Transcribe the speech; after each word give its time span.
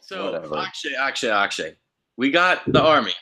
So 0.00 0.32
Whatever. 0.32 0.58
Akshay, 0.58 0.94
Akshay, 0.94 1.30
Akshay. 1.30 1.76
We 2.16 2.30
got 2.30 2.62
the 2.66 2.82
Army. 2.82 3.14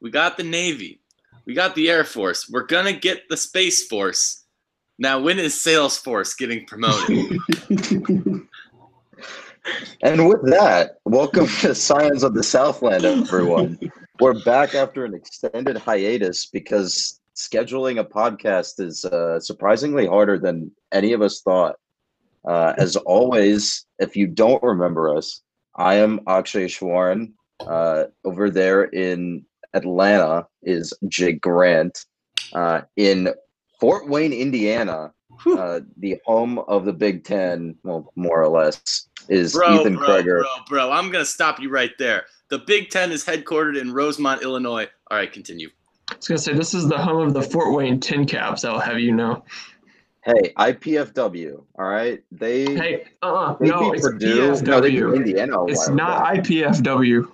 We 0.00 0.10
got 0.10 0.36
the 0.36 0.42
Navy. 0.42 1.00
We 1.46 1.54
got 1.54 1.74
the 1.74 1.90
Air 1.90 2.04
Force. 2.04 2.48
We're 2.48 2.66
gonna 2.66 2.92
get 2.92 3.28
the 3.28 3.36
Space 3.36 3.86
Force. 3.86 4.44
Now, 4.98 5.20
when 5.20 5.38
is 5.38 5.54
Salesforce 5.54 6.36
getting 6.36 6.66
promoted? 6.66 7.38
And 10.02 10.28
with 10.28 10.42
that, 10.50 10.98
welcome 11.06 11.46
to 11.46 11.74
Scions 11.74 12.22
of 12.22 12.34
the 12.34 12.42
Southland, 12.42 13.04
everyone. 13.04 13.78
We're 14.20 14.38
back 14.44 14.74
after 14.74 15.06
an 15.06 15.14
extended 15.14 15.78
hiatus 15.78 16.46
because 16.46 17.20
scheduling 17.34 17.98
a 17.98 18.04
podcast 18.04 18.80
is 18.80 19.04
uh, 19.06 19.40
surprisingly 19.40 20.06
harder 20.06 20.38
than 20.38 20.70
any 20.92 21.14
of 21.14 21.22
us 21.22 21.40
thought. 21.40 21.76
Uh, 22.46 22.74
as 22.76 22.96
always, 22.96 23.86
if 23.98 24.14
you 24.14 24.26
don't 24.26 24.62
remember 24.62 25.16
us, 25.16 25.40
I 25.76 25.96
am 25.96 26.20
Akshay 26.26 26.66
Shwaran. 26.66 27.32
Uh, 27.60 28.04
over 28.24 28.50
there 28.50 28.84
in 28.84 29.44
Atlanta 29.74 30.46
is 30.62 30.92
Jake 31.08 31.40
Grant. 31.40 32.06
Uh, 32.52 32.82
in 32.96 33.28
Fort 33.80 34.08
Wayne, 34.08 34.32
Indiana, 34.32 35.12
uh, 35.46 35.80
the 35.96 36.18
home 36.24 36.58
of 36.60 36.84
the 36.84 36.92
Big 36.92 37.24
Ten, 37.24 37.76
well, 37.82 38.12
more 38.16 38.42
or 38.42 38.48
less, 38.48 39.08
is 39.28 39.52
bro, 39.52 39.80
Ethan 39.80 39.96
bro, 39.96 40.06
Kreger. 40.06 40.40
bro, 40.40 40.48
bro. 40.68 40.90
I'm 40.90 41.10
gonna 41.10 41.24
stop 41.24 41.60
you 41.60 41.70
right 41.70 41.92
there. 41.98 42.26
The 42.48 42.58
Big 42.58 42.90
Ten 42.90 43.10
is 43.10 43.24
headquartered 43.24 43.80
in 43.80 43.92
Rosemont, 43.92 44.42
Illinois. 44.42 44.88
All 45.10 45.18
right, 45.18 45.32
continue. 45.32 45.70
I 46.10 46.16
was 46.16 46.28
gonna 46.28 46.38
say 46.38 46.52
this 46.52 46.74
is 46.74 46.88
the 46.88 46.98
home 46.98 47.26
of 47.26 47.34
the 47.34 47.42
Fort 47.42 47.74
Wayne 47.74 47.98
TinCaps. 47.98 48.68
I'll 48.68 48.78
have 48.78 49.00
you 49.00 49.12
know. 49.12 49.44
Hey, 50.24 50.52
IPFW. 50.56 51.64
All 51.78 51.84
right, 51.86 52.22
they 52.32 52.64
Hey, 52.64 53.04
uh, 53.22 53.34
uh 53.34 53.56
they 53.58 53.68
no, 53.68 53.90
beat 53.90 53.98
it's 53.98 54.06
Purdue. 54.08 54.60
No, 54.62 54.80
they 54.80 54.90
beat. 54.90 55.02
Indiana. 55.02 55.58
a 55.60 55.66
It's 55.66 55.86
while 55.88 55.96
not 55.96 56.24
back. 56.34 56.44
IPFW. 56.44 57.30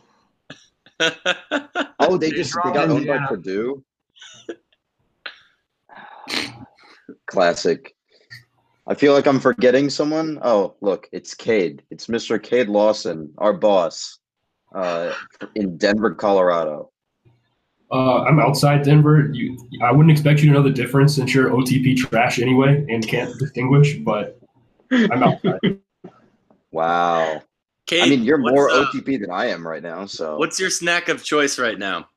Oh, 2.00 2.16
they 2.16 2.30
They 2.30 2.36
just 2.36 2.50
they 2.54 2.62
dropped 2.62 2.74
got 2.74 2.90
owned 2.90 3.06
by 3.06 3.14
Indiana. 3.14 3.28
Purdue. 3.28 3.84
Classic. 7.26 7.94
I 8.86 8.94
feel 8.94 9.12
like 9.12 9.26
I'm 9.26 9.38
forgetting 9.38 9.88
someone. 9.88 10.40
Oh, 10.42 10.74
look, 10.80 11.08
it's 11.12 11.32
Cade. 11.34 11.82
It's 11.90 12.08
Mr. 12.08 12.42
Cade 12.42 12.68
Lawson, 12.68 13.32
our 13.38 13.52
boss, 13.52 14.18
uh, 14.74 15.12
in 15.54 15.76
Denver, 15.78 16.14
Colorado. 16.14 16.89
Uh, 17.92 18.22
I'm 18.22 18.38
outside 18.38 18.84
Denver. 18.84 19.30
You, 19.32 19.58
I 19.82 19.90
wouldn't 19.90 20.12
expect 20.12 20.40
you 20.40 20.48
to 20.48 20.54
know 20.54 20.62
the 20.62 20.70
difference 20.70 21.16
since 21.16 21.34
you're 21.34 21.50
OTP 21.50 21.96
trash 21.96 22.38
anyway 22.38 22.86
and 22.88 23.06
can't 23.06 23.36
distinguish. 23.38 23.96
But 23.98 24.40
I'm 24.90 25.22
outside. 25.22 25.60
Wow. 26.72 27.42
Kate, 27.86 28.02
I 28.04 28.08
mean, 28.08 28.22
you're 28.22 28.38
more 28.38 28.70
uh, 28.70 28.84
OTP 28.84 29.20
than 29.20 29.30
I 29.30 29.46
am 29.46 29.66
right 29.66 29.82
now. 29.82 30.06
So 30.06 30.36
What's 30.36 30.60
your 30.60 30.70
snack 30.70 31.08
of 31.08 31.24
choice 31.24 31.58
right 31.58 31.76
now? 31.76 32.08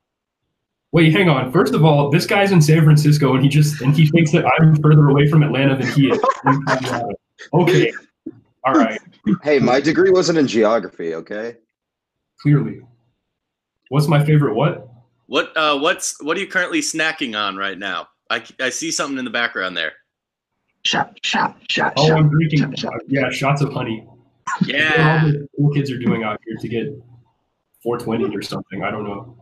Wait, 0.92 1.12
hang 1.12 1.28
on. 1.28 1.50
First 1.50 1.74
of 1.74 1.84
all, 1.84 2.08
this 2.08 2.24
guy's 2.24 2.52
in 2.52 2.62
San 2.62 2.84
Francisco 2.84 3.34
and 3.34 3.42
he 3.42 3.48
just 3.48 3.80
and 3.80 3.96
he 3.96 4.06
thinks 4.06 4.30
that 4.30 4.44
I'm 4.46 4.76
further 4.76 5.08
away 5.08 5.28
from 5.28 5.42
Atlanta 5.42 5.76
than 5.76 5.88
he 5.88 6.10
is. 6.10 6.20
okay. 7.52 7.92
All 8.64 8.74
right. 8.74 9.00
hey, 9.42 9.58
my 9.58 9.80
degree 9.80 10.12
wasn't 10.12 10.38
in 10.38 10.46
geography. 10.46 11.16
Okay. 11.16 11.56
Clearly. 12.40 12.82
What's 13.88 14.06
my 14.06 14.24
favorite 14.24 14.54
what? 14.54 14.88
What 15.26 15.56
uh, 15.56 15.78
what's 15.78 16.22
what 16.22 16.36
are 16.36 16.40
you 16.40 16.46
currently 16.46 16.80
snacking 16.80 17.38
on 17.38 17.56
right 17.56 17.78
now? 17.78 18.08
I, 18.30 18.42
I 18.60 18.70
see 18.70 18.90
something 18.90 19.18
in 19.18 19.24
the 19.24 19.30
background 19.30 19.76
there. 19.76 19.92
Shot, 20.84 21.18
shot, 21.22 21.56
shot, 21.70 21.94
Oh, 21.96 22.08
shot. 22.08 22.18
I'm 22.18 22.28
drinking. 22.30 22.58
shot, 22.60 22.78
shot. 22.78 22.92
Yeah, 23.08 23.30
shots 23.30 23.62
of 23.62 23.72
honey. 23.72 24.06
Yeah. 24.66 25.20
All 25.24 25.28
the 25.30 25.48
cool 25.56 25.70
kids 25.72 25.90
are 25.90 25.98
doing 25.98 26.24
out 26.24 26.40
here 26.46 26.56
to 26.60 26.68
get 26.68 26.86
420 27.82 28.36
or 28.36 28.42
something. 28.42 28.82
I 28.82 28.90
don't 28.90 29.04
know. 29.04 29.36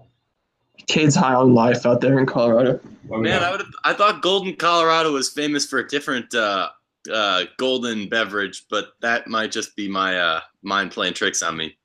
Kids 0.86 1.14
high 1.14 1.34
on 1.34 1.54
life 1.54 1.84
out 1.86 2.00
there 2.00 2.18
in 2.18 2.26
Colorado. 2.26 2.80
Why 3.06 3.18
Man, 3.18 3.42
I- 3.42 3.48
I 3.48 3.50
would 3.52 3.62
I 3.84 3.92
thought 3.92 4.22
Golden, 4.22 4.54
Colorado 4.56 5.12
was 5.12 5.28
famous 5.30 5.66
for 5.66 5.78
a 5.80 5.86
different 5.88 6.32
uh, 6.34 6.70
uh, 7.12 7.44
golden 7.56 8.08
beverage, 8.08 8.66
but 8.70 8.92
that 9.00 9.26
might 9.26 9.50
just 9.52 9.74
be 9.76 9.88
my 9.88 10.18
uh, 10.18 10.40
mind 10.62 10.92
playing 10.92 11.14
tricks 11.14 11.42
on 11.42 11.56
me. 11.56 11.76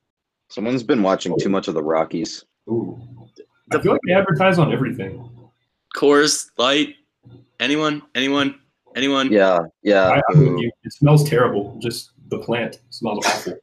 Someone's 0.50 0.84
been 0.84 1.04
watching 1.04 1.38
too 1.40 1.50
much 1.50 1.68
of 1.68 1.74
the 1.74 1.84
Rockies. 1.84 2.46
Ooh. 2.70 3.00
I 3.72 3.80
feel 3.82 3.92
like 3.94 4.02
they 4.06 4.14
advertise 4.14 4.60
on 4.60 4.72
everything. 4.72 5.30
Coors 5.96 6.50
Light. 6.58 6.96
Anyone? 7.60 8.02
Anyone? 8.16 8.60
Anyone? 8.96 9.32
Yeah, 9.32 9.60
yeah. 9.84 10.10
I, 10.10 10.22
I'm 10.32 10.40
with 10.40 10.62
you. 10.62 10.72
It 10.84 10.94
smells 10.94 11.28
terrible. 11.28 11.78
Just 11.80 12.12
the 12.30 12.40
plant 12.40 12.80
smells 12.90 13.26
awful. 13.26 13.56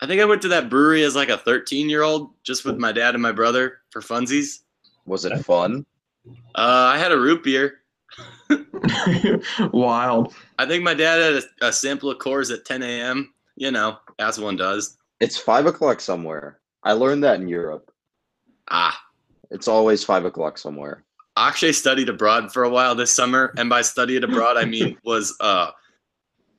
I 0.00 0.06
think 0.06 0.20
I 0.20 0.24
went 0.24 0.42
to 0.42 0.48
that 0.48 0.68
brewery 0.68 1.02
as 1.04 1.16
like 1.16 1.28
a 1.28 1.38
13 1.38 1.88
year 1.88 2.02
old, 2.02 2.30
just 2.42 2.64
with 2.64 2.76
my 2.76 2.92
dad 2.92 3.14
and 3.14 3.22
my 3.22 3.32
brother 3.32 3.78
for 3.90 4.00
funsies. 4.00 4.60
Was 5.06 5.24
it 5.24 5.36
fun? 5.44 5.86
Uh, 6.54 6.90
I 6.94 6.98
had 6.98 7.12
a 7.12 7.18
root 7.18 7.42
beer. 7.42 7.78
Wild. 9.72 10.34
I 10.58 10.66
think 10.66 10.82
my 10.82 10.94
dad 10.94 11.20
had 11.20 11.44
a, 11.62 11.68
a 11.68 11.72
sample 11.72 12.10
of 12.10 12.18
Coors 12.18 12.52
at 12.52 12.64
10 12.64 12.82
a.m. 12.82 13.32
You 13.56 13.70
know, 13.70 13.98
as 14.18 14.38
one 14.38 14.56
does. 14.56 14.98
It's 15.20 15.38
five 15.38 15.66
o'clock 15.66 16.00
somewhere. 16.00 16.60
I 16.82 16.92
learned 16.92 17.24
that 17.24 17.40
in 17.40 17.48
Europe. 17.48 17.90
Ah, 18.68 19.00
It's 19.50 19.68
always 19.68 20.02
five 20.04 20.24
o'clock 20.24 20.58
somewhere. 20.58 21.04
Akshay 21.36 21.72
studied 21.72 22.08
abroad 22.08 22.52
for 22.52 22.64
a 22.64 22.70
while 22.70 22.94
this 22.94 23.12
summer, 23.12 23.52
and 23.58 23.68
by 23.68 23.82
studied 23.82 24.24
abroad, 24.24 24.56
I 24.56 24.64
mean 24.64 24.96
was 25.04 25.36
uh, 25.40 25.70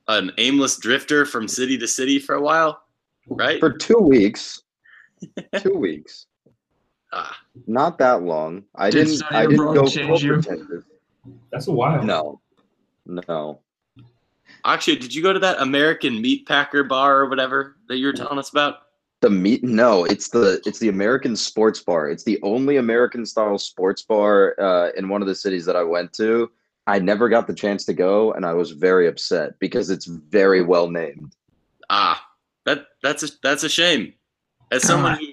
an 0.06 0.30
aimless 0.38 0.76
drifter 0.76 1.24
from 1.24 1.48
city 1.48 1.76
to 1.78 1.88
city 1.88 2.18
for 2.18 2.34
a 2.36 2.40
while, 2.40 2.80
right? 3.28 3.58
For 3.60 3.72
two 3.72 3.98
weeks. 3.98 4.62
two 5.58 5.74
weeks. 5.74 6.26
Ah, 7.12 7.36
Not 7.66 7.98
that 7.98 8.22
long. 8.22 8.64
I 8.76 8.90
Did 8.90 9.04
didn't. 9.06 9.16
study 9.16 9.34
I 9.36 9.42
didn't 9.46 9.54
abroad 9.60 9.74
go 9.74 9.86
change 9.86 10.22
you? 10.22 10.34
co-pretended. 10.36 10.84
That's 11.50 11.66
a 11.68 11.72
while. 11.72 12.02
No, 12.04 12.40
no. 13.06 13.60
Akshay, 14.64 14.96
did 14.96 15.14
you 15.14 15.22
go 15.22 15.32
to 15.32 15.38
that 15.38 15.60
American 15.60 16.20
meat 16.20 16.46
packer 16.46 16.84
bar 16.84 17.18
or 17.20 17.28
whatever 17.28 17.76
that 17.88 17.96
you 17.96 18.06
were 18.06 18.12
telling 18.12 18.38
us 18.38 18.50
about? 18.50 18.76
The 19.20 19.30
meat? 19.30 19.64
No, 19.64 20.04
it's 20.04 20.28
the 20.28 20.62
it's 20.64 20.78
the 20.78 20.88
American 20.88 21.34
Sports 21.34 21.82
Bar. 21.82 22.08
It's 22.08 22.24
the 22.24 22.38
only 22.42 22.76
American 22.76 23.26
style 23.26 23.58
sports 23.58 24.02
bar 24.02 24.54
uh, 24.60 24.90
in 24.96 25.08
one 25.08 25.22
of 25.22 25.28
the 25.28 25.34
cities 25.34 25.64
that 25.66 25.74
I 25.76 25.82
went 25.82 26.12
to. 26.14 26.50
I 26.86 26.98
never 26.98 27.28
got 27.28 27.46
the 27.46 27.54
chance 27.54 27.84
to 27.86 27.92
go, 27.92 28.32
and 28.32 28.46
I 28.46 28.54
was 28.54 28.70
very 28.70 29.08
upset 29.08 29.58
because 29.58 29.90
it's 29.90 30.06
very 30.06 30.62
well 30.62 30.88
named. 30.88 31.34
Ah, 31.90 32.24
that 32.64 32.86
that's 33.02 33.22
a, 33.24 33.28
that's 33.42 33.62
a 33.64 33.68
shame. 33.68 34.14
As 34.70 34.84
someone 34.84 35.18
who 35.18 35.26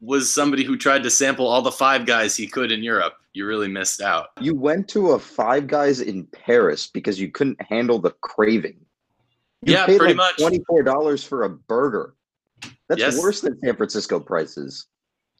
was 0.00 0.32
somebody 0.32 0.64
who 0.64 0.76
tried 0.76 1.02
to 1.04 1.10
sample 1.10 1.46
all 1.46 1.62
the 1.62 1.70
five 1.70 2.06
guys 2.06 2.36
he 2.36 2.48
could 2.48 2.72
in 2.72 2.82
Europe, 2.82 3.14
you 3.34 3.46
really 3.46 3.68
missed 3.68 4.00
out. 4.00 4.30
You 4.40 4.56
went 4.56 4.88
to 4.88 5.12
a 5.12 5.18
Five 5.18 5.66
Guys 5.68 6.00
in 6.00 6.24
Paris 6.24 6.86
because 6.86 7.20
you 7.20 7.30
couldn't 7.30 7.60
handle 7.62 7.98
the 7.98 8.10
craving. 8.22 8.78
You 9.62 9.74
Yeah, 9.74 9.86
paid 9.86 9.98
pretty 9.98 10.14
like 10.14 10.16
much. 10.16 10.36
Twenty 10.38 10.64
four 10.66 10.82
dollars 10.82 11.22
for 11.22 11.44
a 11.44 11.50
burger. 11.50 12.15
That's 12.88 13.00
Yes. 13.00 13.18
worse 13.20 13.40
than 13.40 13.58
San 13.60 13.76
Francisco 13.76 14.20
prices. 14.20 14.86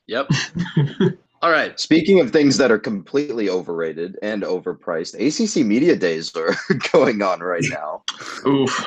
Yep. 0.09 0.31
all 1.43 1.51
right. 1.51 1.79
Speaking 1.79 2.21
of 2.21 2.31
things 2.31 2.57
that 2.59 2.71
are 2.71 2.79
completely 2.79 3.49
overrated 3.49 4.17
and 4.23 4.43
overpriced, 4.43 5.15
ACC 5.15 5.65
Media 5.67 5.97
Days 5.97 6.35
are 6.37 6.55
going 6.93 7.23
on 7.23 7.41
right 7.41 7.65
now. 7.69 8.03
Oof. 8.47 8.85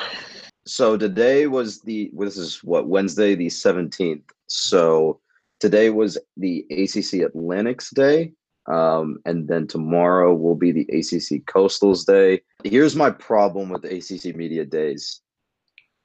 So 0.66 0.96
today 0.96 1.46
was 1.46 1.80
the 1.80 2.10
well, 2.12 2.26
this 2.28 2.36
is 2.36 2.62
what 2.62 2.88
Wednesday 2.88 3.34
the 3.34 3.48
17th. 3.48 4.22
So 4.46 5.20
today 5.58 5.90
was 5.90 6.18
the 6.36 6.66
ACC 6.70 7.22
Atlantics 7.22 7.90
Day. 7.90 8.32
Um, 8.66 9.18
and 9.24 9.48
then 9.48 9.66
tomorrow 9.66 10.34
will 10.34 10.54
be 10.54 10.70
the 10.70 10.82
ACC 10.92 11.44
Coastals 11.46 12.04
Day. 12.06 12.42
Here's 12.62 12.94
my 12.94 13.10
problem 13.10 13.70
with 13.70 13.84
ACC 13.84 14.36
Media 14.36 14.64
Days. 14.64 15.20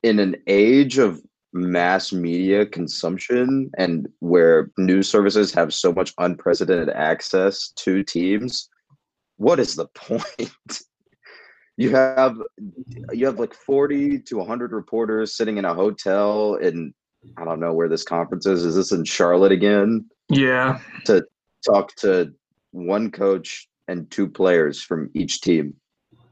In 0.03 0.19
an 0.19 0.35
age 0.47 0.97
of 0.97 1.22
mass 1.55 2.11
media 2.11 2.66
consumption 2.66 3.72
and 3.78 4.07
where 4.19 4.69
news 4.78 5.09
services 5.09 5.53
have 5.53 5.73
so 5.73 5.93
much 5.93 6.13
unprecedented 6.17 6.90
access 6.90 7.69
to 7.78 8.03
teams, 8.03 8.69
what 9.37 9.59
is 9.59 9.75
the 9.75 9.87
point? 9.96 10.52
you 11.78 11.90
have 11.90 12.37
you 13.11 13.25
have 13.25 13.40
like 13.40 13.53
40 13.53 14.19
to 14.19 14.37
100 14.37 14.72
reporters 14.72 15.35
sitting 15.35 15.57
in 15.57 15.66
a 15.66 15.73
hotel 15.73 16.55
in 16.55 16.93
I 17.37 17.46
don't 17.46 17.59
know 17.59 17.73
where 17.73 17.90
this 17.90 18.03
conference 18.03 18.46
is. 18.46 18.63
Is 18.63 18.75
this 18.75 18.91
in 18.91 19.03
Charlotte 19.03 19.52
again? 19.52 20.05
Yeah. 20.29 20.79
To 21.05 21.25
talk 21.66 21.96
to 21.97 22.34
one 22.72 23.11
coach 23.11 23.67
and 23.87 24.09
two 24.11 24.28
players 24.28 24.81
from 24.81 25.09
each 25.13 25.41
team. 25.41 25.73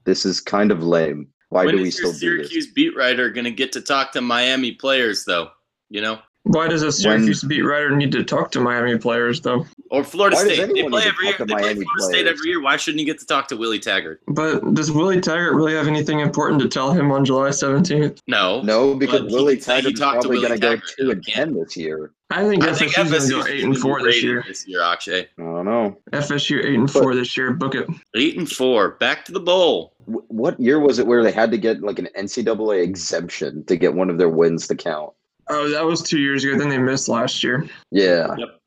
This 0.03 0.25
is 0.25 0.39
kind 0.39 0.71
of 0.71 0.83
lame. 0.83 1.29
Why 1.53 1.65
when 1.65 1.75
do 1.77 1.81
we 1.83 1.87
is 1.89 1.99
your 1.99 2.13
still 2.13 2.19
do 2.19 2.37
this? 2.37 2.47
Syracuse 2.49 2.73
beat 2.73 2.95
writer 2.95 3.29
going 3.29 3.45
to 3.45 3.51
get 3.51 3.71
to 3.73 3.81
talk 3.81 4.11
to 4.13 4.21
Miami 4.21 4.71
players, 4.71 5.23
though? 5.25 5.51
You 5.89 6.01
know, 6.01 6.19
Why 6.45 6.67
does 6.67 6.81
a 6.81 6.91
Syracuse 6.91 7.43
beat 7.43 7.61
writer 7.61 7.95
need 7.95 8.11
to 8.13 8.23
talk 8.23 8.51
to 8.53 8.59
Miami 8.59 8.97
players 8.97 9.39
though? 9.41 9.65
Or 9.91 10.03
Florida 10.03 10.35
Why 10.35 10.43
does 10.45 10.53
State. 10.55 10.65
They 10.73 10.79
anyone 10.81 10.91
play 10.91 11.01
even 11.03 11.13
every 11.13 11.25
year. 11.27 11.35
They 11.37 11.45
to 11.45 11.45
play 11.45 11.61
Miami 11.61 11.85
Florida 11.85 12.03
State 12.05 12.27
every 12.27 12.49
year. 12.49 12.61
Why 12.61 12.77
shouldn't 12.77 12.99
he 12.99 13.05
get 13.05 13.19
to 13.19 13.25
talk 13.27 13.47
to 13.49 13.55
Willie 13.57 13.77
Taggart? 13.79 14.21
But 14.27 14.73
does 14.73 14.91
Willie 14.91 15.21
Taggart 15.21 15.53
really 15.53 15.73
have 15.75 15.87
anything 15.87 16.19
important 16.19 16.59
to 16.63 16.67
tell 16.67 16.91
him 16.91 17.11
on 17.11 17.23
July 17.23 17.49
17th? 17.49 18.17
No. 18.27 18.61
No, 18.63 18.95
because 18.95 19.31
Willie 19.31 19.55
can 19.57 19.61
say 19.63 19.81
he 19.81 19.93
Taggart's 19.93 19.99
to 19.99 20.03
probably 20.03 20.29
Willie 20.39 20.47
going 20.47 20.59
to 20.59 20.65
go 20.67 20.69
Taggart. 20.75 20.93
two 20.97 21.11
and 21.11 21.23
ten 21.23 21.53
this 21.53 21.77
year. 21.77 22.11
I 22.31 22.47
think 22.49 22.63
I 22.63 22.73
think 22.73 22.93
FSU's 22.93 23.29
going 23.29 23.43
to 23.45 23.49
go 23.51 23.55
eight 23.55 23.63
and 23.65 23.77
four 23.77 24.01
this 24.01 24.23
year. 24.23 24.43
This 24.47 24.67
year, 24.67 24.81
Akshay. 24.81 25.27
I 25.37 25.41
don't 25.43 25.65
know. 25.65 25.97
FSU 26.11 26.65
eight 26.65 26.73
and 26.73 26.91
But- 26.91 26.93
four 27.03 27.13
this 27.13 27.37
year. 27.37 27.51
Book 27.53 27.75
it. 27.75 27.87
Eight 28.15 28.37
and 28.39 28.49
four. 28.49 28.91
Back 28.99 29.23
to 29.25 29.31
the 29.31 29.39
bowl. 29.39 29.92
Wh- 30.33 30.39
What 30.39 30.59
year 30.59 30.79
was 30.79 30.99
it 30.99 31.07
where 31.07 31.23
they 31.23 31.31
had 31.31 31.51
to 31.51 31.57
get 31.57 31.81
like 31.81 31.99
an 31.99 32.09
NCAA 32.17 32.83
exemption 32.83 33.63
to 33.65 33.75
get 33.77 33.93
one 33.93 34.09
of 34.09 34.17
their 34.17 34.29
wins 34.29 34.67
to 34.67 34.75
count? 34.75 35.11
Oh, 35.49 35.69
that 35.69 35.85
was 35.85 36.01
two 36.01 36.19
years 36.19 36.43
ago. 36.43 36.57
Then 36.57 36.69
they 36.69 36.77
missed 36.77 37.09
last 37.09 37.43
year. 37.43 37.67
Yeah. 37.91 38.35
Yep. 38.37 38.59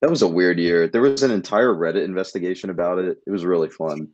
That 0.00 0.10
was 0.10 0.22
a 0.22 0.28
weird 0.28 0.58
year. 0.58 0.86
There 0.88 1.00
was 1.00 1.22
an 1.22 1.30
entire 1.30 1.72
Reddit 1.72 2.04
investigation 2.04 2.68
about 2.70 2.98
it. 2.98 3.18
It 3.26 3.30
was 3.30 3.44
really 3.44 3.70
fun. 3.70 4.08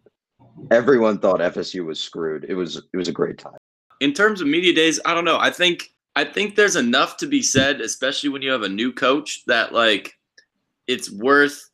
Everyone 0.71 1.19
thought 1.19 1.41
FSU 1.41 1.85
was 1.85 1.99
screwed. 2.01 2.45
It 2.49 2.55
was 2.55 2.77
it 2.93 2.97
was 2.97 3.09
a 3.09 3.12
great 3.12 3.39
time. 3.39 3.57
in 4.01 4.12
terms 4.12 4.41
of 4.41 4.47
media 4.47 4.73
days, 4.75 5.01
I 5.05 5.15
don't 5.15 5.25
know. 5.25 5.39
I 5.39 5.51
think 5.51 5.91
I 6.17 6.25
think 6.25 6.55
there's 6.57 6.77
enough 6.77 7.17
to 7.19 7.27
be 7.27 7.41
said, 7.43 7.81
especially 7.81 8.29
when 8.31 8.43
you 8.43 8.51
have 8.53 8.62
a 8.62 8.69
new 8.69 8.93
coach, 8.93 9.45
that 9.47 9.73
like 9.73 10.12
it's 10.87 11.11
worth 11.11 11.71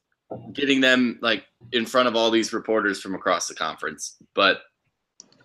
getting 0.53 0.81
them 0.81 1.19
like 1.23 1.45
in 1.73 1.87
front 1.87 2.09
of 2.09 2.15
all 2.17 2.31
these 2.31 2.53
reporters 2.53 3.01
from 3.01 3.15
across 3.15 3.49
the 3.49 3.55
conference. 3.55 4.17
But 4.35 4.61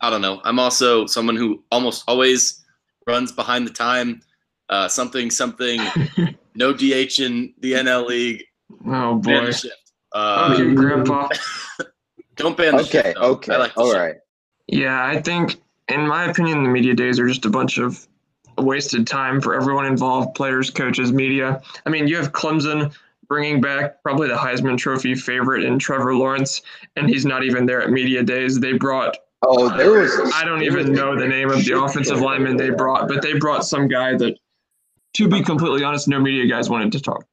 I 0.01 0.09
don't 0.09 0.21
know. 0.21 0.42
I'm 0.44 0.59
also 0.59 1.06
someone 1.06 1.36
who 1.36 1.63
almost 1.71 2.03
always 2.07 2.63
runs 3.07 3.31
behind 3.31 3.65
the 3.68 3.71
time. 3.74 4.21
Uh, 4.69 4.88
something 4.88 5.30
something 5.30 5.80
no 6.56 6.74
DH 6.74 7.19
in 7.19 7.53
the 7.59 7.74
NL 7.74 8.07
League. 8.07 8.44
Oh 8.86 9.15
Ban 9.15 9.42
boy. 9.42 9.45
the 9.48 9.53
shift. 9.53 9.75
Uh, 10.13 10.51
Okay, 10.53 10.74
Grandpa. 10.74 11.27
Don't 12.36 12.57
ban 12.57 12.75
the 12.77 12.83
Okay, 12.83 13.01
shift. 13.03 13.15
though. 13.15 13.31
okay. 13.33 13.53
I 13.53 13.57
like 13.57 13.77
All 13.77 13.88
shift. 13.92 13.98
right. 14.00 14.15
Yeah, 14.68 15.06
I 15.06 15.21
think, 15.21 15.62
in 15.89 16.07
my 16.07 16.30
opinion, 16.30 16.63
the 16.63 16.69
media 16.69 16.94
days 16.94 17.19
are 17.19 17.27
just 17.27 17.45
a 17.45 17.50
bunch 17.50 17.77
of 17.77 18.07
wasted 18.57 19.06
time 19.06 19.42
for 19.42 19.54
everyone 19.56 19.86
involved 19.86 20.33
players, 20.36 20.69
coaches, 20.69 21.12
media. 21.12 21.62
I 21.86 21.89
mean, 21.89 22.07
you 22.07 22.15
have 22.18 22.31
Clemson 22.31 22.94
bringing 23.27 23.59
back 23.62 24.01
probably 24.04 24.27
the 24.30 24.36
Heisman 24.36 24.77
Trophy 24.77 25.15
favorite 25.15 25.63
in 25.63 25.77
Trevor 25.80 26.15
Lawrence, 26.15 26.62
and 26.95 27.09
he's 27.09 27.25
not 27.25 27.44
even 27.44 27.65
there 27.65 27.81
at 27.81 27.89
media 27.92 28.24
days. 28.24 28.59
They 28.59 28.74
brought, 28.74 29.18
Oh, 29.44 29.76
there 29.76 29.92
was. 29.92 30.14
a- 30.20 30.36
I 30.36 30.44
don't 30.46 30.64
even 30.64 30.92
know 30.94 31.18
the 31.20 31.28
name 31.28 31.50
of 31.50 31.64
the 31.66 31.80
offensive 31.82 32.22
lineman 32.22 32.58
they 32.58 32.70
brought, 32.70 33.08
but 33.08 33.22
they 33.22 33.34
brought 33.34 33.66
some 33.66 33.88
guy 33.88 34.16
that, 34.18 34.38
to 35.16 35.28
be 35.28 35.42
completely 35.42 35.84
honest, 35.84 36.08
no 36.08 36.20
media 36.20 36.46
guys 36.48 36.70
wanted 36.70 36.92
to 36.94 37.00
talk. 37.02 37.26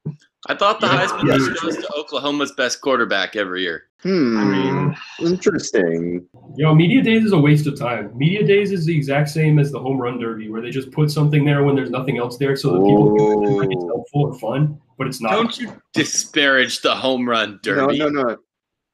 I 0.49 0.55
thought 0.55 0.81
the 0.81 0.87
Yeah. 0.87 1.07
Heisman 1.07 1.29
Yeah. 1.29 1.37
just 1.37 1.63
goes 1.63 1.77
to 1.77 1.89
Oklahoma's 1.97 2.53
best 2.53 2.81
quarterback 2.81 3.37
every 3.37 3.63
year. 3.63 3.85
Hmm. 4.03 4.39
I 4.39 4.45
mean, 4.45 4.97
interesting. 5.21 6.25
Yo, 6.57 6.75
media 6.75 7.03
days 7.03 7.25
is 7.25 7.33
a 7.33 7.39
waste 7.39 7.67
of 7.67 7.77
time. 7.79 8.11
Media 8.17 8.47
days 8.47 8.71
is 8.73 8.87
the 8.87 8.97
exact 8.97 9.29
same 9.29 9.59
as 9.59 9.73
the 9.73 9.79
home 9.81 9.99
run 9.99 10.19
derby, 10.21 10.49
where 10.49 10.63
they 10.63 10.71
just 10.71 10.91
put 10.93 11.11
something 11.11 11.45
there 11.45 11.65
when 11.65 11.75
there's 11.75 11.91
nothing 11.91 12.17
else 12.19 12.39
there, 12.39 12.55
so 12.57 12.73
that 12.73 12.79
people 12.85 13.17
can 13.17 13.45
feel 13.47 13.59
like 13.59 13.69
it's 13.71 13.85
helpful 13.85 14.23
or 14.23 14.35
fun. 14.39 14.79
But 14.97 15.09
it's 15.09 15.21
not. 15.21 15.33
Don't 15.33 15.59
you 15.59 15.73
disparage 15.95 16.81
the 16.81 16.95
home 16.95 17.29
run 17.29 17.59
derby? 17.63 17.99
No, 17.99 18.09
no, 18.09 18.23
no. 18.23 18.37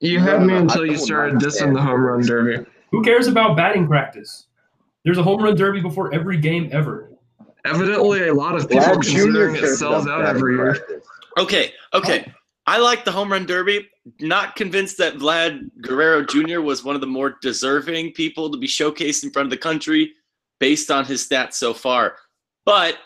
you 0.01 0.19
No, 0.19 0.25
had 0.25 0.41
no, 0.41 0.47
me 0.47 0.55
until 0.57 0.87
you 0.87 0.97
started 0.97 1.35
dissing 1.37 1.43
understand. 1.69 1.77
the 1.77 1.83
home 1.83 2.01
run 2.01 2.23
derby. 2.23 2.67
Who 2.95 3.03
cares 3.03 3.27
about 3.27 3.57
batting 3.57 3.89
practice? 3.89 4.47
There's 5.05 5.19
a 5.19 5.23
home 5.23 5.43
run 5.43 5.57
derby 5.57 5.81
before 5.81 6.15
every 6.15 6.39
game 6.39 6.69
ever. 6.71 7.11
Evidently, 7.65 8.29
a 8.29 8.33
lot 8.33 8.55
of 8.55 8.69
people 8.69 8.85
Vlad 8.85 9.03
Jr. 9.03 9.11
considering 9.11 9.57
it 9.57 9.67
sells 9.77 10.07
out 10.07 10.25
every 10.25 10.55
year. 10.55 10.75
practice. 10.75 11.07
Okay, 11.37 11.73
okay. 11.93 12.33
I 12.69 12.79
like 12.79 13.05
the 13.05 13.11
home 13.11 13.33
run 13.33 13.47
derby. 13.47 13.89
Not 14.21 14.55
convinced 14.55 14.97
that 14.99 15.15
Vlad 15.15 15.71
Guerrero 15.81 16.25
Jr. 16.25 16.61
was 16.61 16.85
one 16.85 16.95
of 16.95 17.01
the 17.01 17.07
more 17.09 17.37
deserving 17.43 18.13
people 18.13 18.49
to 18.49 18.57
be 18.57 18.69
showcased 18.69 19.25
in 19.25 19.31
front 19.33 19.47
of 19.47 19.51
the 19.51 19.57
country 19.57 20.13
based 20.61 20.93
on 20.93 21.05
his 21.05 21.29
stats 21.29 21.55
so 21.55 21.75
far. 21.75 22.15
But 22.65 22.99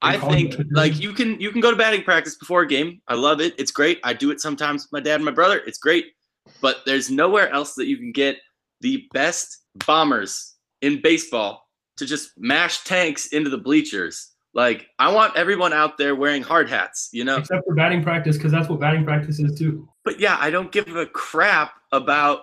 I 0.00 0.16
think 0.16 0.52
it 0.54 0.58
the 0.58 0.64
derby. 0.64 0.74
like 0.76 1.00
you 1.00 1.12
can 1.12 1.40
you 1.40 1.50
can 1.50 1.60
go 1.60 1.72
to 1.72 1.76
batting 1.76 2.04
practice 2.04 2.36
before 2.36 2.62
a 2.62 2.68
game. 2.68 3.02
I 3.08 3.14
love 3.14 3.40
it. 3.40 3.54
It's 3.58 3.72
great. 3.72 3.98
I 4.04 4.12
do 4.12 4.30
it 4.30 4.40
sometimes 4.40 4.84
with 4.84 4.92
my 4.92 5.00
dad 5.00 5.16
and 5.16 5.24
my 5.24 5.32
brother. 5.32 5.60
It's 5.66 5.78
great. 5.78 6.12
But 6.60 6.82
there's 6.86 7.10
nowhere 7.10 7.50
else 7.50 7.74
that 7.74 7.86
you 7.86 7.96
can 7.96 8.12
get 8.12 8.36
the 8.82 9.08
best 9.12 9.58
bombers 9.86 10.54
in 10.82 11.00
baseball 11.00 11.66
to 11.96 12.04
just 12.04 12.32
mash 12.36 12.84
tanks 12.84 13.26
into 13.26 13.48
the 13.48 13.58
bleachers. 13.58 14.32
Like 14.54 14.86
I 14.98 15.12
want 15.12 15.36
everyone 15.36 15.72
out 15.72 15.96
there 15.96 16.14
wearing 16.14 16.42
hard 16.42 16.68
hats, 16.68 17.08
you 17.12 17.24
know? 17.24 17.38
Except 17.38 17.64
for 17.66 17.74
batting 17.74 18.02
practice, 18.02 18.36
because 18.36 18.52
that's 18.52 18.68
what 18.68 18.80
batting 18.80 19.04
practice 19.04 19.38
is 19.38 19.58
too. 19.58 19.88
But 20.04 20.20
yeah, 20.20 20.36
I 20.38 20.50
don't 20.50 20.70
give 20.70 20.88
a 20.88 21.06
crap 21.06 21.72
about 21.92 22.40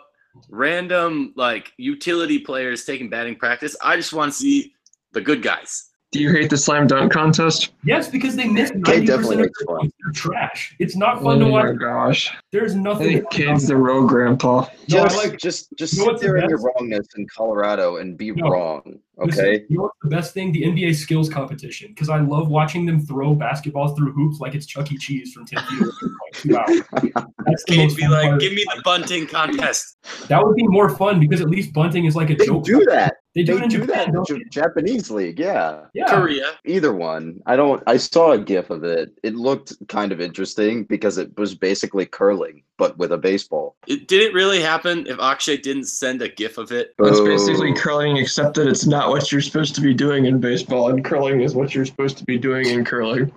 random 0.49 1.33
like 1.35 1.71
utility 1.77 2.39
players 2.39 2.85
taking 2.85 3.09
batting 3.09 3.35
practice. 3.35 3.75
I 3.83 3.95
just 3.95 4.13
want 4.13 4.31
to 4.31 4.37
see 4.37 4.73
the 5.11 5.21
good 5.21 5.43
guys. 5.43 5.88
Do 6.11 6.19
you 6.19 6.31
hate 6.31 6.49
the 6.49 6.57
slam 6.57 6.87
dunk 6.87 7.11
contest? 7.11 7.69
Yes, 7.83 8.09
because 8.09 8.35
they 8.35 8.47
miss 8.47 8.71
Kate 8.71 8.79
ninety 8.79 9.05
definitely 9.05 9.37
percent 9.37 9.39
of 9.41 9.45
makes 9.45 9.59
their 9.59 9.77
fun. 9.77 9.91
They're 10.03 10.11
trash. 10.13 10.75
It's 10.79 10.95
not 10.95 11.21
fun 11.21 11.39
oh 11.41 11.45
to 11.45 11.51
watch. 11.51 11.65
oh 11.67 11.73
my 11.73 11.77
gosh. 11.79 12.35
There's 12.51 12.73
nothing. 12.75 13.07
think 13.19 13.29
Kate's 13.29 13.67
the 13.67 13.75
real 13.77 14.07
grandpa. 14.07 14.61
No, 14.61 14.67
Just, 14.87 15.17
like- 15.17 15.37
just, 15.37 15.67
just 15.77 15.93
You 15.93 15.99
know 15.99 16.05
sit 16.05 16.11
what's 16.11 16.21
the 16.23 16.27
there 16.29 16.37
in 16.37 16.49
your 16.49 16.59
wrongness 16.61 17.07
in 17.15 17.27
Colorado 17.27 17.97
and 17.97 18.17
be 18.17 18.31
No. 18.31 18.49
wrong. 18.49 18.99
Listen, 19.21 19.45
Okay. 19.45 19.63
you 19.69 19.77
know 19.77 19.83
what's 19.83 19.97
the 20.03 20.09
best 20.09 20.33
thing? 20.33 20.51
The 20.51 20.63
NBA 20.63 20.95
skills 20.95 21.29
competition. 21.29 21.89
Because 21.89 22.09
I 22.09 22.19
love 22.19 22.49
watching 22.49 22.85
them 22.85 22.99
throw 22.99 23.35
basketballs 23.35 23.95
through 23.97 24.13
hoops 24.13 24.39
like 24.39 24.55
it's 24.55 24.65
Chuck 24.65 24.91
E. 24.91 24.97
Cheese 24.97 25.33
from 25.33 25.45
10 25.45 25.63
feet 25.65 25.81
away 25.81 25.91
for 25.99 26.07
like 26.07 26.33
two 26.33 26.57
hours. 26.57 27.13
That's 27.45 27.63
the 27.65 27.73
Kate 27.75 27.83
most 27.83 27.97
be 27.97 28.03
fun 28.03 28.11
like, 28.11 28.39
give 28.39 28.53
me 28.53 28.63
the 28.75 28.81
bunting 28.83 29.27
contest. 29.27 29.97
That 30.27 30.43
would 30.45 30.55
be 30.55 30.67
more 30.67 30.89
fun 30.89 31.19
because 31.19 31.41
at 31.41 31.49
least 31.49 31.73
bunting 31.73 32.05
is 32.05 32.15
like 32.15 32.29
a 32.29 32.35
They 32.35 32.45
joke. 32.45 32.63
do 32.63 32.85
that. 32.85 33.15
They 33.35 33.43
do 33.43 33.53
They 33.53 33.59
it 33.59 33.63
in 33.65 33.69
do 33.69 33.77
Japan, 33.81 33.87
that 33.97 34.07
in 34.07 34.13
don't 34.15 34.27
J- 34.27 34.33
they? 34.35 34.43
Japanese 34.49 35.11
league. 35.11 35.39
Yeah. 35.39 35.81
Yeah. 35.93 36.07
Korea. 36.19 36.57
Either 36.65 36.93
one. 36.93 37.39
I 37.45 37.55
don't. 37.55 37.81
I 37.85 37.97
saw 37.97 38.31
a 38.31 38.39
GIF 38.39 38.71
of 38.71 38.83
it. 38.83 39.11
It 39.23 39.35
looked 39.35 39.73
kind 39.87 40.11
of 40.11 40.19
interesting 40.19 40.83
because 40.85 41.19
it 41.19 41.37
was 41.37 41.53
basically 41.53 42.07
curling, 42.07 42.63
but 42.79 42.97
with 42.97 43.11
a 43.11 43.17
baseball. 43.19 43.75
It, 43.87 44.07
did 44.07 44.21
it 44.23 44.33
really 44.33 44.59
happen 44.61 45.05
if 45.05 45.19
Akshay 45.19 45.57
didn't 45.57 45.85
send 45.85 46.23
a 46.23 46.27
gif 46.29 46.57
of 46.57 46.71
it? 46.71 46.95
That's 46.97 47.19
Boo. 47.19 47.27
basically 47.27 47.71
curling, 47.73 48.17
except 48.17 48.55
that 48.55 48.67
it's 48.67 48.87
not 48.87 49.08
what 49.09 49.31
you're 49.31 49.41
supposed 49.41 49.75
to 49.75 49.81
be 49.81 49.93
doing 49.93 50.25
in 50.25 50.39
baseball, 50.39 50.89
and 50.89 51.03
curling 51.03 51.41
is 51.41 51.55
what 51.55 51.73
you're 51.75 51.85
supposed 51.85 52.17
to 52.17 52.23
be 52.23 52.37
doing 52.37 52.67
in 52.67 52.85
curling. 52.85 53.31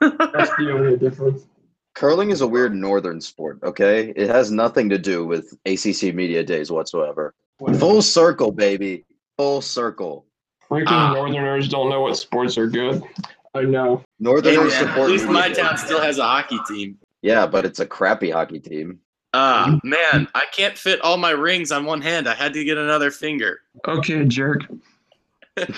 That's 0.00 0.50
the 0.56 0.70
only 0.72 0.96
difference. 0.96 1.44
Curling 1.94 2.30
is 2.30 2.40
a 2.40 2.46
weird 2.46 2.74
northern 2.74 3.20
sport. 3.20 3.60
Okay, 3.62 4.12
it 4.16 4.28
has 4.28 4.50
nothing 4.50 4.88
to 4.90 4.98
do 4.98 5.24
with 5.24 5.56
ACC 5.64 6.14
media 6.14 6.42
days 6.42 6.70
whatsoever. 6.70 7.34
Full 7.78 8.02
circle, 8.02 8.50
baby. 8.50 9.04
Full 9.38 9.60
circle. 9.60 10.26
Freaking 10.68 10.86
Ah. 10.88 11.12
Northerners 11.14 11.68
don't 11.68 11.88
know 11.90 12.00
what 12.00 12.16
sports 12.16 12.58
are 12.58 12.66
good. 12.66 13.02
I 13.54 13.62
know. 13.62 13.98
Hey, 13.98 14.04
Northerners 14.20 14.72
man, 14.74 14.88
at 14.88 15.08
least 15.08 15.26
my 15.26 15.48
media. 15.48 15.62
town 15.62 15.76
still 15.78 16.00
has 16.00 16.18
a 16.18 16.24
hockey 16.24 16.58
team. 16.68 16.98
Yeah, 17.22 17.46
but 17.46 17.64
it's 17.64 17.78
a 17.78 17.86
crappy 17.86 18.30
hockey 18.30 18.58
team. 18.58 18.98
Ah, 19.32 19.78
man, 19.84 20.28
I 20.34 20.44
can't 20.52 20.76
fit 20.76 21.00
all 21.00 21.16
my 21.16 21.30
rings 21.30 21.70
on 21.72 21.84
one 21.84 22.00
hand. 22.00 22.28
I 22.28 22.34
had 22.34 22.52
to 22.54 22.64
get 22.64 22.78
another 22.78 23.10
finger. 23.10 23.60
Okay, 23.86 24.24
jerk. 24.24 24.60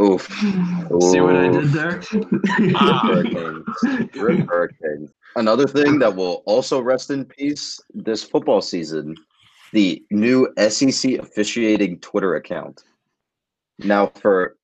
Oof. 0.00 0.26
See 0.28 1.20
what 1.20 1.36
I 1.36 1.48
did 1.48 1.68
there? 1.72 2.02
Hurricanes. 2.74 3.66
Rip 4.14 4.48
Hurricanes. 4.48 5.12
Another 5.36 5.66
thing 5.66 5.98
that 6.00 6.14
will 6.14 6.42
also 6.46 6.80
rest 6.80 7.10
in 7.10 7.24
peace 7.24 7.80
this 7.94 8.22
football 8.22 8.60
season 8.60 9.14
the 9.72 10.02
new 10.10 10.48
SEC 10.68 11.18
officiating 11.18 11.98
Twitter 12.00 12.36
account. 12.36 12.84
Now, 13.78 14.06
for 14.06 14.56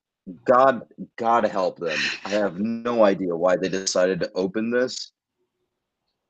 God, 0.44 0.82
God 1.16 1.44
help 1.44 1.78
them. 1.78 1.98
I 2.24 2.30
have 2.30 2.58
no 2.58 3.04
idea 3.04 3.36
why 3.36 3.56
they 3.56 3.68
decided 3.68 4.20
to 4.20 4.30
open 4.34 4.70
this. 4.70 5.12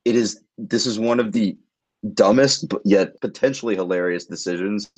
It 0.05 0.17
is 0.17 0.43
this 0.59 0.87
is 0.87 0.99
one 0.99 1.21
of 1.21 1.33
the 1.33 1.57
dumbest 2.15 2.69
but 2.69 2.83
yet 2.85 3.21
potentially 3.21 3.77
hilarious 3.77 4.27
decisions 4.27 4.91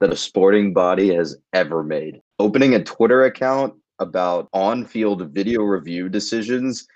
that 0.00 0.12
a 0.12 0.16
sporting 0.16 0.74
body 0.74 1.14
has 1.14 1.38
ever 1.54 1.82
made. 1.82 2.20
Opening 2.40 2.74
a 2.74 2.82
Twitter 2.82 3.24
account 3.24 3.74
about 3.98 4.48
on-field 4.54 5.28
video 5.30 5.60
review 5.60 6.08
decisions. 6.08 6.88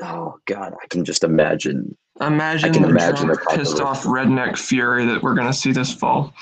Oh 0.00 0.38
God, 0.46 0.74
I 0.80 0.86
can 0.86 1.04
just 1.04 1.24
imagine. 1.24 1.96
Imagine 2.20 2.70
I 2.70 2.72
can 2.72 2.82
the 2.82 2.88
imagine 2.88 3.26
drunk, 3.26 3.40
the 3.50 3.56
pissed 3.56 3.80
off 3.80 4.04
redneck 4.04 4.56
fury 4.56 5.04
that 5.06 5.24
we're 5.24 5.34
going 5.34 5.48
to 5.48 5.52
see 5.52 5.72
this 5.72 5.92
fall. 5.92 6.32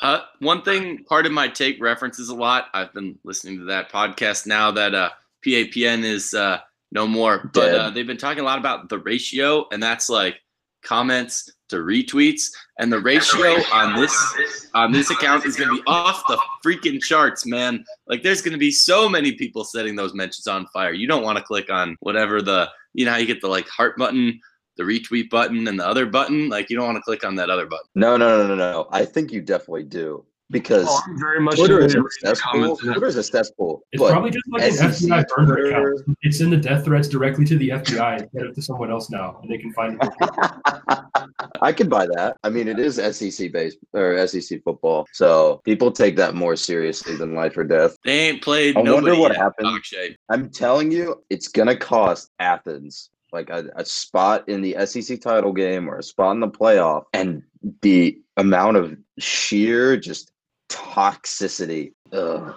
Uh, 0.00 0.18
one 0.40 0.62
thing, 0.62 1.04
part 1.04 1.26
of 1.26 1.32
my 1.32 1.46
take 1.46 1.80
references 1.80 2.28
a 2.28 2.34
lot. 2.34 2.66
I've 2.74 2.92
been 2.92 3.20
listening 3.22 3.58
to 3.58 3.64
that 3.66 3.92
podcast 3.92 4.48
now 4.48 4.72
that 4.72 4.96
uh, 4.96 5.10
PAPN 5.46 6.02
is 6.02 6.34
uh, 6.34 6.58
no 6.90 7.06
more, 7.06 7.48
but 7.54 7.72
uh, 7.72 7.90
they've 7.90 8.06
been 8.06 8.16
talking 8.16 8.40
a 8.42 8.44
lot 8.44 8.58
about 8.58 8.88
the 8.88 8.98
ratio, 8.98 9.68
and 9.70 9.80
that's 9.80 10.10
like 10.10 10.40
comments 10.82 11.50
to 11.68 11.76
retweets, 11.76 12.50
and 12.78 12.92
the 12.92 13.00
ratio 13.00 13.62
on 13.72 14.00
this 14.00 14.68
on 14.74 14.92
this 14.92 15.10
account 15.10 15.44
is 15.44 15.56
to 15.56 15.68
be 15.68 15.82
off 15.86 16.22
the 16.28 16.38
freaking 16.64 17.00
charts, 17.02 17.46
man. 17.46 17.84
Like, 18.06 18.22
there's 18.22 18.42
to 18.42 18.58
be 18.58 18.70
so 18.70 19.08
many 19.08 19.32
people 19.32 19.64
setting 19.64 19.96
those 19.96 20.14
mentions 20.14 20.46
on 20.46 20.66
fire. 20.68 20.92
You 20.92 21.06
don't 21.06 21.22
want 21.22 21.38
to 21.38 21.44
click 21.44 21.70
on 21.70 21.96
whatever 22.00 22.42
the 22.42 22.68
you 22.94 23.04
know 23.04 23.12
how 23.12 23.18
you 23.18 23.26
get 23.26 23.40
the 23.40 23.48
like 23.48 23.68
heart 23.68 23.96
button 23.96 24.40
the 24.76 24.82
retweet 24.82 25.28
button 25.30 25.68
and 25.68 25.78
the 25.78 25.86
other 25.86 26.06
button. 26.06 26.48
Like 26.48 26.70
you 26.70 26.76
don't 26.76 26.86
want 26.86 26.96
to 26.96 27.02
click 27.02 27.24
on 27.24 27.34
that 27.36 27.50
other 27.50 27.66
button. 27.66 27.86
No, 27.94 28.16
no, 28.16 28.38
no, 28.38 28.48
no, 28.48 28.56
no. 28.56 28.88
I 28.90 29.04
think 29.04 29.32
you 29.32 29.42
definitely 29.42 29.84
do 29.84 30.24
because 30.52 30.86
Oh, 30.88 31.02
I'm 31.06 31.18
very 31.18 31.40
much 31.40 31.56
Twitter 31.56 31.80
is 31.80 31.94
into 31.94 31.98
a 31.98 32.02
reading 32.02 32.36
cesspool. 32.36 32.76
Twitter 32.76 33.06
is 33.06 33.16
a 33.16 33.22
cesspool. 33.22 33.82
It's 33.90 34.00
but 34.00 34.12
probably 34.12 34.30
just 34.30 34.44
like 34.50 34.62
an 34.62 34.70
FBI 34.70 35.28
burner 35.34 35.56
account. 35.66 36.18
It's 36.22 36.40
in 36.40 36.50
the 36.50 36.56
death 36.56 36.84
threats 36.84 37.08
directly 37.08 37.44
to 37.46 37.58
the 37.58 37.70
FBI 37.70 38.22
instead 38.22 38.46
of 38.46 38.54
to 38.54 38.62
someone 38.62 38.90
else 38.90 39.10
now, 39.10 39.40
and 39.42 39.50
they 39.50 39.58
can 39.58 39.72
find 39.72 39.98
it. 40.00 40.12
I 41.62 41.72
could 41.72 41.88
buy 41.88 42.06
that. 42.06 42.36
I 42.44 42.50
mean, 42.50 42.68
it 42.68 42.78
is 42.78 42.96
SEC 42.96 43.50
based 43.50 43.78
or 43.94 44.24
SEC 44.26 44.62
football, 44.62 45.06
so 45.12 45.60
people 45.64 45.90
take 45.90 46.16
that 46.16 46.34
more 46.34 46.54
seriously 46.54 47.16
than 47.16 47.34
life 47.34 47.56
or 47.56 47.64
death. 47.64 47.96
They 48.04 48.28
ain't 48.28 48.42
played. 48.42 48.76
I 48.76 48.80
wonder 48.80 49.00
nobody 49.00 49.20
what 49.20 49.32
yet, 49.32 49.40
happened. 49.40 49.68
Akshay. 49.68 50.16
I'm 50.28 50.50
telling 50.50 50.92
you, 50.92 51.22
it's 51.30 51.48
gonna 51.48 51.76
cost 51.76 52.30
Athens 52.38 53.10
like 53.32 53.48
a, 53.48 53.70
a 53.76 53.84
spot 53.84 54.46
in 54.48 54.60
the 54.60 54.76
SEC 54.84 55.20
title 55.20 55.52
game 55.52 55.88
or 55.88 55.98
a 55.98 56.02
spot 56.02 56.34
in 56.34 56.40
the 56.40 56.48
playoff, 56.48 57.04
and 57.14 57.42
the 57.80 58.18
amount 58.36 58.76
of 58.76 58.96
sheer 59.18 59.96
just 59.96 60.32
toxicity. 60.72 61.92
Ugh. 62.12 62.56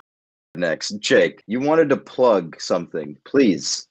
Next, 0.55 1.00
Jake, 1.00 1.43
you 1.48 1.60
wanted 1.60 1.89
to 1.89 1.98
plug 1.98 2.60
something. 2.62 3.17
Please 3.25 3.88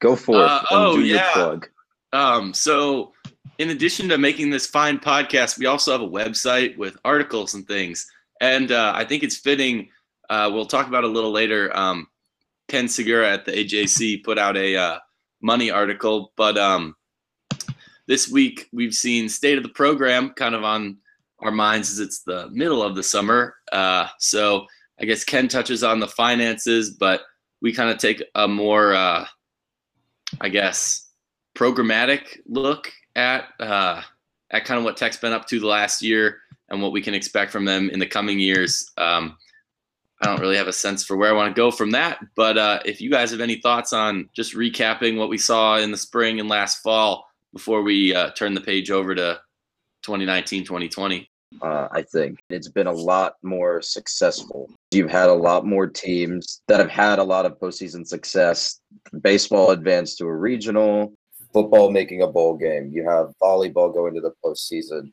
go 0.00 0.14
forth 0.14 0.50
Uh, 0.50 0.62
and 0.70 0.80
oh, 0.80 0.96
do 0.96 1.04
your 1.04 1.16
yeah. 1.16 1.32
plug. 1.32 1.68
Um, 2.12 2.54
so 2.54 3.12
in 3.58 3.70
addition 3.70 4.08
to 4.08 4.18
making 4.18 4.50
this 4.50 4.66
fine 4.66 4.98
podcast, 4.98 5.58
we 5.58 5.66
also 5.66 5.92
have 5.92 6.00
a 6.00 6.08
website 6.08 6.76
with 6.76 6.96
articles 7.04 7.54
and 7.54 7.66
things. 7.66 8.06
And 8.40 8.72
uh, 8.72 8.92
I 8.94 9.04
think 9.04 9.22
it's 9.22 9.38
fitting. 9.38 9.88
Uh, 10.30 10.50
we'll 10.52 10.66
talk 10.66 10.86
about 10.86 11.04
it 11.04 11.10
a 11.10 11.12
little 11.12 11.32
later. 11.32 11.76
Um, 11.76 12.06
Ken 12.68 12.86
Sugiura 12.86 13.32
at 13.32 13.44
the 13.44 13.52
AJC 13.52 14.24
put 14.24 14.38
out 14.38 14.56
a 14.56 14.76
uh, 14.76 14.98
money 15.42 15.70
article, 15.70 16.32
but 16.36 16.56
um, 16.56 16.94
this 18.06 18.28
week 18.28 18.68
we've 18.72 18.94
seen 18.94 19.28
state 19.28 19.56
of 19.56 19.62
the 19.64 19.70
program 19.70 20.30
kind 20.30 20.54
of 20.54 20.64
on 20.64 20.98
our 21.40 21.50
minds 21.50 21.90
as 21.90 22.00
it's 22.00 22.22
the 22.22 22.48
middle 22.50 22.82
of 22.82 22.94
the 22.94 23.02
summer. 23.02 23.56
Uh, 23.72 24.08
so 24.18 24.66
I 25.00 25.04
guess 25.04 25.24
Ken 25.24 25.48
touches 25.48 25.82
on 25.82 26.00
the 26.00 26.08
finances, 26.08 26.90
but 26.90 27.22
we 27.60 27.72
kind 27.72 27.90
of 27.90 27.98
take 27.98 28.22
a 28.34 28.46
more, 28.46 28.94
uh, 28.94 29.26
I 30.40 30.48
guess, 30.48 31.10
programmatic 31.54 32.40
look 32.46 32.90
at 33.16 33.48
uh, 33.60 34.02
at 34.50 34.64
kind 34.64 34.78
of 34.78 34.84
what 34.84 34.96
Tech's 34.96 35.16
been 35.16 35.32
up 35.32 35.46
to 35.48 35.60
the 35.60 35.66
last 35.66 36.02
year 36.02 36.38
and 36.68 36.80
what 36.80 36.92
we 36.92 37.02
can 37.02 37.14
expect 37.14 37.50
from 37.50 37.64
them 37.64 37.90
in 37.90 37.98
the 37.98 38.06
coming 38.06 38.38
years. 38.38 38.92
Um, 38.96 39.36
I 40.20 40.26
don't 40.26 40.40
really 40.40 40.56
have 40.56 40.68
a 40.68 40.72
sense 40.72 41.04
for 41.04 41.16
where 41.16 41.28
I 41.28 41.34
want 41.34 41.54
to 41.54 41.60
go 41.60 41.70
from 41.70 41.90
that, 41.90 42.18
but 42.36 42.56
uh, 42.56 42.80
if 42.84 43.00
you 43.00 43.10
guys 43.10 43.30
have 43.32 43.40
any 43.40 43.56
thoughts 43.56 43.92
on 43.92 44.30
just 44.32 44.54
recapping 44.54 45.18
what 45.18 45.28
we 45.28 45.38
saw 45.38 45.78
in 45.78 45.90
the 45.90 45.96
spring 45.96 46.40
and 46.40 46.48
last 46.48 46.82
fall 46.82 47.26
before 47.52 47.82
we 47.82 48.14
uh, 48.14 48.30
turn 48.30 48.54
the 48.54 48.60
page 48.60 48.90
over 48.90 49.14
to 49.14 49.40
2019, 50.04 50.64
2020. 50.64 51.28
uh, 51.62 51.88
I 51.90 52.02
think. 52.02 52.38
It's 52.50 52.68
been 52.68 52.86
a 52.86 52.92
lot 52.92 53.34
more 53.42 53.82
successful. 53.82 54.70
You've 54.90 55.10
had 55.10 55.28
a 55.28 55.34
lot 55.34 55.66
more 55.66 55.86
teams 55.86 56.62
that 56.68 56.80
have 56.80 56.90
had 56.90 57.18
a 57.18 57.24
lot 57.24 57.46
of 57.46 57.58
postseason 57.58 58.06
success. 58.06 58.80
Baseball 59.20 59.70
advanced 59.70 60.18
to 60.18 60.26
a 60.26 60.34
regional, 60.34 61.14
football 61.52 61.90
making 61.90 62.22
a 62.22 62.26
bowl 62.26 62.56
game. 62.56 62.90
You 62.92 63.08
have 63.08 63.32
volleyball 63.42 63.92
going 63.92 64.14
to 64.14 64.20
the 64.20 64.34
postseason. 64.44 65.12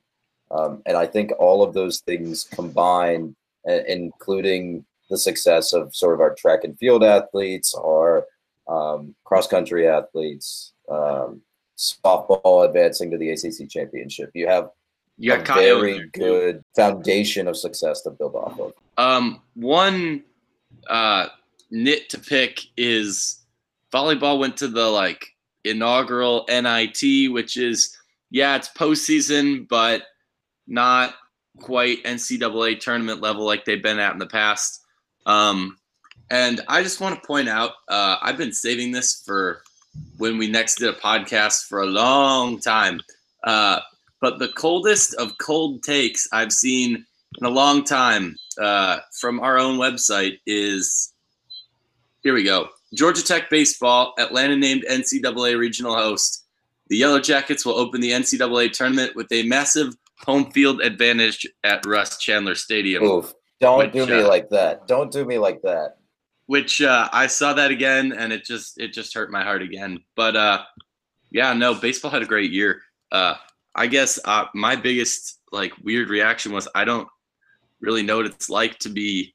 Um, 0.50 0.82
and 0.86 0.98
I 0.98 1.06
think 1.06 1.32
all 1.40 1.64
of 1.64 1.74
those 1.74 2.00
things 2.00 2.44
combined, 2.44 3.36
uh, 3.68 3.84
including 3.88 4.86
the 5.10 5.18
success 5.18 5.74
of 5.74 5.96
sort 5.96 6.14
of 6.14 6.22
our 6.22 6.34
track 6.36 6.64
and 6.64 6.78
field 6.78 7.04
athletes, 7.04 7.74
our 7.74 8.26
um, 8.68 9.16
cross 9.24 9.48
country 9.48 9.88
athletes, 9.88 10.74
um, 10.90 11.42
softball 11.78 12.66
advancing 12.66 13.12
to 13.12 13.18
the 13.18 13.32
ACC 13.32 13.70
championship. 13.70 14.32
You 14.34 14.48
have 14.48 14.70
You 15.22 15.34
a 15.34 15.38
got 15.38 15.46
Kyle 15.46 15.80
very 15.80 16.00
too. 16.00 16.10
good 16.14 16.64
foundation 16.76 17.48
of 17.48 17.56
success 17.56 18.02
to 18.02 18.10
build 18.10 18.34
off 18.34 18.60
of. 18.60 18.74
Um, 18.98 19.42
one 19.54 20.24
uh, 20.90 21.28
nit 21.70 22.10
to 22.10 22.18
pick 22.18 22.62
is 22.76 23.40
volleyball 23.94 24.40
went 24.40 24.58
to 24.58 24.68
the 24.68 24.88
like 24.88 25.28
inaugural 25.64 26.46
NIT, 26.50 27.32
which 27.32 27.56
is 27.56 27.96
yeah, 28.32 28.56
it's 28.56 28.70
postseason, 28.70 29.68
but 29.68 30.04
not 30.66 31.14
quite 31.60 32.04
NCAA 32.04 32.80
tournament 32.80 33.22
level 33.22 33.46
like 33.46 33.64
they've 33.64 33.84
been 33.84 34.00
at 34.00 34.14
in 34.14 34.20
the 34.20 34.26
past. 34.26 34.84
Um, 35.28 35.78
and 36.32 36.62
I 36.68 36.82
just 36.82 37.00
want 37.00 37.22
to 37.22 37.28
point 37.28 37.48
out, 37.48 37.74
uh, 37.90 38.16
I've 38.24 38.38
been 38.38 38.54
saving 38.54 38.92
this 38.92 39.22
for 39.24 39.62
when 40.18 40.40
we 40.40 40.48
next 40.48 40.76
did 40.80 40.90
a 40.90 40.98
podcast 40.98 41.68
for 41.68 41.82
a 41.82 41.86
long 41.86 42.60
time. 42.60 43.02
Uh, 43.44 43.82
but 44.22 44.40
the 44.40 44.50
coldest 44.50 45.14
of 45.16 45.38
cold 45.40 45.84
takes 45.84 46.28
I've 46.32 46.54
seen 46.54 47.06
in 47.40 47.46
a 47.46 47.50
long 47.50 47.84
time 47.84 48.36
uh, 48.60 49.00
from 49.20 49.40
our 49.40 49.58
own 49.58 49.78
website 49.78 50.40
is 50.46 51.14
here 52.24 52.34
we 52.34 52.44
go. 52.44 52.70
Georgia 52.94 53.24
Tech 53.24 53.50
baseball, 53.50 54.14
Atlanta 54.20 54.56
named 54.56 54.86
NCAA 54.90 55.58
regional 55.58 55.96
host. 55.96 56.46
The 56.88 56.98
Yellow 56.98 57.20
Jackets 57.20 57.66
will 57.66 57.80
open 57.80 58.02
the 58.02 58.12
NCAA 58.12 58.74
tournament 58.74 59.16
with 59.16 59.32
a 59.32 59.44
massive 59.44 59.96
home 60.20 60.52
field 60.52 60.82
advantage 60.82 61.48
at 61.64 61.86
Russ 61.86 62.18
Chandler 62.18 62.54
Stadium, 62.56 63.04
Oof. 63.04 63.34
Don't 63.60 63.78
Which, 63.78 63.94
do 63.94 64.06
me 64.08 64.22
uh, 64.22 64.28
like 64.28 64.50
that. 64.50 64.88
Don't 64.88 65.12
do 65.12 65.24
me 65.24 65.38
like 65.38 65.62
that. 65.62 65.98
which 66.48 66.82
uh, 66.82 67.08
I 67.14 67.28
saw 67.28 67.54
that 67.54 67.70
again 67.70 68.12
and 68.12 68.34
it 68.34 68.44
just 68.44 68.80
it 68.80 68.92
just 68.92 69.14
hurt 69.14 69.32
my 69.32 69.44
heart 69.44 69.62
again. 69.62 70.00
But 70.16 70.36
uh, 70.36 70.64
yeah, 71.32 71.54
no, 71.54 71.76
baseball 71.76 72.12
had 72.12 72.24
a 72.24 72.26
great 72.26 72.52
year. 72.52 72.82
Uh, 73.12 73.36
I 73.76 73.88
guess 73.88 74.20
uh, 74.26 74.46
my 74.54 74.76
biggest 74.76 75.40
like 75.52 75.74
weird 75.84 76.10
reaction 76.10 76.52
was 76.52 76.68
I 76.76 76.84
don't 76.86 77.08
really 77.80 78.04
know 78.04 78.18
what 78.18 78.26
it's 78.26 78.50
like 78.50 78.78
to 78.80 78.90
be 78.90 79.34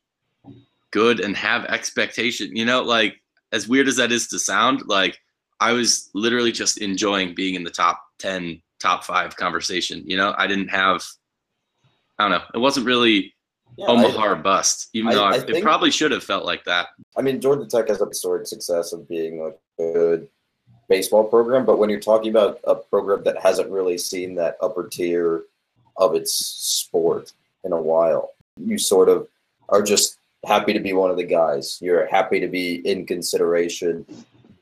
good 0.90 1.20
and 1.20 1.36
have 1.36 1.64
expectation. 1.66 2.54
You 2.56 2.64
know, 2.64 2.82
like 2.82 3.20
as 3.52 3.68
weird 3.68 3.88
as 3.88 3.96
that 3.96 4.12
is 4.12 4.28
to 4.28 4.38
sound, 4.38 4.82
like 4.86 5.18
I 5.60 5.72
was 5.72 6.10
literally 6.14 6.52
just 6.52 6.78
enjoying 6.78 7.34
being 7.34 7.54
in 7.54 7.64
the 7.64 7.70
top 7.70 8.02
10, 8.18 8.60
top 8.80 9.04
five 9.04 9.36
conversation. 9.36 10.02
You 10.06 10.16
know, 10.16 10.34
I 10.36 10.46
didn't 10.46 10.68
have, 10.68 11.02
I 12.18 12.28
don't 12.28 12.38
know, 12.38 12.44
it 12.54 12.58
wasn't 12.58 12.86
really 12.86 13.34
Yeah, 13.78 13.86
Omaha 13.88 14.18
I, 14.22 14.26
or 14.28 14.36
bust, 14.36 14.90
even 14.92 15.10
I- 15.10 15.14
though 15.14 15.24
I, 15.24 15.36
it 15.36 15.46
think- 15.46 15.62
probably 15.64 15.90
should 15.90 16.12
have 16.12 16.24
felt 16.24 16.44
like 16.44 16.64
that. 16.64 16.88
I 17.16 17.22
mean, 17.22 17.40
Georgia 17.40 17.66
Tech 17.66 17.88
has 17.88 18.00
a 18.02 18.06
historic 18.06 18.46
success 18.46 18.92
of 18.92 19.08
being 19.08 19.42
like 19.42 19.58
a 19.80 19.92
good 19.92 20.28
baseball 20.88 21.24
program, 21.24 21.64
but 21.64 21.78
when 21.78 21.90
you're 21.90 22.00
talking 22.00 22.30
about 22.30 22.60
a 22.64 22.74
program 22.74 23.24
that 23.24 23.42
hasn't 23.42 23.70
really 23.70 23.98
seen 23.98 24.34
that 24.36 24.56
upper 24.60 24.88
tier 24.88 25.42
of 25.96 26.14
its 26.14 26.34
sport 26.34 27.32
in 27.64 27.72
a 27.72 27.80
while, 27.80 28.30
you 28.56 28.78
sort 28.78 29.08
of 29.08 29.28
are 29.68 29.82
just 29.82 30.18
happy 30.44 30.72
to 30.72 30.80
be 30.80 30.92
one 30.92 31.10
of 31.10 31.16
the 31.16 31.24
guys. 31.24 31.78
You're 31.82 32.06
happy 32.06 32.40
to 32.40 32.48
be 32.48 32.76
in 32.88 33.06
consideration. 33.06 34.06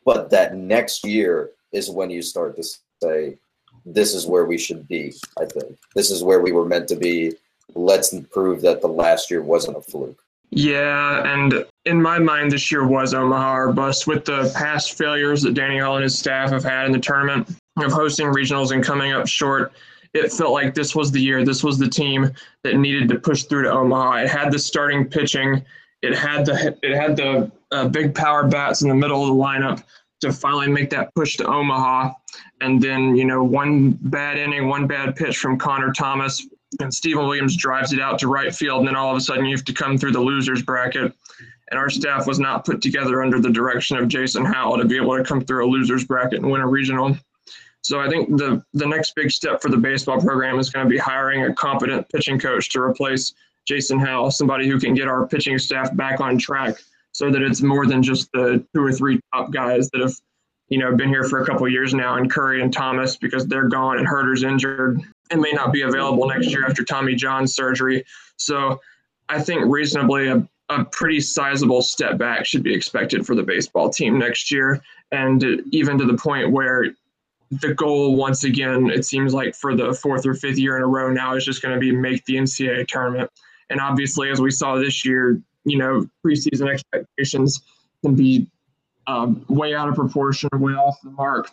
But 0.05 0.31
that 0.31 0.55
next 0.55 1.05
year 1.05 1.51
is 1.73 1.91
when 1.91 2.11
you 2.11 2.23
start 2.23 2.57
to 2.57 2.65
say, 3.03 3.37
this 3.85 4.15
is 4.15 4.27
where 4.27 4.47
we 4.47 4.57
should 4.57 4.89
be, 4.89 5.15
I 5.39 5.45
think. 5.45 5.77
This 5.95 6.11
is 6.11 6.25
where 6.25 6.41
we 6.41 6.53
were 6.53 6.65
meant 6.65 6.89
to 6.89 6.97
be. 6.97 7.35
Let's 7.75 8.15
prove 8.33 8.63
that 8.63 8.81
the 8.81 8.89
last 8.89 9.31
year 9.31 9.43
wasn't 9.43 9.77
a 9.77 9.83
fluke. 9.83 10.24
Yeah, 10.57 11.35
and 11.35 11.65
in 11.85 12.01
my 12.01 12.21
mind, 12.21 12.53
this 12.53 12.71
year 12.71 12.87
was 12.87 13.13
Omaha 13.13 13.57
or 13.57 13.73
bust 13.73 14.07
with 14.07 14.25
the 14.25 14.53
past 14.55 14.97
failures 14.97 15.43
that 15.43 15.55
Danny 15.55 15.81
Hall 15.81 15.97
and 15.97 16.05
his 16.05 16.17
staff 16.17 16.51
have 16.51 16.63
had 16.63 16.87
in 16.87 16.93
the 16.93 17.01
tournament 17.01 17.49
of 17.77 17.91
hosting 17.91 18.29
regionals 18.29 18.71
and 18.71 18.83
coming 18.83 19.11
up 19.11 19.27
short. 19.27 19.73
It 20.15 20.33
felt 20.33 20.53
like 20.53 20.73
this 20.73 20.95
was 20.95 21.11
the 21.11 21.21
year. 21.21 21.45
This 21.45 21.65
was 21.65 21.77
the 21.77 21.89
team 21.89 22.31
that 22.63 22.77
needed 22.77 23.09
to 23.09 23.19
push 23.19 23.43
through 23.43 23.65
to 23.65 23.73
Omaha. 23.73 24.19
It 24.19 24.29
had 24.29 24.53
the 24.53 24.61
starting 24.61 25.09
pitching. 25.09 25.61
It 26.03 26.17
had 26.17 26.47
the 26.47 26.79
it 26.85 26.95
had 26.95 27.17
the 27.17 27.51
uh, 27.73 27.89
big 27.89 28.15
power 28.15 28.47
bats 28.47 28.83
in 28.83 28.89
the 28.89 28.95
middle 28.95 29.23
of 29.23 29.29
the 29.31 29.35
lineup 29.35 29.83
to 30.21 30.33
finally 30.33 30.69
make 30.69 30.89
that 30.91 31.13
push 31.17 31.37
to 31.39 31.47
Omaha. 31.49 32.13
And 32.61 32.81
then 32.81 33.17
you 33.17 33.25
know 33.25 33.43
one 33.43 33.99
bad 34.03 34.39
inning, 34.39 34.69
one 34.69 34.87
bad 34.87 35.17
pitch 35.17 35.37
from 35.37 35.59
Connor 35.59 35.93
Thomas 35.93 36.47
and 36.81 36.93
Stephen 36.93 37.27
Williams 37.27 37.57
drives 37.57 37.93
it 37.93 38.01
out 38.01 38.19
to 38.21 38.29
right 38.29 38.55
field, 38.55 38.81
and 38.81 38.89
then 38.89 38.97
all 38.97 39.11
of 39.11 39.17
a 39.17 39.21
sudden 39.21 39.45
you 39.47 39.57
have 39.57 39.65
to 39.65 39.73
come 39.73 39.99
through 39.99 40.13
the 40.13 40.21
losers 40.21 40.63
bracket. 40.63 41.13
And 41.71 41.81
our 41.81 41.89
staff 41.89 42.27
was 42.27 42.39
not 42.39 42.65
put 42.65 42.83
together 42.83 43.23
under 43.23 43.41
the 43.41 43.51
direction 43.51 43.97
of 43.97 44.07
Jason 44.07 44.45
Howell 44.45 44.79
to 44.79 44.85
be 44.85 44.97
able 44.97 45.17
to 45.17 45.25
come 45.25 45.41
through 45.41 45.67
a 45.67 45.69
losers 45.69 46.05
bracket 46.05 46.41
and 46.41 46.51
win 46.51 46.61
a 46.61 46.67
regional. 46.67 47.17
So 47.81 48.01
I 48.01 48.09
think 48.09 48.37
the 48.37 48.63
the 48.73 48.87
next 48.87 49.15
big 49.15 49.31
step 49.31 49.61
for 49.61 49.71
the 49.71 49.77
baseball 49.77 50.21
program 50.21 50.59
is 50.59 50.71
going 50.71 50.87
to 50.87 50.91
be 50.91 50.99
hiring 50.99 51.45
a 51.45 51.55
competent 51.55 52.09
pitching 52.11 52.39
coach 52.39 52.71
to 52.71 52.81
replace 52.81 53.35
Jason 53.67 53.99
Howell, 53.99 54.31
somebody 54.31 54.69
who 54.69 54.79
can 54.79 54.95
get 54.95 55.09
our 55.09 55.27
pitching 55.27 55.59
staff 55.59 55.95
back 55.97 56.21
on 56.21 56.39
track, 56.39 56.77
so 57.13 57.31
that 57.31 57.43
it's 57.43 57.63
more 57.63 57.87
than 57.87 58.03
just 58.03 58.31
the 58.33 58.65
two 58.75 58.83
or 58.83 58.93
three 58.93 59.21
top 59.33 59.53
guys 59.53 59.89
that 59.91 60.01
have, 60.01 60.15
you 60.69 60.79
know, 60.79 60.95
been 60.95 61.09
here 61.09 61.25
for 61.25 61.43
a 61.43 61.47
couple 61.47 61.69
years 61.69 61.95
now, 61.95 62.17
and 62.17 62.31
Curry 62.31 62.63
and 62.63 62.73
Thomas 62.73 63.17
because 63.17 63.47
they're 63.47 63.69
gone 63.69 63.99
and 63.99 64.07
Hurter's 64.07 64.45
injured 64.45 65.01
and 65.35 65.43
may 65.43 65.53
not 65.53 65.73
be 65.73 65.83
available 65.83 66.27
next 66.29 66.47
year 66.47 66.65
after 66.65 66.85
Tommy 66.85 67.15
John's 67.15 67.55
surgery. 67.55 68.05
So 68.37 68.81
I 69.29 69.43
think 69.43 69.65
reasonably 69.67 70.29
a, 70.29 70.49
a 70.69 70.85
pretty 70.85 71.21
sizable 71.21 71.83
step 71.83 72.19
back 72.19 72.47
should 72.47 72.63
be 72.63 72.73
expected 72.73 73.27
for 73.27 73.35
the 73.35 73.43
baseball 73.43 73.91
team 73.91 74.19
next 74.19 74.51
year. 74.53 74.81
And 75.11 75.45
even 75.73 75.99
to 75.99 76.07
the 76.07 76.17
point 76.17 76.53
where 76.53 76.87
the 77.51 77.75
goal 77.75 78.15
once 78.17 78.45
again, 78.45 78.91
it 78.91 79.05
seems 79.05 79.35
like 79.35 79.57
for 79.57 79.75
the 79.75 79.93
fourth 79.93 80.25
or 80.25 80.35
fifth 80.35 80.59
year 80.59 80.77
in 80.77 80.83
a 80.83 80.87
row 80.87 81.13
now, 81.13 81.35
is 81.35 81.45
just 81.45 81.63
going 81.63 81.75
to 81.75 81.81
be 81.81 81.91
make 81.91 82.25
the 82.27 82.37
NCAA 82.37 82.87
tournament. 82.87 83.29
And 83.71 83.81
obviously, 83.81 84.31
as 84.31 84.41
we 84.41 84.51
saw 84.51 84.77
this 84.77 85.05
year, 85.05 85.41
you 85.65 85.79
know, 85.79 86.07
preseason 86.25 86.73
expectations 86.73 87.61
can 88.03 88.15
be 88.15 88.47
um, 89.07 89.45
way 89.49 89.75
out 89.75 89.89
of 89.89 89.97
proportion, 89.97 90.49
way 90.55 90.73
off 90.73 91.01
the 91.03 91.11
mark, 91.11 91.51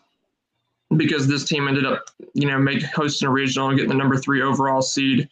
because 0.97 1.27
this 1.27 1.45
team 1.45 1.67
ended 1.67 1.85
up, 1.85 2.09
you 2.33 2.47
know, 2.47 2.59
make 2.59 2.83
hosting 2.83 3.27
a 3.27 3.31
regional 3.31 3.69
and 3.69 3.77
getting 3.77 3.89
the 3.89 3.95
number 3.95 4.17
three 4.17 4.41
overall 4.41 4.81
seed. 4.81 5.29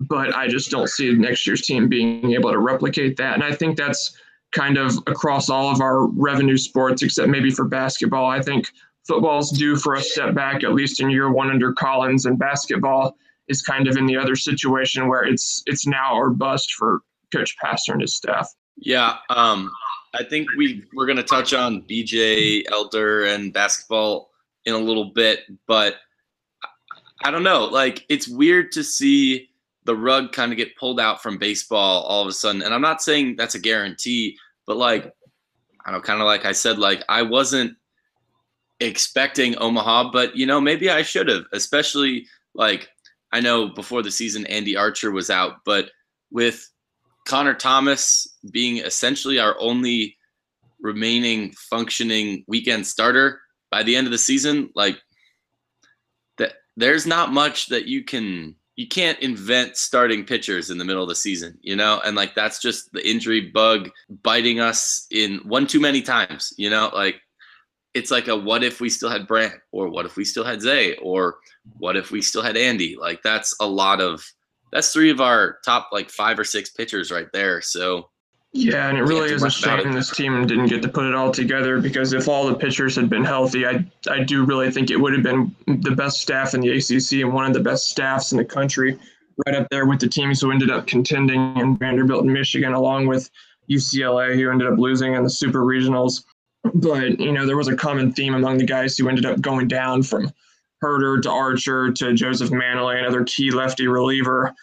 But 0.00 0.34
I 0.34 0.48
just 0.48 0.70
don't 0.70 0.88
see 0.88 1.14
next 1.14 1.46
year's 1.46 1.62
team 1.62 1.88
being 1.88 2.32
able 2.32 2.50
to 2.50 2.58
replicate 2.58 3.16
that. 3.18 3.34
And 3.34 3.44
I 3.44 3.54
think 3.54 3.76
that's 3.76 4.16
kind 4.50 4.76
of 4.76 4.96
across 5.06 5.48
all 5.48 5.70
of 5.70 5.80
our 5.80 6.06
revenue 6.08 6.56
sports, 6.56 7.02
except 7.02 7.28
maybe 7.28 7.50
for 7.50 7.64
basketball. 7.64 8.26
I 8.26 8.42
think 8.42 8.68
football's 9.06 9.50
due 9.50 9.76
for 9.76 9.94
a 9.94 10.02
step 10.02 10.34
back, 10.34 10.64
at 10.64 10.74
least 10.74 11.00
in 11.00 11.10
year 11.10 11.32
one 11.32 11.50
under 11.50 11.72
Collins, 11.72 12.26
and 12.26 12.38
basketball 12.38 13.16
is 13.48 13.62
kind 13.62 13.88
of 13.88 13.96
in 13.96 14.06
the 14.06 14.16
other 14.16 14.36
situation 14.36 15.08
where 15.08 15.24
it's 15.24 15.62
it's 15.66 15.86
now 15.86 16.14
or 16.14 16.30
bust 16.30 16.74
for 16.74 17.00
Coach 17.32 17.56
Pastner 17.62 17.94
and 17.94 18.02
his 18.02 18.14
staff. 18.14 18.48
Yeah, 18.76 19.16
um, 19.30 19.70
I 20.14 20.24
think 20.24 20.48
we 20.56 20.84
we're 20.94 21.06
gonna 21.06 21.22
touch 21.22 21.54
on 21.54 21.82
BJ 21.82 22.64
Elder 22.70 23.24
and 23.24 23.52
basketball 23.52 24.31
in 24.64 24.74
a 24.74 24.78
little 24.78 25.06
bit, 25.06 25.40
but 25.66 25.96
I 27.24 27.30
don't 27.30 27.42
know. 27.42 27.64
Like 27.64 28.04
it's 28.08 28.28
weird 28.28 28.72
to 28.72 28.84
see 28.84 29.50
the 29.84 29.96
rug 29.96 30.32
kind 30.32 30.52
of 30.52 30.58
get 30.58 30.76
pulled 30.76 31.00
out 31.00 31.22
from 31.22 31.38
baseball 31.38 32.02
all 32.02 32.22
of 32.22 32.28
a 32.28 32.32
sudden, 32.32 32.62
and 32.62 32.72
I'm 32.72 32.80
not 32.80 33.02
saying 33.02 33.36
that's 33.36 33.54
a 33.54 33.60
guarantee, 33.60 34.36
but 34.66 34.76
like 34.76 35.12
I 35.84 35.90
don't 35.90 36.00
know, 36.00 36.06
kind 36.06 36.20
of 36.20 36.26
like 36.26 36.44
I 36.44 36.52
said, 36.52 36.78
like 36.78 37.02
I 37.08 37.22
wasn't 37.22 37.76
expecting 38.80 39.56
Omaha, 39.58 40.10
but 40.12 40.36
you 40.36 40.46
know 40.46 40.60
maybe 40.60 40.90
I 40.90 41.02
should 41.02 41.28
have, 41.28 41.44
especially 41.52 42.26
like 42.54 42.88
I 43.32 43.40
know 43.40 43.68
before 43.68 44.02
the 44.02 44.10
season 44.10 44.46
Andy 44.46 44.76
Archer 44.76 45.10
was 45.10 45.30
out, 45.30 45.56
but 45.64 45.90
with 46.30 46.68
Connor 47.26 47.54
Thomas 47.54 48.26
being 48.50 48.78
essentially 48.78 49.38
our 49.38 49.56
only 49.60 50.16
remaining 50.80 51.52
functioning 51.52 52.44
weekend 52.48 52.86
starter 52.86 53.41
by 53.72 53.82
the 53.82 53.96
end 53.96 54.06
of 54.06 54.12
the 54.12 54.18
season, 54.18 54.70
like 54.76 55.02
that 56.38 56.52
there's 56.76 57.06
not 57.06 57.32
much 57.32 57.66
that 57.68 57.86
you 57.86 58.04
can 58.04 58.54
you 58.76 58.86
can't 58.86 59.18
invent 59.20 59.76
starting 59.76 60.24
pitchers 60.24 60.70
in 60.70 60.78
the 60.78 60.84
middle 60.84 61.02
of 61.02 61.08
the 61.08 61.14
season, 61.14 61.58
you 61.62 61.74
know? 61.74 62.00
And 62.04 62.16
like 62.16 62.34
that's 62.34 62.60
just 62.60 62.92
the 62.92 63.08
injury 63.08 63.40
bug 63.40 63.90
biting 64.22 64.60
us 64.60 65.06
in 65.10 65.38
one 65.38 65.66
too 65.66 65.80
many 65.80 66.02
times, 66.02 66.52
you 66.56 66.70
know? 66.70 66.90
Like 66.94 67.20
it's 67.94 68.10
like 68.10 68.28
a 68.28 68.36
what 68.36 68.62
if 68.62 68.80
we 68.80 68.88
still 68.88 69.10
had 69.10 69.26
Brant 69.26 69.54
or 69.72 69.88
what 69.88 70.06
if 70.06 70.16
we 70.16 70.24
still 70.24 70.44
had 70.44 70.62
Zay 70.62 70.96
or 70.96 71.36
what 71.78 71.96
if 71.96 72.10
we 72.10 72.22
still 72.22 72.42
had 72.42 72.56
Andy? 72.56 72.96
Like 72.96 73.22
that's 73.22 73.56
a 73.60 73.66
lot 73.66 74.00
of 74.00 74.24
that's 74.70 74.92
three 74.92 75.10
of 75.10 75.20
our 75.20 75.58
top 75.64 75.88
like 75.92 76.10
five 76.10 76.38
or 76.38 76.44
six 76.44 76.70
pitchers 76.70 77.10
right 77.10 77.30
there. 77.32 77.60
So 77.60 78.10
yeah, 78.54 78.90
and 78.90 78.98
it 78.98 79.02
really 79.02 79.32
is 79.32 79.42
a 79.42 79.50
shame 79.50 79.92
this 79.92 80.10
team 80.10 80.46
didn't 80.46 80.66
get 80.66 80.82
to 80.82 80.88
put 80.88 81.06
it 81.06 81.14
all 81.14 81.32
together 81.32 81.80
because 81.80 82.12
if 82.12 82.28
all 82.28 82.46
the 82.46 82.54
pitchers 82.54 82.94
had 82.94 83.08
been 83.08 83.24
healthy, 83.24 83.66
I 83.66 83.84
I 84.10 84.22
do 84.24 84.44
really 84.44 84.70
think 84.70 84.90
it 84.90 84.98
would 84.98 85.14
have 85.14 85.22
been 85.22 85.56
the 85.66 85.92
best 85.92 86.20
staff 86.20 86.52
in 86.52 86.60
the 86.60 86.70
ACC 86.70 87.24
and 87.24 87.32
one 87.32 87.46
of 87.46 87.54
the 87.54 87.60
best 87.60 87.88
staffs 87.88 88.30
in 88.30 88.36
the 88.36 88.44
country, 88.44 88.98
right 89.46 89.56
up 89.56 89.68
there 89.70 89.86
with 89.86 90.00
the 90.00 90.08
teams 90.08 90.42
who 90.42 90.50
ended 90.50 90.70
up 90.70 90.86
contending 90.86 91.56
in 91.56 91.78
Vanderbilt 91.78 92.24
and 92.24 92.32
Michigan, 92.32 92.74
along 92.74 93.06
with 93.06 93.30
UCLA, 93.70 94.34
who 94.34 94.50
ended 94.50 94.68
up 94.68 94.78
losing 94.78 95.14
in 95.14 95.24
the 95.24 95.30
super 95.30 95.60
regionals. 95.60 96.24
But 96.74 97.18
you 97.20 97.32
know, 97.32 97.46
there 97.46 97.56
was 97.56 97.68
a 97.68 97.76
common 97.76 98.12
theme 98.12 98.34
among 98.34 98.58
the 98.58 98.66
guys 98.66 98.98
who 98.98 99.08
ended 99.08 99.24
up 99.24 99.40
going 99.40 99.66
down 99.66 100.02
from 100.02 100.30
Hurter 100.82 101.22
to 101.22 101.30
Archer 101.30 101.90
to 101.90 102.12
Joseph 102.12 102.50
Manley, 102.50 102.98
another 102.98 103.24
key 103.24 103.50
lefty 103.50 103.86
reliever 103.86 104.54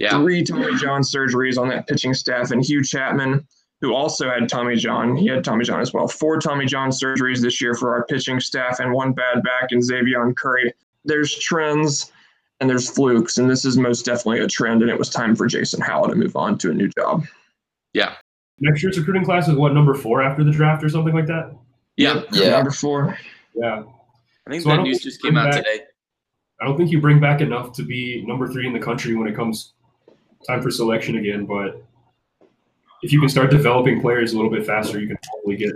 yeah. 0.00 0.18
three 0.18 0.42
Tommy 0.42 0.74
John 0.76 1.02
surgeries 1.02 1.58
on 1.58 1.68
that 1.68 1.86
pitching 1.86 2.14
staff, 2.14 2.50
and 2.50 2.64
Hugh 2.64 2.82
Chapman, 2.82 3.46
who 3.80 3.94
also 3.94 4.30
had 4.30 4.48
Tommy 4.48 4.76
John, 4.76 5.14
he 5.14 5.26
had 5.26 5.44
Tommy 5.44 5.64
John 5.64 5.80
as 5.80 5.92
well. 5.92 6.08
Four 6.08 6.40
Tommy 6.40 6.66
John 6.66 6.90
surgeries 6.90 7.40
this 7.40 7.60
year 7.60 7.74
for 7.74 7.94
our 7.94 8.04
pitching 8.06 8.40
staff, 8.40 8.80
and 8.80 8.92
one 8.92 9.12
bad 9.12 9.42
back 9.42 9.70
in 9.70 9.82
Xavier 9.82 10.32
Curry. 10.32 10.72
There's 11.04 11.38
trends 11.38 12.10
and 12.60 12.68
there's 12.68 12.90
flukes, 12.90 13.38
and 13.38 13.48
this 13.48 13.64
is 13.64 13.76
most 13.76 14.04
definitely 14.04 14.40
a 14.40 14.48
trend, 14.48 14.82
and 14.82 14.90
it 14.90 14.98
was 14.98 15.08
time 15.08 15.36
for 15.36 15.46
Jason 15.46 15.80
Howell 15.80 16.08
to 16.08 16.14
move 16.14 16.34
on 16.34 16.58
to 16.58 16.70
a 16.70 16.74
new 16.74 16.88
job. 16.88 17.24
Yeah. 17.92 18.14
Next 18.58 18.82
year's 18.82 18.98
recruiting 18.98 19.24
class 19.24 19.48
is 19.48 19.56
what 19.56 19.72
number 19.72 19.94
four 19.94 20.22
after 20.22 20.44
the 20.44 20.50
draft 20.50 20.84
or 20.84 20.88
something 20.88 21.14
like 21.14 21.26
that. 21.26 21.54
Yeah, 21.96 22.22
yeah, 22.32 22.50
number 22.50 22.70
four. 22.70 23.18
Yeah, 23.54 23.82
I 24.46 24.50
think 24.50 24.62
so 24.62 24.70
that 24.70 24.82
news 24.82 25.00
just 25.00 25.22
came 25.22 25.36
out 25.36 25.52
back, 25.52 25.64
today. 25.64 25.84
I 26.60 26.66
don't 26.66 26.76
think 26.76 26.90
you 26.90 27.00
bring 27.00 27.20
back 27.20 27.40
enough 27.40 27.72
to 27.74 27.82
be 27.82 28.24
number 28.26 28.48
three 28.48 28.66
in 28.66 28.72
the 28.72 28.78
country 28.78 29.14
when 29.14 29.26
it 29.28 29.34
comes 29.34 29.72
time 30.46 30.62
for 30.62 30.70
selection 30.70 31.18
again. 31.18 31.46
But 31.46 31.82
if 33.02 33.12
you 33.12 33.20
can 33.20 33.28
start 33.28 33.50
developing 33.50 34.00
players 34.00 34.32
a 34.32 34.36
little 34.36 34.50
bit 34.50 34.66
faster, 34.66 35.00
you 35.00 35.08
can 35.08 35.18
probably 35.32 35.56
get 35.56 35.72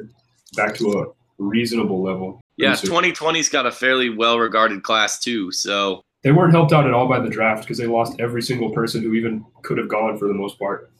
back 0.56 0.74
to 0.76 0.92
a 0.92 1.42
reasonable 1.42 2.02
level. 2.02 2.40
Yeah, 2.56 2.72
2020's 2.72 3.48
got 3.48 3.66
a 3.66 3.72
fairly 3.72 4.10
well 4.10 4.38
regarded 4.38 4.82
class 4.82 5.18
too. 5.18 5.50
So 5.50 6.04
they 6.22 6.32
weren't 6.32 6.52
helped 6.52 6.72
out 6.72 6.86
at 6.86 6.94
all 6.94 7.08
by 7.08 7.18
the 7.18 7.28
draft 7.28 7.62
because 7.62 7.78
they 7.78 7.86
lost 7.86 8.20
every 8.20 8.42
single 8.42 8.70
person 8.70 9.02
who 9.02 9.14
even 9.14 9.44
could 9.62 9.78
have 9.78 9.88
gone 9.88 10.18
for 10.18 10.28
the 10.28 10.34
most 10.34 10.58
part. 10.58 10.90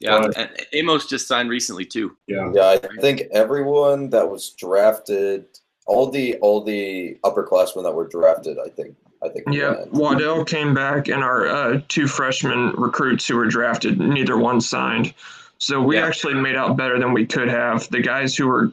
Yeah, 0.00 0.20
but, 0.20 0.36
and 0.36 0.50
Amos 0.72 1.06
just 1.06 1.28
signed 1.28 1.48
recently 1.48 1.84
too. 1.84 2.16
Yeah, 2.26 2.50
yeah. 2.52 2.78
I 2.82 3.00
think 3.00 3.22
everyone 3.32 4.10
that 4.10 4.28
was 4.28 4.50
drafted, 4.50 5.46
all 5.86 6.10
the 6.10 6.36
all 6.36 6.62
the 6.62 7.18
upperclassmen 7.24 7.84
that 7.84 7.94
were 7.94 8.08
drafted, 8.08 8.58
I 8.58 8.68
think 8.68 8.96
I 9.24 9.28
think. 9.28 9.46
Yeah, 9.50 9.84
Waddell 9.92 10.44
came 10.44 10.74
back, 10.74 11.08
and 11.08 11.22
our 11.22 11.46
uh, 11.46 11.80
two 11.88 12.06
freshman 12.06 12.72
recruits 12.76 13.26
who 13.26 13.36
were 13.36 13.46
drafted, 13.46 13.98
neither 13.98 14.36
one 14.36 14.60
signed. 14.60 15.14
So 15.58 15.80
we 15.80 15.96
yeah. 15.96 16.06
actually 16.06 16.34
made 16.34 16.56
out 16.56 16.76
better 16.76 16.98
than 16.98 17.12
we 17.12 17.26
could 17.26 17.48
have. 17.48 17.88
The 17.90 18.00
guys 18.00 18.36
who 18.36 18.48
were 18.48 18.72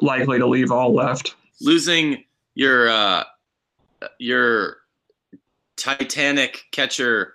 likely 0.00 0.38
to 0.38 0.46
leave 0.46 0.70
all 0.70 0.94
left. 0.94 1.34
Losing 1.60 2.24
your 2.54 2.88
uh, 2.88 3.24
your 4.18 4.76
Titanic 5.76 6.64
catcher 6.72 7.34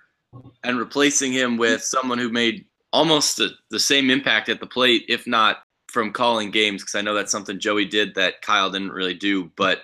and 0.62 0.78
replacing 0.78 1.32
him 1.32 1.56
with 1.56 1.82
someone 1.82 2.18
who 2.18 2.28
made 2.28 2.64
almost 2.92 3.36
the, 3.36 3.50
the 3.70 3.80
same 3.80 4.10
impact 4.10 4.48
at 4.48 4.60
the 4.60 4.66
plate, 4.66 5.04
if 5.08 5.26
not 5.26 5.58
from 5.88 6.12
calling 6.12 6.50
games, 6.50 6.82
because 6.82 6.94
I 6.94 7.02
know 7.02 7.14
that's 7.14 7.32
something 7.32 7.58
Joey 7.58 7.84
did 7.84 8.14
that 8.16 8.42
Kyle 8.42 8.70
didn't 8.70 8.92
really 8.92 9.14
do. 9.14 9.50
But 9.56 9.82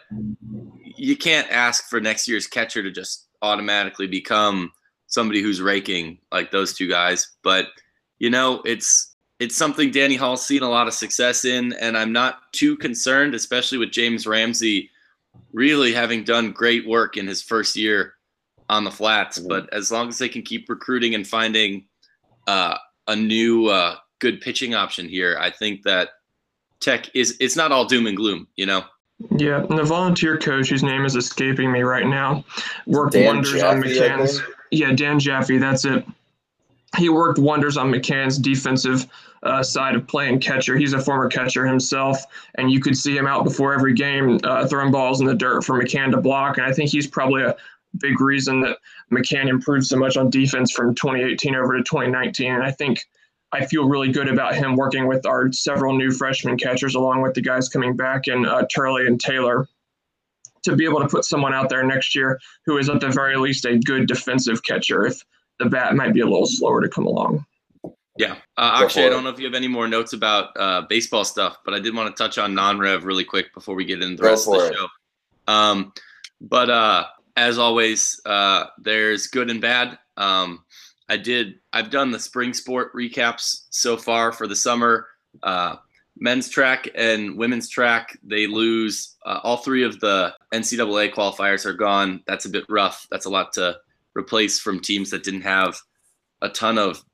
you 1.01 1.17
can't 1.17 1.51
ask 1.51 1.89
for 1.89 1.99
next 1.99 2.29
year's 2.29 2.47
catcher 2.47 2.83
to 2.83 2.91
just 2.91 3.29
automatically 3.41 4.07
become 4.07 4.71
somebody 5.07 5.41
who's 5.41 5.61
raking 5.61 6.19
like 6.31 6.51
those 6.51 6.75
two 6.75 6.89
guys. 6.89 7.37
But 7.43 7.69
you 8.19 8.29
know, 8.29 8.61
it's 8.67 9.17
it's 9.39 9.57
something 9.57 9.91
Danny 9.91 10.17
Hall's 10.17 10.47
seen 10.47 10.63
a 10.63 10.69
lot 10.69 10.87
of 10.87 10.93
success 10.93 11.47
in, 11.47 11.73
and 11.75 11.97
I'm 11.97 12.13
not 12.13 12.53
too 12.53 12.77
concerned, 12.77 13.35
especially 13.35 13.79
with 13.79 13.91
James 13.91 14.27
Ramsey 14.27 14.91
really 15.55 15.95
having 15.95 16.23
done 16.23 16.53
great 16.53 16.87
work 16.87 17.17
in 17.17 17.27
his 17.27 17.41
first 17.41 17.77
year 17.77 18.15
on 18.69 18.85
the 18.85 18.91
flats. 18.91 19.39
Mm-hmm. 19.39 19.49
But 19.49 19.73
as 19.73 19.91
long 19.91 20.09
as 20.09 20.19
they 20.19 20.29
can 20.29 20.43
keep 20.43 20.69
recruiting 20.69 21.15
and 21.15 21.27
finding 21.27 21.87
uh, 22.47 22.77
a 23.09 23.17
new 23.17 23.69
uh, 23.69 23.97
good 24.19 24.43
pitching 24.43 24.75
option 24.75 25.09
here, 25.09 25.39
I 25.41 25.49
think 25.49 25.83
that 25.85 26.11
Tech 26.81 27.09
is 27.15 27.39
it's 27.41 27.57
not 27.57 27.73
all 27.73 27.87
doom 27.87 28.07
and 28.07 28.17
gloom, 28.19 28.47
you 28.57 28.67
know. 28.67 28.85
Yeah, 29.37 29.65
and 29.65 29.79
the 29.79 29.85
volunteer 29.85 30.39
coach, 30.39 30.71
whose 30.71 30.83
name 30.83 31.05
is 31.05 31.15
escaping 31.15 31.71
me 31.71 31.83
right 31.83 32.07
now, 32.07 32.45
worked 32.87 33.13
Dan 33.13 33.27
wonders 33.27 33.53
Jaffe, 33.53 33.67
on 33.67 33.83
McCann's. 33.83 34.41
Yeah, 34.71 34.93
Dan 34.93 35.19
Jaffe, 35.19 35.59
that's 35.59 35.85
it. 35.85 36.05
He 36.97 37.09
worked 37.09 37.39
wonders 37.39 37.77
on 37.77 37.93
McCann's 37.93 38.39
defensive 38.39 39.07
uh, 39.43 39.63
side 39.63 39.95
of 39.95 40.07
playing 40.07 40.41
catcher. 40.41 40.77
He's 40.77 40.93
a 40.93 41.01
former 41.01 41.29
catcher 41.29 41.67
himself, 41.67 42.19
and 42.57 42.71
you 42.71 42.81
could 42.81 42.97
see 42.97 43.17
him 43.17 43.27
out 43.27 43.45
before 43.45 43.75
every 43.75 43.95
game 43.95 44.41
uh, 44.43 44.67
throwing 44.67 44.91
balls 44.91 45.21
in 45.21 45.27
the 45.27 45.35
dirt 45.35 45.65
for 45.65 45.81
McCann 45.81 46.11
to 46.13 46.21
block. 46.21 46.57
And 46.57 46.67
I 46.67 46.73
think 46.73 46.91
he's 46.91 47.07
probably 47.07 47.43
a 47.43 47.55
big 47.99 48.21
reason 48.21 48.61
that 48.63 48.79
McCann 49.13 49.49
improved 49.49 49.87
so 49.87 49.97
much 49.97 50.17
on 50.17 50.31
defense 50.31 50.73
from 50.73 50.95
2018 50.95 51.55
over 51.55 51.77
to 51.77 51.83
2019. 51.83 52.55
And 52.55 52.63
I 52.63 52.71
think– 52.71 53.07
I 53.53 53.67
feel 53.67 53.89
really 53.89 54.13
good 54.13 54.29
about 54.29 54.55
him 54.55 54.77
working 54.77 55.07
with 55.07 55.27
our 55.27 55.53
several 55.53 55.97
new 55.97 56.13
freshman 56.13 56.57
catchers, 56.57 56.95
along 56.95 57.23
with 57.23 57.35
the 57.35 57.43
guys 57.43 57.69
coming 57.69 57.97
back 57.97 58.27
and 58.27 58.47
uh, 58.47 58.67
Turley 58.73 59.07
and 59.07 59.21
Taylor, 59.21 59.69
to 60.63 60.77
be 60.77 60.85
able 60.85 61.01
to 61.01 61.09
put 61.09 61.25
someone 61.25 61.53
out 61.53 61.69
there 61.69 61.83
next 61.83 62.15
year 62.15 62.39
who 62.65 62.79
is 62.79 62.89
at 62.89 63.01
the 63.01 63.09
very 63.09 63.37
least 63.37 63.65
a 63.65 63.79
good 63.79 64.07
defensive 64.07 64.63
catcher. 64.63 65.07
If 65.07 65.25
the 65.59 65.67
bat 65.67 65.95
might 65.95 66.15
be 66.15 66.21
a 66.21 66.27
little 66.27 66.47
slower 66.47 66.81
to 66.81 66.89
come 66.89 67.07
along. 67.07 67.45
Yeah, 68.17 68.37
uh, 68.57 68.81
actually, 68.83 69.07
I 69.07 69.09
don't 69.09 69.25
know 69.25 69.31
if 69.31 69.39
you 69.39 69.47
have 69.47 69.55
any 69.55 69.69
more 69.69 69.89
notes 69.89 70.13
about 70.13 70.51
uh, 70.59 70.83
baseball 70.83 71.25
stuff, 71.25 71.59
but 71.65 71.75
I 71.75 71.81
did 71.81 71.95
want 71.95 72.15
to 72.15 72.23
touch 72.23 72.39
on 72.39 72.55
non-rev 72.55 73.05
really 73.05 73.25
quick 73.25 73.55
before 73.55 73.75
we 73.75 73.85
get 73.85 74.03
into 74.03 74.17
the 74.17 74.23
Go 74.23 74.29
rest 74.29 74.49
of 74.49 74.55
the 74.55 74.67
it. 74.67 74.75
show. 74.75 74.89
Um, 75.47 75.93
but 76.41 76.69
uh, 76.69 77.07
as 77.37 77.59
always, 77.59 78.21
uh, 78.27 78.67
there's 78.79 79.27
good 79.27 79.49
and 79.51 79.61
bad. 79.61 79.99
Um, 80.17 80.65
I 81.11 81.17
did. 81.17 81.59
I've 81.73 81.91
done 81.91 82.13
the 82.13 82.21
spring 82.21 82.55
sport 82.55 82.95
recaps 82.95 83.67
so 83.71 83.97
far 83.97 84.31
for 84.31 84.47
the 84.47 84.55
summer. 84.55 85.09
Uh, 85.43 85.77
men's 86.17 86.49
track 86.49 86.89
and 86.95 87.37
women's 87.37 87.69
track, 87.69 88.17
they 88.23 88.47
lose. 88.47 89.17
Uh, 89.27 89.41
all 89.43 89.57
three 89.57 89.83
of 89.83 89.99
the 89.99 90.33
NCAA 90.55 91.13
qualifiers 91.13 91.67
are 91.67 91.73
gone. 91.73 92.23
That's 92.29 92.45
a 92.45 92.49
bit 92.49 92.65
rough. 92.69 93.09
That's 93.11 93.27
a 93.27 93.31
lot 93.31 93.53
to 93.55 93.77
replace 94.17 94.61
from 94.61 94.79
teams 94.79 95.11
that 95.11 95.25
didn't 95.25 95.43
have 95.43 95.81
a 96.43 96.49
ton 96.49 96.79
of 96.79 97.05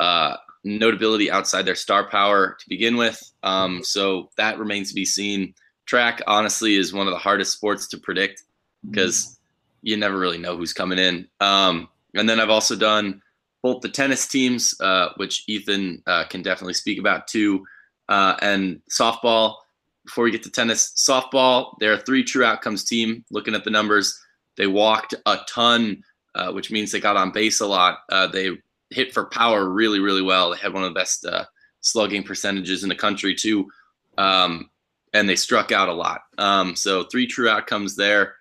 uh, 0.00 0.36
notability 0.64 1.30
outside 1.30 1.66
their 1.66 1.74
star 1.74 2.08
power 2.08 2.56
to 2.58 2.68
begin 2.70 2.96
with. 2.96 3.22
Um, 3.42 3.84
so 3.84 4.30
that 4.38 4.58
remains 4.58 4.88
to 4.88 4.94
be 4.94 5.04
seen. 5.04 5.54
Track, 5.84 6.22
honestly, 6.26 6.76
is 6.76 6.94
one 6.94 7.06
of 7.06 7.12
the 7.12 7.18
hardest 7.18 7.52
sports 7.52 7.86
to 7.88 7.98
predict 7.98 8.44
because 8.88 9.38
you 9.82 9.98
never 9.98 10.16
really 10.18 10.38
know 10.38 10.56
who's 10.56 10.72
coming 10.72 10.98
in. 10.98 11.28
Um, 11.40 11.88
and 12.14 12.26
then 12.26 12.40
I've 12.40 12.50
also 12.50 12.76
done 12.76 13.20
both 13.62 13.80
the 13.80 13.88
tennis 13.88 14.26
teams, 14.26 14.74
uh, 14.80 15.10
which 15.16 15.44
Ethan 15.46 16.02
uh, 16.06 16.24
can 16.24 16.42
definitely 16.42 16.74
speak 16.74 16.98
about 16.98 17.28
too, 17.28 17.64
uh, 18.08 18.36
and 18.42 18.80
softball. 18.90 19.56
Before 20.04 20.24
we 20.24 20.32
get 20.32 20.42
to 20.42 20.50
tennis, 20.50 20.92
softball, 20.96 21.76
they're 21.78 21.92
a 21.92 21.98
three 21.98 22.24
true 22.24 22.44
outcomes 22.44 22.84
team. 22.84 23.24
Looking 23.30 23.54
at 23.54 23.62
the 23.62 23.70
numbers, 23.70 24.18
they 24.56 24.66
walked 24.66 25.14
a 25.26 25.38
ton, 25.48 26.02
uh, 26.34 26.50
which 26.52 26.72
means 26.72 26.90
they 26.90 26.98
got 27.00 27.16
on 27.16 27.30
base 27.30 27.60
a 27.60 27.66
lot. 27.66 27.98
Uh, 28.10 28.26
they 28.26 28.50
hit 28.90 29.14
for 29.14 29.26
power 29.26 29.68
really, 29.68 30.00
really 30.00 30.22
well. 30.22 30.50
They 30.50 30.58
had 30.58 30.74
one 30.74 30.82
of 30.82 30.90
the 30.90 30.98
best 30.98 31.24
uh, 31.24 31.44
slugging 31.80 32.24
percentages 32.24 32.82
in 32.82 32.88
the 32.88 32.96
country 32.96 33.34
too, 33.34 33.70
um, 34.18 34.70
and 35.12 35.28
they 35.28 35.36
struck 35.36 35.70
out 35.70 35.88
a 35.88 35.94
lot. 35.94 36.22
Um, 36.36 36.74
so 36.74 37.04
three 37.04 37.28
true 37.28 37.48
outcomes 37.48 37.94
there. 37.94 38.34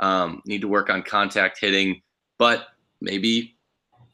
Um, 0.00 0.40
need 0.46 0.60
to 0.60 0.68
work 0.68 0.90
on 0.90 1.02
contact 1.02 1.58
hitting, 1.60 2.02
but 2.38 2.68
maybe 3.00 3.57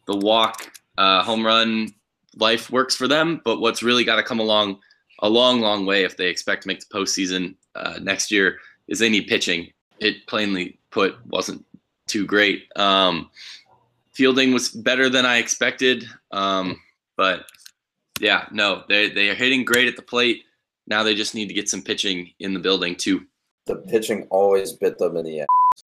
the 0.07 0.17
walk, 0.17 0.73
uh, 0.99 1.23
home 1.23 1.45
run 1.45 1.88
life 2.37 2.71
works 2.71 2.95
for 2.95 3.09
them. 3.09 3.40
But 3.45 3.61
what's 3.61 3.83
really 3.83 4.05
got 4.05 4.17
to 4.17 4.23
come 4.23 4.40
along 4.40 4.81
a 5.21 5.29
long, 5.29 5.61
long 5.61 5.87
way 5.87 6.05
if 6.05 6.17
they 6.17 6.29
expect 6.29 6.62
to 6.62 6.69
make 6.69 6.81
the 6.81 6.95
postseason 6.95 7.55
uh, 7.75 7.99
next 8.01 8.31
year 8.31 8.59
is 8.88 8.99
they 8.99 9.09
need 9.09 9.27
pitching. 9.27 9.73
It 10.01 10.27
plainly 10.27 10.79
put 10.90 11.14
wasn't 11.27 11.64
too 12.07 12.27
great. 12.27 12.67
Um, 12.77 13.31
fielding 14.12 14.53
was 14.53 14.69
better 14.69 15.09
than 15.09 15.25
I 15.25 15.38
expected, 15.38 16.05
um, 16.31 16.81
but 17.17 17.47
yeah, 18.21 18.47
no, 18.53 18.85
they 18.88 19.11
they 19.11 19.29
are 19.31 19.35
hitting 19.35 19.64
great 19.64 19.88
at 19.88 19.97
the 19.97 20.03
plate. 20.03 20.45
Now 20.87 21.03
they 21.03 21.14
just 21.14 21.35
need 21.35 21.49
to 21.49 21.55
get 21.55 21.69
some 21.69 21.83
pitching 21.83 22.31
in 22.40 22.55
the 22.55 22.61
building 22.61 22.97
too. 22.97 23.27
The 23.67 23.77
pitching 23.77 24.27
always 24.31 24.73
bit 24.73 24.99
them 24.99 25.17
in 25.17 25.25
the 25.25 25.40
ass. 25.40 25.47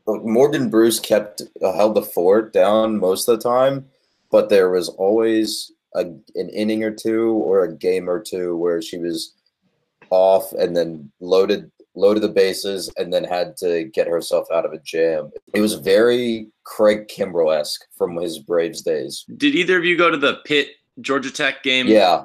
Morgan 0.07 0.69
Bruce 0.69 0.99
kept 0.99 1.41
uh, 1.61 1.73
held 1.73 1.95
the 1.95 2.01
fort 2.01 2.53
down 2.53 2.99
most 2.99 3.27
of 3.27 3.37
the 3.37 3.43
time, 3.43 3.89
but 4.31 4.49
there 4.49 4.69
was 4.69 4.89
always 4.89 5.71
a, 5.95 6.01
an 6.01 6.49
inning 6.49 6.83
or 6.83 6.91
two 6.91 7.31
or 7.31 7.63
a 7.63 7.73
game 7.73 8.09
or 8.09 8.21
two 8.21 8.57
where 8.57 8.81
she 8.81 8.97
was 8.97 9.33
off 10.09 10.51
and 10.53 10.75
then 10.75 11.11
loaded 11.19 11.71
loaded 11.95 12.21
the 12.21 12.29
bases 12.29 12.91
and 12.97 13.11
then 13.13 13.23
had 13.23 13.55
to 13.55 13.85
get 13.85 14.07
herself 14.07 14.45
out 14.53 14.65
of 14.65 14.73
a 14.73 14.79
jam. 14.79 15.31
It 15.53 15.61
was 15.61 15.75
very 15.75 16.47
Craig 16.65 17.07
Kimbrel 17.07 17.57
esque 17.57 17.85
from 17.97 18.17
his 18.17 18.39
Braves 18.39 18.81
days. 18.81 19.25
Did 19.37 19.55
either 19.55 19.77
of 19.77 19.85
you 19.85 19.97
go 19.97 20.11
to 20.11 20.17
the 20.17 20.39
Pitt 20.45 20.71
Georgia 20.99 21.31
Tech 21.31 21.63
game? 21.63 21.87
Yeah, 21.87 22.23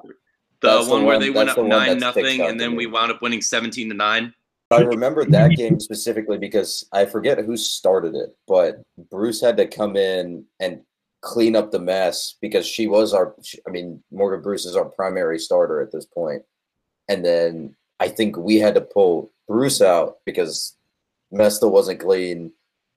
the 0.60 0.84
one, 0.88 1.00
the 1.00 1.06
where 1.06 1.18
they 1.18 1.30
went 1.30 1.50
up 1.50 1.56
the 1.56 1.62
nine 1.62 1.98
nothing, 1.98 2.40
and 2.40 2.60
then 2.60 2.74
we 2.74 2.86
wound 2.86 3.12
up 3.12 3.22
winning 3.22 3.42
seventeen 3.42 3.88
to 3.88 3.94
nine. 3.94 4.34
I 4.72 4.82
remember 4.82 5.24
that 5.24 5.50
game 5.56 5.80
specifically 5.80 6.38
because 6.38 6.86
I 6.92 7.04
forget 7.04 7.38
who 7.38 7.56
started 7.56 8.14
it, 8.14 8.36
but 8.46 8.80
Bruce 9.10 9.40
had 9.40 9.56
to 9.56 9.66
come 9.66 9.96
in 9.96 10.44
and 10.60 10.82
clean 11.20 11.54
up 11.56 11.70
the 11.70 11.78
mess 11.78 12.36
because 12.40 12.66
she 12.66 12.86
was 12.86 13.12
our. 13.12 13.34
I 13.66 13.70
mean, 13.70 14.02
Morgan 14.10 14.42
Bruce 14.42 14.64
is 14.64 14.76
our 14.76 14.84
primary 14.84 15.38
starter 15.38 15.80
at 15.80 15.92
this 15.92 16.06
point, 16.06 16.42
and 17.08 17.24
then 17.24 17.74
I 17.98 18.08
think 18.08 18.36
we 18.36 18.56
had 18.56 18.74
to 18.74 18.80
pull 18.80 19.30
Bruce 19.46 19.80
out 19.80 20.18
because 20.24 20.76
Mesta 21.30 21.68
wasn't 21.68 22.00
clean. 22.00 22.52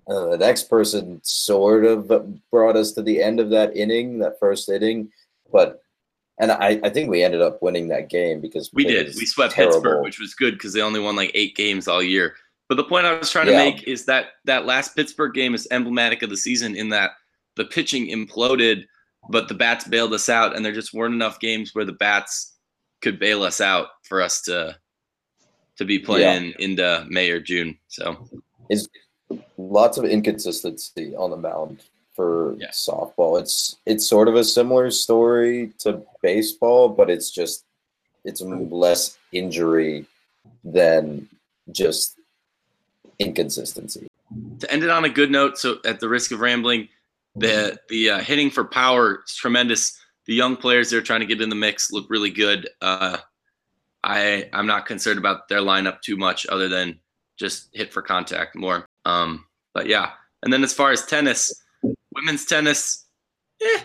Uh, 0.07 0.27
the 0.31 0.37
next 0.37 0.69
person 0.69 1.21
sort 1.23 1.85
of 1.85 2.11
brought 2.51 2.75
us 2.75 2.91
to 2.91 3.01
the 3.01 3.21
end 3.23 3.39
of 3.39 3.49
that 3.51 3.75
inning, 3.75 4.19
that 4.19 4.39
first 4.39 4.67
inning, 4.69 5.09
but 5.51 5.81
and 6.39 6.51
I, 6.51 6.79
I 6.83 6.89
think 6.89 7.09
we 7.09 7.23
ended 7.23 7.41
up 7.41 7.61
winning 7.61 7.87
that 7.89 8.09
game 8.09 8.41
because 8.41 8.71
We 8.73 8.85
did. 8.85 9.07
We 9.15 9.25
swept 9.25 9.53
terrible. 9.53 9.75
Pittsburgh, 9.75 10.03
which 10.03 10.19
was 10.19 10.33
good 10.33 10.55
because 10.55 10.73
they 10.73 10.81
only 10.81 10.99
won 10.99 11.15
like 11.15 11.31
eight 11.33 11.55
games 11.55 11.87
all 11.87 12.01
year. 12.01 12.35
But 12.69 12.75
the 12.75 12.83
point 12.83 13.05
I 13.05 13.13
was 13.13 13.29
trying 13.29 13.45
to 13.47 13.53
make 13.53 13.83
is 13.83 14.05
that 14.05 14.27
that 14.45 14.65
last 14.65 14.95
Pittsburgh 14.95 15.33
game 15.33 15.53
is 15.53 15.67
emblematic 15.69 16.23
of 16.23 16.29
the 16.29 16.37
season 16.37 16.75
in 16.75 16.89
that 16.89 17.11
the 17.55 17.65
pitching 17.65 18.07
imploded, 18.07 18.85
but 19.29 19.47
the 19.47 19.53
bats 19.53 19.87
bailed 19.87 20.13
us 20.13 20.29
out, 20.29 20.55
and 20.55 20.65
there 20.65 20.73
just 20.73 20.93
weren't 20.93 21.13
enough 21.13 21.39
games 21.39 21.73
where 21.73 21.85
the 21.85 21.93
bats 21.93 22.55
could 23.01 23.19
bail 23.19 23.43
us 23.43 23.61
out 23.61 23.87
for 24.03 24.21
us 24.21 24.41
to 24.43 24.75
to 25.77 25.85
be 25.85 25.97
playing 25.97 26.53
into 26.59 27.05
May 27.09 27.31
or 27.31 27.39
June. 27.39 27.77
So 27.87 28.29
it's 28.69 28.87
lots 29.57 29.97
of 29.97 30.05
inconsistency 30.05 31.15
on 31.15 31.31
the 31.31 31.37
mound 31.37 31.81
for 32.15 32.55
Yeah. 32.59 32.69
softball. 32.69 33.39
It's 33.39 33.77
it's 33.85 34.05
sort 34.05 34.27
of 34.27 34.35
a 34.35 34.43
similar 34.43 34.91
story 34.91 35.73
to 35.79 36.03
baseball, 36.21 36.89
but 36.89 37.09
it's 37.09 37.31
just 37.31 37.65
it's 38.23 38.39
less 38.41 39.17
injury 39.31 40.05
than 40.63 41.27
just 41.71 42.17
inconsistency. 43.19 44.07
to 44.59 44.71
end 44.71 44.83
it 44.83 44.89
on 44.89 45.05
a 45.05 45.09
good 45.09 45.29
note, 45.31 45.57
so 45.57 45.77
at 45.85 45.99
the 45.99 46.09
risk 46.09 46.31
of 46.31 46.39
rambling, 46.39 46.87
the 47.35 47.79
the 47.89 48.11
uh, 48.11 48.19
hitting 48.19 48.49
for 48.49 48.63
power 48.63 49.23
is 49.25 49.35
tremendous. 49.35 49.99
The 50.25 50.33
young 50.33 50.55
players 50.55 50.89
they're 50.89 51.01
trying 51.01 51.19
to 51.21 51.25
get 51.25 51.41
in 51.41 51.49
the 51.49 51.55
mix 51.55 51.91
look 51.91 52.09
really 52.09 52.29
good. 52.29 52.69
Uh, 52.81 53.17
I 54.03 54.49
I'm 54.53 54.67
not 54.67 54.85
concerned 54.85 55.19
about 55.19 55.47
their 55.47 55.59
lineup 55.59 56.01
too 56.01 56.17
much, 56.17 56.45
other 56.47 56.69
than 56.69 56.99
just 57.37 57.69
hit 57.73 57.91
for 57.91 58.01
contact 58.01 58.55
more. 58.55 58.85
Um, 59.05 59.45
but 59.73 59.87
yeah, 59.87 60.11
and 60.43 60.53
then 60.53 60.63
as 60.63 60.73
far 60.73 60.91
as 60.91 61.05
tennis, 61.05 61.51
women's 62.13 62.45
tennis, 62.45 63.05
eh, 63.61 63.81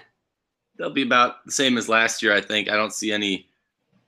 they'll 0.76 0.90
be 0.90 1.02
about 1.02 1.44
the 1.46 1.52
same 1.52 1.78
as 1.78 1.88
last 1.88 2.22
year. 2.22 2.34
I 2.34 2.40
think 2.40 2.68
I 2.68 2.76
don't 2.76 2.92
see 2.92 3.12
any 3.12 3.48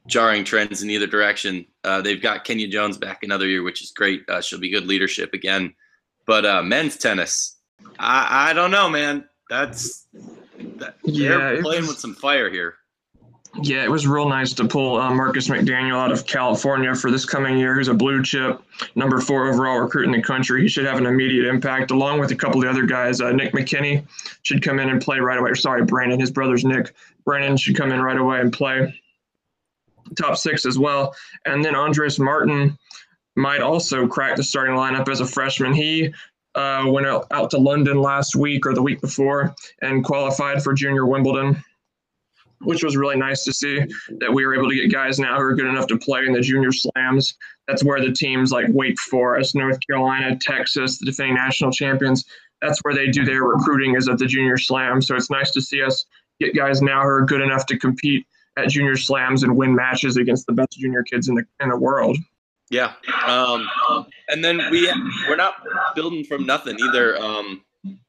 jarring 0.07 0.45
trends 0.45 0.83
in 0.83 0.91
either 0.91 1.07
direction. 1.07 1.67
Uh, 1.85 2.03
they've 2.03 2.21
got 2.21 2.45
Kenya 2.45 2.69
Jones 2.69 2.99
back 2.99 3.23
another 3.23 3.49
year, 3.49 3.63
which 3.63 3.83
is 3.83 3.91
great. 3.91 4.29
Uh, 4.29 4.41
she'll 4.41 4.59
be 4.59 4.71
good 4.71 4.87
leadership 4.87 5.33
again. 5.33 5.75
But 6.27 6.45
uh, 6.45 6.63
men's 6.63 6.97
tennis, 6.97 7.57
I, 7.99 8.51
I 8.51 8.53
don't 8.53 8.71
know, 8.71 8.89
man. 8.89 9.25
That's 9.49 10.07
that, 10.79 10.97
Yeah, 11.05 11.29
they're 11.39 11.63
playing 11.63 11.83
was- 11.83 11.91
with 11.91 11.99
some 11.99 12.15
fire 12.15 12.51
here. 12.51 12.75
Yeah, 13.63 13.83
it 13.83 13.91
was 13.91 14.07
real 14.07 14.29
nice 14.29 14.53
to 14.55 14.65
pull 14.65 14.97
uh, 15.01 15.13
Marcus 15.13 15.49
McDaniel 15.49 15.97
out 15.97 16.13
of 16.13 16.25
California 16.25 16.95
for 16.95 17.11
this 17.11 17.25
coming 17.27 17.59
year. 17.59 17.75
Who's 17.75 17.89
a 17.89 17.95
blue 17.95 18.23
chip, 18.23 18.63
number 18.95 19.21
four 19.21 19.49
overall 19.49 19.81
recruit 19.81 20.05
in 20.05 20.13
the 20.13 20.23
country. 20.23 20.63
He 20.63 20.69
should 20.69 20.85
have 20.87 20.99
an 20.99 21.07
immediate 21.07 21.49
impact, 21.49 21.91
along 21.91 22.21
with 22.21 22.31
a 22.31 22.37
couple 22.37 22.59
of 22.61 22.65
the 22.65 22.71
other 22.71 22.87
guys. 22.87 23.21
Uh, 23.21 23.33
Nick 23.33 23.53
McKinney 23.53 24.07
should 24.43 24.63
come 24.63 24.79
in 24.79 24.89
and 24.89 25.03
play 25.03 25.19
right 25.19 25.37
away. 25.37 25.53
Sorry, 25.55 25.85
Brandon, 25.85 26.21
his 26.21 26.31
brother's 26.31 26.65
Nick. 26.65 26.95
Brandon 27.25 27.57
should 27.57 27.77
come 27.77 27.91
in 27.91 28.01
right 28.01 28.17
away 28.19 28.39
and 28.39 28.53
play 28.53 28.95
top 30.17 30.37
six 30.37 30.65
as 30.65 30.79
well. 30.79 31.13
And 31.45 31.65
then 31.65 31.75
Andres 31.75 32.21
Martin 32.21 32.79
might 33.35 33.63
also 33.63 34.07
crack 34.07 34.37
the 34.37 34.45
starting 34.45 34.77
lineup 34.77 35.09
as 35.09 35.21
a 35.21 35.27
freshman. 35.27 35.73
He 35.73 36.15
uh, 36.55 36.85
went 36.87 37.07
out, 37.07 37.27
out 37.31 37.51
to 37.51 37.59
London 37.59 38.01
last 38.01 38.35
week 38.35 38.67
or 38.67 38.75
the 38.75 38.83
week 38.83 39.01
before 39.01 39.55
and 39.83 40.05
qualified 40.05 40.63
for 40.63 40.75
Junior 40.75 41.07
Wimbledon 41.07 41.63
which 42.63 42.85
was 42.85 42.97
really 42.97 43.17
nice 43.17 43.43
to 43.45 43.53
see 43.53 43.81
that 44.19 44.33
we 44.33 44.45
were 44.45 44.55
able 44.55 44.69
to 44.69 44.75
get 44.75 44.93
guys 44.93 45.19
now 45.19 45.37
who 45.37 45.43
are 45.43 45.55
good 45.55 45.67
enough 45.67 45.87
to 45.87 45.97
play 45.97 46.27
in 46.27 46.33
the 46.33 46.41
junior 46.41 46.73
slams. 46.73 47.35
That's 47.67 47.83
where 47.83 48.01
the 48.01 48.13
teams 48.13 48.53
like 48.53 48.67
Wake 48.69 49.01
Forest, 49.01 49.55
North 49.55 49.79
Carolina, 49.87 50.37
Texas, 50.39 50.99
the 50.99 51.07
defending 51.07 51.37
national 51.37 51.73
champions, 51.73 52.27
that's 52.61 52.79
where 52.81 52.95
they 52.95 53.09
do 53.09 53.25
their 53.25 53.45
recruiting 53.45 53.95
is 53.95 54.09
at 54.09 54.19
the 54.19 54.27
junior 54.27 54.59
slam. 54.59 55.01
So 55.01 55.17
it's 55.17 55.31
nice 55.31 55.51
to 55.53 55.63
see 55.63 55.83
us 55.83 56.05
get 56.39 56.55
guys 56.55 56.83
now 56.83 57.03
who 57.03 57.09
are 57.09 57.25
good 57.25 57.41
enough 57.41 57.67
to 57.67 57.79
compete 57.79 58.27
at 58.59 58.69
junior 58.69 58.97
slams 58.97 59.43
and 59.43 59.57
win 59.57 59.75
matches 59.75 60.17
against 60.17 60.47
the 60.47 60.53
best 60.53 60.73
junior 60.73 61.03
kids 61.03 61.29
in 61.29 61.37
the 61.37 61.45
in 61.61 61.71
the 61.71 61.79
world. 61.79 62.19
Yeah. 62.71 62.93
Um, 63.27 63.69
and 64.29 64.45
then 64.45 64.61
we 64.71 64.91
we're 65.29 65.37
not 65.37 65.55
building 65.95 66.25
from 66.25 66.47
nothing 66.47 66.79
either. 66.81 67.21
Um, 67.21 67.63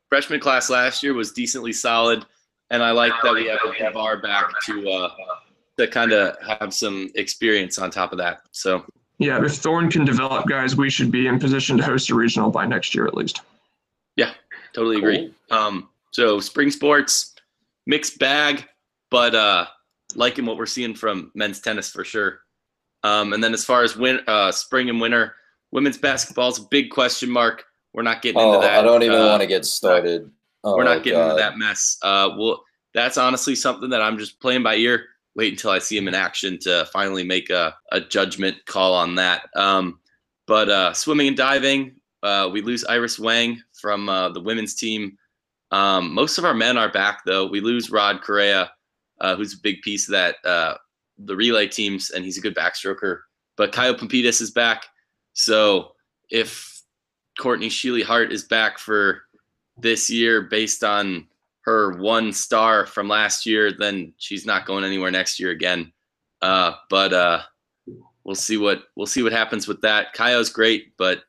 freshman 0.07 0.39
class 0.39 0.69
last 0.69 1.01
year 1.01 1.13
was 1.13 1.31
decently 1.31 1.73
solid, 1.73 2.25
and 2.69 2.83
I 2.83 2.91
like 2.91 3.13
that 3.23 3.33
we 3.33 3.47
have 3.47 3.59
a 3.79 3.91
bar 3.91 4.21
back 4.21 4.45
to 4.65 4.89
uh, 4.89 5.09
to 5.77 5.87
kind 5.87 6.11
of 6.11 6.37
have 6.41 6.73
some 6.73 7.11
experience 7.15 7.79
on 7.79 7.89
top 7.89 8.11
of 8.11 8.19
that. 8.19 8.41
So 8.51 8.85
Yeah, 9.17 9.43
if 9.43 9.53
Thorne 9.55 9.89
can 9.89 10.05
develop 10.05 10.47
guys, 10.47 10.75
we 10.75 10.89
should 10.89 11.11
be 11.11 11.27
in 11.27 11.39
position 11.39 11.77
to 11.77 11.83
host 11.83 12.09
a 12.11 12.15
regional 12.15 12.51
by 12.51 12.65
next 12.65 12.93
year 12.93 13.07
at 13.07 13.15
least. 13.15 13.41
Yeah, 14.15 14.31
totally 14.73 14.97
agree. 14.97 15.33
Um, 15.49 15.89
so 16.11 16.39
spring 16.39 16.69
sports, 16.69 17.33
mixed 17.87 18.19
bag, 18.19 18.67
but 19.09 19.33
uh, 19.33 19.65
liking 20.15 20.45
what 20.45 20.57
we're 20.57 20.65
seeing 20.65 20.93
from 20.93 21.31
men's 21.33 21.61
tennis 21.61 21.89
for 21.89 22.03
sure. 22.03 22.41
Um, 23.03 23.33
and 23.33 23.43
then 23.43 23.53
as 23.53 23.63
far 23.65 23.83
as 23.83 23.95
win, 23.97 24.19
uh, 24.27 24.51
spring 24.51 24.89
and 24.89 25.01
winter, 25.01 25.35
women's 25.71 25.97
basketball 25.97 26.49
is 26.49 26.59
a 26.59 26.63
big 26.69 26.89
question 26.91 27.29
mark. 27.29 27.63
We're 27.93 28.03
not 28.03 28.21
getting 28.21 28.39
Oh, 28.39 28.53
into 28.55 28.67
that. 28.67 28.79
I 28.79 28.81
don't 28.83 29.03
even 29.03 29.19
uh, 29.19 29.25
want 29.27 29.41
to 29.41 29.47
get 29.47 29.65
started. 29.65 30.29
we're 30.63 30.71
Oh, 30.73 30.77
not 30.83 31.03
getting 31.03 31.19
God. 31.19 31.31
into 31.31 31.41
that 31.41 31.57
mess. 31.57 31.97
Uh, 32.01 32.29
well, 32.37 32.63
that's 32.93 33.17
honestly 33.17 33.55
something 33.55 33.89
that 33.89 34.01
I'm 34.01 34.17
just 34.17 34.39
playing 34.39 34.63
by 34.63 34.75
ear. 34.75 35.05
wait 35.35 35.53
until 35.53 35.71
I 35.71 35.79
see 35.79 35.97
him 35.97 36.07
in 36.09 36.13
action 36.15 36.59
to 36.59 36.85
finally 36.91 37.23
make 37.23 37.49
a, 37.49 37.73
a 37.93 38.01
judgment 38.01 38.57
call 38.65 38.93
on 38.93 39.15
that. 39.15 39.49
Um, 39.55 39.99
but 40.45 40.67
uh, 40.69 40.93
swimming 40.93 41.29
and 41.29 41.37
diving, 41.37 41.95
uh, 42.21 42.49
we 42.51 42.61
lose 42.61 42.83
Iris 42.83 43.17
Wang 43.17 43.61
from 43.79 44.09
uh, 44.09 44.27
the 44.29 44.41
women's 44.41 44.75
team. 44.75 45.17
Um, 45.71 46.13
most 46.13 46.37
of 46.37 46.43
our 46.43 46.53
men 46.53 46.77
are 46.77 46.91
back 46.91 47.21
though. 47.25 47.47
We 47.47 47.61
lose 47.61 47.89
Rod 47.89 48.21
Correa, 48.21 48.71
uh, 49.21 49.35
who's 49.37 49.53
a 49.53 49.61
big 49.63 49.81
piece 49.81 50.07
of 50.09 50.11
that 50.11 50.35
uh, 50.43 50.75
the 51.25 51.35
relay 51.35 51.67
teams, 51.67 52.09
and 52.09 52.23
he's 52.25 52.37
a 52.37 52.41
good 52.41 52.55
backstroker. 52.55 53.21
But 53.57 53.71
Caio 53.71 53.93
Pumputis 53.93 54.41
is 54.41 54.51
back, 54.51 54.85
so 55.33 55.93
if 56.29 56.81
Courtney 57.39 57.69
Sheely 57.69 58.03
Hart 58.03 58.31
is 58.31 58.43
back 58.43 58.77
for 58.77 59.23
this 59.77 60.09
year 60.09 60.41
based 60.43 60.83
on 60.83 61.27
her 61.61 61.97
one 61.97 62.33
star 62.33 62.85
from 62.85 63.07
last 63.07 63.45
year, 63.45 63.71
then 63.71 64.13
she's 64.17 64.45
not 64.45 64.65
going 64.65 64.83
anywhere 64.83 65.11
next 65.11 65.39
year 65.39 65.51
again. 65.51 65.91
Uh, 66.41 66.73
but 66.89 67.13
uh, 67.13 67.41
we'll 68.23 68.35
see 68.35 68.57
what 68.57 68.83
we'll 68.95 69.05
see 69.05 69.23
what 69.23 69.31
happens 69.31 69.67
with 69.67 69.81
that. 69.81 70.13
Caio's 70.13 70.49
great, 70.49 70.97
but 70.97 71.23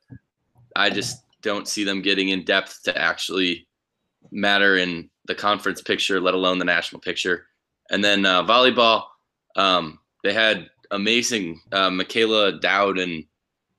I 0.74 0.90
just 0.90 1.18
don't 1.42 1.68
see 1.68 1.85
them 1.85 2.02
getting 2.02 2.31
in 2.31 2.44
depth 2.44 2.83
to 2.85 2.96
actually 2.96 3.66
matter 4.31 4.76
in 4.76 5.11
the 5.26 5.35
conference 5.35 5.83
picture, 5.83 6.20
let 6.20 6.35
alone 6.35 6.59
the 6.59 6.64
national 6.64 7.00
picture. 7.00 7.46
And 7.90 8.02
then 8.02 8.24
uh, 8.24 8.42
volleyball, 8.44 9.05
um, 9.56 9.98
they 10.22 10.32
had 10.32 10.70
amazing 10.90 11.60
uh, 11.72 11.90
Michaela 11.90 12.60
Dowd 12.60 12.98
and 12.98 13.24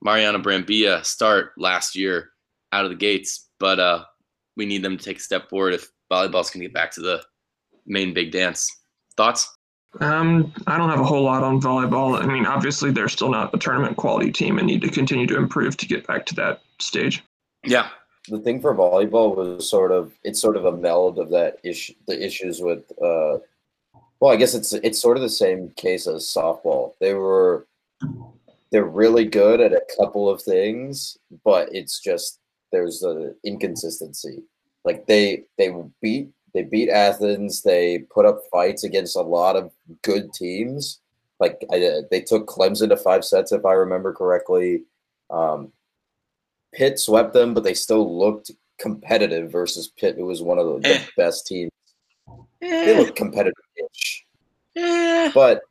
Mariana 0.01 0.39
Brambilla 0.39 1.03
start 1.05 1.53
last 1.57 1.95
year 1.95 2.31
out 2.71 2.85
of 2.85 2.91
the 2.91 2.97
gates, 2.97 3.49
but 3.59 3.79
uh, 3.79 4.03
we 4.57 4.65
need 4.65 4.83
them 4.83 4.97
to 4.97 5.03
take 5.03 5.17
a 5.17 5.21
step 5.21 5.49
forward 5.49 5.73
if 5.73 5.89
volleyball's 6.11 6.49
going 6.49 6.61
to 6.61 6.67
get 6.67 6.73
back 6.73 6.91
to 6.91 7.01
the 7.01 7.23
main 7.85 8.13
big 8.13 8.31
dance. 8.31 8.69
Thoughts? 9.15 9.55
Um, 9.99 10.51
I 10.65 10.77
don't 10.77 10.89
have 10.89 10.99
a 10.99 11.05
whole 11.05 11.23
lot 11.23 11.43
on 11.43 11.61
volleyball. 11.61 12.19
I 12.19 12.25
mean, 12.25 12.45
obviously 12.45 12.91
they're 12.91 13.09
still 13.09 13.29
not 13.29 13.53
a 13.53 13.57
tournament 13.57 13.97
quality 13.97 14.31
team 14.31 14.57
and 14.57 14.67
need 14.67 14.81
to 14.81 14.89
continue 14.89 15.27
to 15.27 15.37
improve 15.37 15.77
to 15.77 15.85
get 15.85 16.07
back 16.07 16.25
to 16.27 16.35
that 16.35 16.61
stage. 16.79 17.23
Yeah. 17.63 17.89
The 18.27 18.39
thing 18.39 18.59
for 18.59 18.73
volleyball 18.73 19.35
was 19.35 19.69
sort 19.69 19.91
of 19.91 20.13
it's 20.23 20.41
sort 20.41 20.57
of 20.57 20.65
a 20.65 20.71
meld 20.71 21.19
of 21.19 21.29
that 21.31 21.57
issue 21.63 21.93
the 22.07 22.25
issues 22.25 22.61
with 22.61 22.89
uh 23.01 23.39
well, 24.23 24.31
I 24.31 24.37
guess 24.37 24.53
it's 24.53 24.71
it's 24.71 25.01
sort 25.01 25.17
of 25.17 25.21
the 25.23 25.27
same 25.27 25.71
case 25.75 26.07
as 26.07 26.23
softball. 26.23 26.93
They 27.01 27.13
were 27.13 27.67
they're 28.71 28.85
really 28.85 29.25
good 29.25 29.59
at 29.59 29.73
a 29.73 29.81
couple 29.99 30.29
of 30.29 30.41
things, 30.41 31.17
but 31.43 31.67
it's 31.75 31.99
just 31.99 32.39
there's 32.71 33.03
a 33.03 33.33
inconsistency. 33.43 34.41
Like 34.85 35.07
they 35.07 35.43
they 35.57 35.75
beat 36.01 36.29
they 36.53 36.63
beat 36.63 36.87
Athens. 36.89 37.63
They 37.63 38.05
put 38.15 38.25
up 38.25 38.43
fights 38.49 38.85
against 38.85 39.17
a 39.17 39.21
lot 39.21 39.57
of 39.57 39.73
good 40.03 40.31
teams. 40.31 41.01
Like 41.41 41.61
I, 41.69 42.03
they 42.09 42.21
took 42.21 42.47
Clemson 42.47 42.87
to 42.89 42.95
five 42.95 43.25
sets, 43.25 43.51
if 43.51 43.65
I 43.65 43.73
remember 43.73 44.13
correctly. 44.13 44.83
Um, 45.31 45.73
Pitt 46.73 46.97
swept 46.97 47.33
them, 47.33 47.53
but 47.53 47.65
they 47.65 47.73
still 47.73 48.17
looked 48.17 48.51
competitive 48.79 49.51
versus 49.51 49.89
Pitt, 49.99 50.15
who 50.15 50.27
was 50.27 50.41
one 50.41 50.59
of 50.59 50.65
the, 50.65 50.79
the 50.79 50.95
Eh. 50.95 51.05
best 51.17 51.45
teams. 51.45 51.71
Eh, 52.63 52.85
They 52.85 52.97
looked 52.97 53.15
competitive-ish. 53.15 54.25
eh. 54.77 55.31
But 55.33 55.61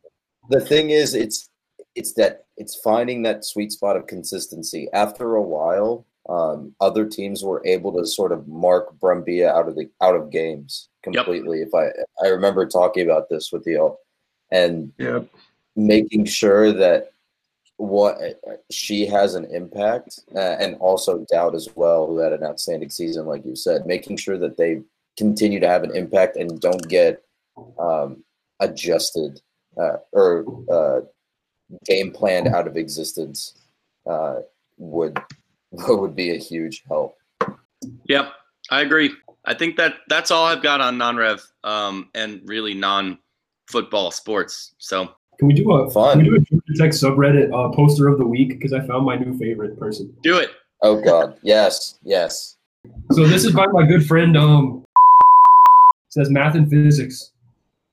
the 0.51 0.61
thing 0.61 0.91
is, 0.91 1.15
it's 1.15 1.49
it's 1.95 2.13
that 2.15 2.45
it's 2.57 2.77
finding 2.77 3.23
that 3.23 3.45
sweet 3.45 3.73
spot 3.73 3.97
of 3.97 4.07
consistency. 4.07 4.89
After 4.93 5.35
a 5.37 5.43
while, 5.43 6.07
um, 6.29 6.75
other 6.81 7.05
teams 7.07 7.43
were 7.45 7.63
able 7.67 7.93
to 7.99 8.07
sort 8.07 8.33
of 8.33 8.47
mark 8.49 8.95
Brambilla 8.99 9.49
out 9.51 9.69
of 9.69 9.75
the 9.77 9.91
out 10.01 10.15
of 10.17 10.31
games 10.31 10.89
completely. 11.03 11.63
If 11.63 11.75
I 11.75 11.89
I 12.25 12.29
remember 12.29 12.67
talking 12.67 13.05
about 13.09 13.29
this 13.29 13.51
with 13.53 13.67
you, 13.67 13.97
and 14.51 14.93
Yeah. 14.99 15.21
making 15.77 16.27
sure 16.27 16.73
that 16.73 17.13
what 17.79 18.19
she 18.71 19.07
has 19.07 19.35
an 19.35 19.45
impact 19.47 20.21
uh, 20.37 20.57
and 20.61 20.77
also 20.77 21.25
Dowd 21.33 21.55
as 21.55 21.69
well 21.75 22.07
who 22.07 22.19
had 22.19 22.33
an 22.33 22.45
outstanding 22.45 22.91
season 22.91 23.27
like 23.27 23.45
you 23.45 23.57
said 23.57 23.87
making 23.87 24.19
sure 24.19 24.39
that 24.39 24.57
they 24.57 24.83
continue 25.17 25.61
to 25.61 25.69
have 25.69 25.83
an 25.83 25.95
impact 25.95 26.37
and 26.37 26.61
don't 26.61 26.89
get 26.89 27.23
um, 27.79 28.23
adjusted 28.61 29.41
uh, 29.81 29.97
or 30.13 30.45
uh, 30.71 31.01
game 31.85 32.13
planned 32.13 32.49
out 32.49 32.67
of 32.67 32.77
existence 32.77 33.55
uh, 34.07 34.37
would 34.79 35.19
would 35.73 36.15
be 36.15 36.31
a 36.31 36.39
huge 36.39 36.83
help 36.89 37.17
Yep, 38.09 38.33
I 38.71 38.81
agree. 38.81 39.13
I 39.45 39.55
think 39.55 39.77
that 39.77 39.95
that's 40.09 40.31
all 40.31 40.45
I've 40.45 40.63
got 40.63 40.81
on 40.81 40.99
non-rev 40.99 41.43
um, 41.65 42.11
and 42.15 42.41
really 42.45 42.75
non-football 42.75 44.11
sports. 44.11 44.75
So 44.79 45.09
Can 45.39 45.49
we 45.49 45.55
do 45.55 45.73
a 45.73 45.91
Fun. 45.91 46.19
Can 46.19 46.19
we 46.21 46.25
do 46.31 46.37
a 46.37 46.41
Georgia 46.41 46.75
Tech 46.77 46.91
subreddit 46.91 47.53
uh, 47.53 47.75
poster 47.75 48.09
of 48.09 48.19
the 48.19 48.27
week? 48.27 48.51
Because 48.51 48.73
I 48.73 48.81
found 48.87 49.05
my 49.05 49.17
new 49.17 49.37
favorite 49.39 49.79
person. 49.79 50.15
do 50.23 50.39
it. 50.39 50.51
oh 50.83 51.01
god 51.01 51.39
yes 51.43 51.99
yes 52.03 52.57
So 53.13 53.27
this 53.27 53.45
is 53.45 53.53
by 53.53 53.67
my 53.67 53.87
good 53.87 54.07
friend. 54.07 54.37
Um, 54.37 54.85
says 56.13 56.29
math 56.29 56.55
and 56.55 56.69
physics. 56.69 57.33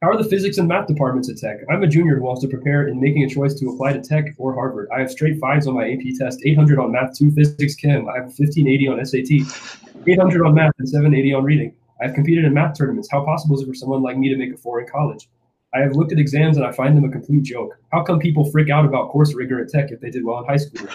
How 0.02 0.10
are 0.10 0.22
the 0.22 0.30
physics 0.30 0.58
and 0.58 0.68
math 0.68 0.88
departments 0.88 1.30
at 1.30 1.38
Tech? 1.38 1.60
I'm 1.72 1.84
a 1.84 1.88
junior 1.88 2.18
who 2.18 2.24
wants 2.24 2.42
to 2.42 2.50
prepare 2.50 2.90
in 2.90 3.00
making 3.00 3.24
a 3.24 3.30
choice 3.30 3.54
to 3.56 3.70
apply 3.70 3.94
to 3.94 4.02
Tech 4.02 4.26
or 4.38 4.54
Harvard. 4.54 4.90
I 4.94 5.00
have 5.00 5.10
straight 5.10 5.40
fives 5.40 5.68
on 5.68 5.74
my 5.74 5.90
AP 5.90 6.02
test, 6.20 6.42
800 6.44 6.80
on 6.80 6.92
Math 6.92 7.18
2 7.18 7.32
Physics 7.32 7.76
Chem. 7.76 8.10
I 8.10 8.16
have 8.16 8.26
1580 8.26 8.88
on 8.90 9.06
SAT, 9.06 10.06
800 10.06 10.46
on 10.46 10.54
Math, 10.54 10.74
and 10.80 10.90
780 10.90 11.34
on 11.34 11.44
Reading. 11.46 11.74
I 12.02 12.08
have 12.08 12.14
competed 12.14 12.44
in 12.44 12.54
math 12.54 12.78
tournaments. 12.78 13.08
How 13.10 13.24
possible 13.24 13.56
is 13.56 13.62
it 13.62 13.68
for 13.68 13.74
someone 13.74 14.02
like 14.02 14.18
me 14.18 14.28
to 14.28 14.36
make 14.36 14.54
a 14.54 14.58
four 14.58 14.82
in 14.82 14.88
college? 14.88 15.30
I 15.74 15.80
have 15.80 15.94
looked 15.94 16.12
at 16.12 16.20
exams 16.20 16.58
and 16.58 16.66
I 16.66 16.74
find 16.74 16.98
them 16.98 17.06
a 17.06 17.10
complete 17.10 17.44
joke. 17.44 17.78
How 17.94 18.04
come 18.04 18.20
people 18.20 18.52
freak 18.52 18.70
out 18.70 18.84
about 18.84 19.12
course 19.12 19.34
rigor 19.34 19.62
at 19.62 19.70
Tech 19.70 19.92
if 19.92 20.02
they 20.02 20.10
did 20.10 20.26
well 20.26 20.40
in 20.40 20.46
high 20.46 20.58
school? 20.58 20.90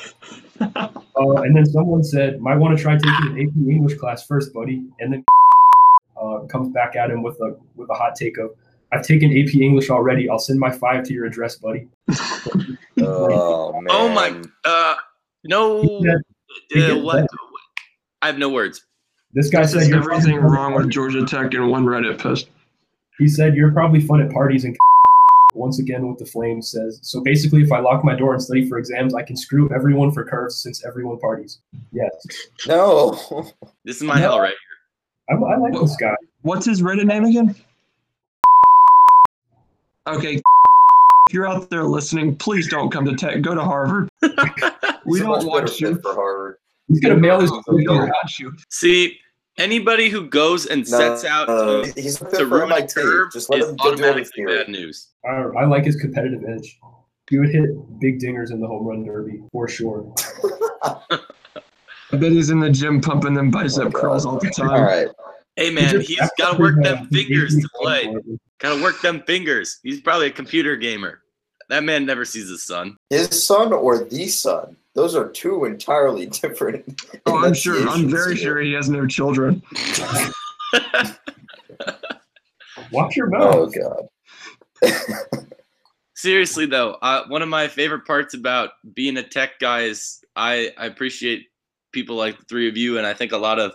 Uh, 1.17 1.43
and 1.43 1.57
then 1.57 1.65
someone 1.65 2.03
said, 2.03 2.41
"Might 2.41 2.57
want 2.57 2.77
to 2.77 2.83
try 2.83 2.95
taking 2.95 3.09
an 3.09 3.41
AP 3.41 3.71
English 3.71 3.99
class 3.99 4.27
first, 4.27 4.53
buddy." 4.53 4.85
And 4.99 5.13
then 5.13 5.25
uh, 6.25 6.47
comes 6.47 6.69
back 6.73 6.97
at 6.97 7.11
him 7.11 7.23
with 7.23 7.37
a 7.41 7.57
with 7.77 7.91
a 7.91 7.95
hot 7.95 8.15
take 8.17 8.39
of, 8.39 8.51
"I've 8.93 9.03
taken 9.07 9.31
AP 9.31 9.55
English 9.61 9.91
already. 9.91 10.29
I'll 10.29 10.39
send 10.39 10.59
my 10.59 10.71
five 10.71 11.05
to 11.05 11.13
your 11.13 11.27
address, 11.27 11.57
buddy." 11.57 11.89
oh 13.01 13.73
man 13.81 13.87
Oh 13.91 14.09
my. 14.09 14.43
Uh, 14.65 14.95
no. 15.45 15.83
Yeah. 16.71 16.93
Uh, 16.93 16.99
what? 17.01 17.27
I 18.23 18.27
have 18.29 18.39
no 18.39 18.49
words. 18.49 18.83
This 19.35 19.51
guy 19.51 19.63
This 19.63 19.73
said 19.73 19.89
you're 19.89 19.99
everything 19.99 20.39
probably- 20.39 20.57
wrong 20.57 20.75
with 20.75 20.91
Georgia 20.91 21.25
Tech 21.27 21.53
in 21.55 21.69
one 21.69 21.85
Reddit 21.85 22.19
post. 22.21 22.49
He 23.19 23.29
said 23.29 23.55
you're 23.55 23.73
probably 23.73 24.01
fun 24.01 24.21
at 24.23 24.31
parties 24.31 24.65
and 24.65 24.77
once 25.55 25.79
again 25.79 26.09
with 26.09 26.19
the 26.19 26.27
flames 26.27 26.69
says 26.71 26.99
so 27.03 27.21
basically 27.23 27.63
if 27.63 27.71
I 27.71 27.79
lock 27.79 28.05
my 28.05 28.17
door 28.17 28.33
and 28.35 28.43
study 28.43 28.69
for 28.69 28.77
exams 28.77 29.15
I 29.15 29.23
can 29.23 29.37
screw 29.37 29.73
everyone 29.73 30.11
for 30.11 30.25
curves 30.25 30.57
since 30.61 30.85
everyone 30.85 31.19
parties. 31.21 31.59
Yes, 31.93 32.11
no 32.67 33.13
This 33.85 33.97
is 33.99 34.03
my 34.03 34.15
No. 34.17 34.21
hell 34.21 34.41
right 34.41 34.55
I, 35.31 35.35
I 35.35 35.57
like 35.57 35.73
this 35.73 35.97
guy. 35.97 36.15
What's 36.43 36.67
his 36.67 36.83
Reddit 36.83 37.07
name 37.07 37.25
again? 37.25 37.55
Okay. 40.07 40.35
If 40.37 41.33
you're 41.33 41.49
out 41.49 41.71
there 41.71 41.85
listening, 41.85 42.37
please 42.37 42.69
don't 42.69 42.91
come 42.91 43.05
to 43.07 43.15
Tech. 43.15 43.41
Go 43.41 43.55
to 43.55 43.63
Harvard. 43.63 44.09
We 45.07 45.19
He's 45.19 45.27
don't 45.27 45.33
much 45.33 45.41
better 45.41 45.49
want 45.51 45.81
you. 45.81 46.01
for 46.01 46.15
Harvard 46.15 46.57
He's 46.89 47.01
gonna 47.01 47.17
mail 47.17 47.41
his. 47.41 47.53
We 47.69 47.85
don't 47.85 48.09
want 48.09 48.39
you. 48.39 48.55
See, 48.71 49.19
anybody 49.59 50.09
who 50.09 50.29
goes 50.29 50.67
and 50.67 50.87
sets 50.87 51.25
out 51.25 51.49
uh, 51.49 51.85
to, 51.85 52.01
he's 52.01 52.21
a 52.21 52.25
fit 52.25 52.39
to 52.39 52.49
for 52.49 52.59
ruin 52.61 52.73
a 52.73 52.87
curve 52.87 53.33
Just 53.33 53.51
let 53.51 53.61
is 53.61 53.69
him 53.69 53.77
do 53.77 53.89
it 53.89 53.91
with 53.93 54.01
automatically 54.01 54.45
bad 54.47 54.69
news. 54.69 55.09
I, 55.27 55.43
I 55.61 55.65
like 55.67 55.85
his 55.85 55.97
competitive 55.97 56.43
edge. 56.49 56.79
He 57.31 57.39
would 57.39 57.51
hit 57.51 57.71
big 58.01 58.19
dingers 58.19 58.51
in 58.51 58.61
the 58.61 58.67
home 58.67 58.87
run 58.87 59.05
derby 59.05 59.43
for 59.53 59.69
sure. 59.69 60.15
I 62.14 62.16
bet 62.16 62.31
he's 62.31 62.50
in 62.50 62.61
the 62.61 62.70
gym 62.70 63.00
pumping 63.00 63.35
them 63.35 63.50
bicep 63.50 63.87
Oh, 63.87 63.90
curls 63.90 64.24
all 64.24 64.38
the 64.38 64.48
time. 64.50 64.70
All 64.70 64.83
right. 64.83 65.09
Hey 65.57 65.70
man, 65.70 66.00
he's 66.00 66.20
got 66.38 66.53
to 66.53 66.59
work 66.61 66.81
them 66.81 67.09
fingers 67.09 67.57
to 67.57 67.68
play. 67.74 68.14
Got 68.59 68.77
to 68.77 68.83
work 68.83 69.00
them 69.00 69.20
fingers. 69.27 69.81
He's 69.83 70.00
probably 70.00 70.29
a 70.29 70.31
computer 70.31 70.77
gamer. 70.77 71.22
That 71.70 71.83
man 71.83 72.07
never 72.07 72.24
sees 72.24 72.48
his 72.48 72.62
son. 72.62 72.96
His 73.11 73.44
son 73.44 73.72
or 73.72 74.05
the 74.05 74.29
son? 74.29 74.77
Those 74.94 75.16
are 75.16 75.29
two 75.29 75.64
entirely 75.64 76.27
different. 76.42 77.03
Oh, 77.27 77.44
I'm 77.44 77.53
sure. 77.53 77.85
I'm 77.88 78.09
very 78.09 78.37
here. 78.37 78.44
sure 78.44 78.61
he 78.61 78.72
has 78.74 78.88
no 78.88 79.09
children. 79.09 79.61
Watch 82.92 83.16
your 83.16 83.27
mouth. 83.27 83.72
Oh 83.77 84.09
God. 84.83 84.98
Seriously 86.14 86.66
though, 86.66 86.92
uh, 87.03 87.24
one 87.27 87.42
of 87.42 87.48
my 87.48 87.66
favorite 87.66 88.07
parts 88.07 88.35
about 88.35 88.70
being 88.94 89.16
a 89.16 89.22
tech 89.24 89.59
guy 89.59 89.81
is 89.83 90.20
I, 90.37 90.70
I 90.79 90.87
appreciate 90.87 91.48
people 91.95 92.17
like 92.17 92.39
the 92.39 92.45
three 92.45 92.69
of 92.69 92.77
you, 92.77 92.99
and 92.99 93.07
I 93.07 93.15
think 93.15 93.33
a 93.33 93.39
lot 93.39 93.59
of 93.59 93.73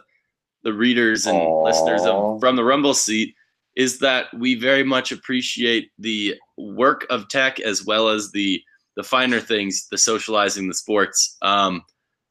the 0.64 0.74
readers 0.74 1.26
and 1.26 1.38
Aw. 1.38 1.64
listeners 1.64 2.02
of 2.04 2.40
from 2.40 2.56
the 2.56 2.64
Rumble 2.64 2.94
seat 2.94 3.34
is 3.76 4.00
that 4.00 4.26
we 4.38 4.56
very 4.56 4.84
much 4.84 5.12
appreciate 5.12 5.90
the 5.98 6.36
work 6.58 7.08
of 7.10 7.30
tech 7.30 7.60
as 7.60 7.86
well 7.86 8.10
as 8.10 8.32
the 8.32 8.62
the 8.96 9.04
finer 9.04 9.40
things, 9.40 9.88
the 9.90 9.98
socializing, 9.98 10.68
the 10.68 10.74
sports. 10.74 11.38
Um, 11.42 11.84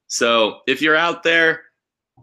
so 0.07 0.61
if 0.66 0.83
you're 0.83 0.96
out 0.96 1.22
there, 1.22 1.62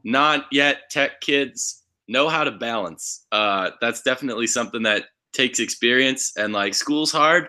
not 0.04 0.46
yet 0.52 0.90
tech 0.92 1.20
kids, 1.22 1.84
know 2.08 2.30
how 2.30 2.44
to 2.44 2.52
balance. 2.52 3.26
Uh, 3.32 3.72
that's 3.82 4.04
definitely 4.04 4.46
something 4.46 4.84
that 4.84 5.06
takes 5.34 5.60
experience 5.60 6.34
and 6.38 6.54
like 6.54 6.76
school's 6.76 7.12
hard, 7.12 7.48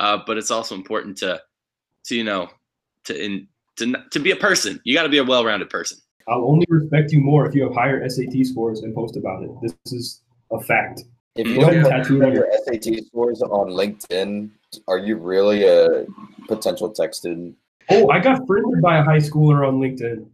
uh, 0.00 0.18
but 0.26 0.36
it's 0.36 0.50
also 0.50 0.74
important 0.74 1.16
to 1.18 1.40
to 2.06 2.16
you 2.16 2.24
know 2.24 2.48
to 3.04 3.24
in 3.24 3.46
to 3.82 4.04
to 4.10 4.18
be 4.18 4.30
a 4.30 4.36
person. 4.36 4.80
You 4.84 4.94
got 4.94 5.02
to 5.04 5.08
be 5.08 5.18
a 5.18 5.24
well-rounded 5.24 5.70
person. 5.70 5.98
I'll 6.28 6.44
only 6.44 6.66
respect 6.68 7.12
you 7.12 7.20
more 7.20 7.46
if 7.46 7.54
you 7.54 7.64
have 7.64 7.74
higher 7.74 8.08
SAT 8.08 8.46
scores 8.46 8.82
and 8.82 8.94
post 8.94 9.16
about 9.16 9.42
it. 9.42 9.50
This 9.62 9.74
is 9.92 10.22
a 10.52 10.60
fact. 10.60 11.02
If 11.34 11.46
you 11.48 11.62
Okay. 11.64 11.80
don't 11.80 11.82
put 11.82 11.90
Tattooed 11.90 12.34
your 12.34 12.46
SAT 12.64 13.04
scores 13.06 13.42
on 13.42 13.70
LinkedIn, 13.70 14.50
are 14.86 14.98
you 14.98 15.16
really 15.16 15.64
a 15.64 16.06
potential 16.46 16.90
tech 16.90 17.14
student? 17.14 17.56
Oh, 17.90 18.10
I 18.10 18.20
got 18.20 18.46
friended 18.46 18.80
by 18.82 18.98
a 18.98 19.02
high 19.02 19.16
schooler 19.18 19.66
on 19.66 19.80
LinkedIn 19.80 20.26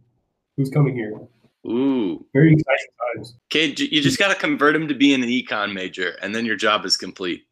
who's 0.57 0.69
coming 0.69 0.93
here. 0.95 1.19
Ooh, 1.67 2.25
Very 2.33 2.53
exciting 2.53 2.87
times. 3.15 3.35
okay. 3.47 3.73
You 3.83 4.01
just 4.01 4.19
got 4.19 4.27
to 4.29 4.35
convert 4.35 4.75
him 4.75 4.87
to 4.87 4.93
being 4.93 5.23
an 5.23 5.29
econ 5.29 5.73
major, 5.73 6.17
and 6.21 6.33
then 6.35 6.45
your 6.45 6.55
job 6.55 6.85
is 6.85 6.95
complete. 6.97 7.45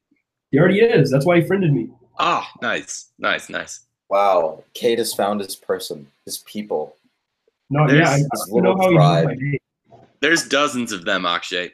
He 0.51 0.59
already 0.59 0.79
is. 0.81 1.09
That's 1.09 1.25
why 1.25 1.41
he 1.41 1.47
friended 1.47 1.73
me. 1.73 1.89
Oh, 2.19 2.45
nice, 2.61 3.11
nice, 3.19 3.49
nice. 3.49 3.81
Wow, 4.09 4.63
Kate 4.73 4.99
has 4.99 5.13
found 5.13 5.41
his 5.41 5.55
person, 5.55 6.07
his 6.25 6.39
people. 6.39 6.95
No, 7.69 7.87
There's 7.87 7.99
yeah, 7.99 8.09
I, 8.09 8.13
I 8.15 8.17
this 8.17 8.47
know 8.47 8.55
little 8.55 8.81
how 8.81 8.89
he 8.89 8.95
tribe. 8.95 9.25
my 9.25 9.33
name. 9.33 9.57
There's 10.21 10.47
dozens 10.47 10.91
of 10.91 11.05
them, 11.05 11.25
Akshay. 11.25 11.73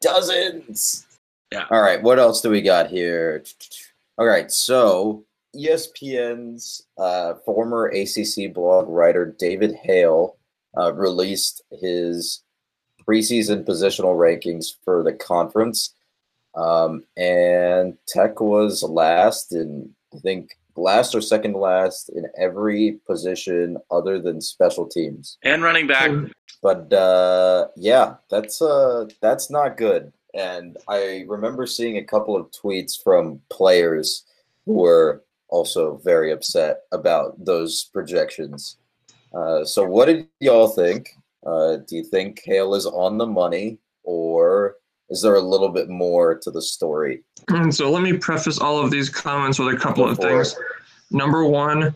Dozens. 0.00 1.06
Yeah. 1.52 1.66
All 1.70 1.82
right, 1.82 2.02
what 2.02 2.18
else 2.18 2.40
do 2.40 2.50
we 2.50 2.62
got 2.62 2.90
here? 2.90 3.44
All 4.18 4.26
right, 4.26 4.50
so 4.50 5.24
ESPN's 5.54 6.86
uh, 6.98 7.34
former 7.44 7.86
ACC 7.86 8.52
blog 8.52 8.88
writer 8.88 9.34
David 9.38 9.74
Hale 9.74 10.36
uh, 10.76 10.92
released 10.94 11.62
his 11.80 12.42
preseason 13.06 13.64
positional 13.64 14.16
rankings 14.16 14.74
for 14.84 15.02
the 15.02 15.12
conference, 15.12 15.94
um, 16.54 17.04
and 17.16 17.96
Tech 18.08 18.40
was 18.40 18.82
last 18.82 19.52
in 19.52 19.94
I 20.14 20.18
think 20.18 20.56
last 20.76 21.14
or 21.14 21.20
second 21.20 21.54
last 21.54 22.08
in 22.10 22.26
every 22.36 22.98
position 23.06 23.76
other 23.90 24.20
than 24.20 24.40
special 24.40 24.86
teams. 24.86 25.38
And 25.42 25.62
running 25.62 25.86
back. 25.86 26.10
But 26.62 26.92
uh, 26.92 27.68
yeah, 27.76 28.14
that's 28.30 28.62
uh, 28.62 29.06
that's 29.20 29.50
not 29.50 29.76
good. 29.76 30.12
And 30.34 30.76
I 30.88 31.24
remember 31.28 31.66
seeing 31.66 31.98
a 31.98 32.04
couple 32.04 32.36
of 32.36 32.50
tweets 32.50 33.00
from 33.00 33.40
players 33.50 34.24
who 34.66 34.74
were 34.74 35.22
also 35.48 36.00
very 36.04 36.32
upset 36.32 36.82
about 36.90 37.42
those 37.44 37.84
projections. 37.92 38.78
Uh, 39.32 39.64
so, 39.64 39.84
what 39.84 40.06
did 40.06 40.26
y'all 40.40 40.68
think? 40.68 41.10
Uh, 41.46 41.76
do 41.86 41.96
you 41.96 42.04
think 42.04 42.40
Hale 42.44 42.74
is 42.74 42.86
on 42.86 43.18
the 43.18 43.26
money, 43.26 43.78
or 44.02 44.43
is 45.14 45.22
there 45.22 45.36
a 45.36 45.40
little 45.40 45.68
bit 45.68 45.88
more 45.88 46.34
to 46.34 46.50
the 46.50 46.60
story? 46.60 47.22
And 47.48 47.72
so 47.72 47.88
let 47.90 48.02
me 48.02 48.14
preface 48.14 48.58
all 48.58 48.78
of 48.78 48.90
these 48.90 49.08
comments 49.08 49.60
with 49.60 49.72
a 49.72 49.76
couple 49.78 50.04
Go 50.04 50.10
of 50.10 50.18
things. 50.18 50.52
it. 50.52 50.58
Number 51.16 51.44
one, 51.44 51.94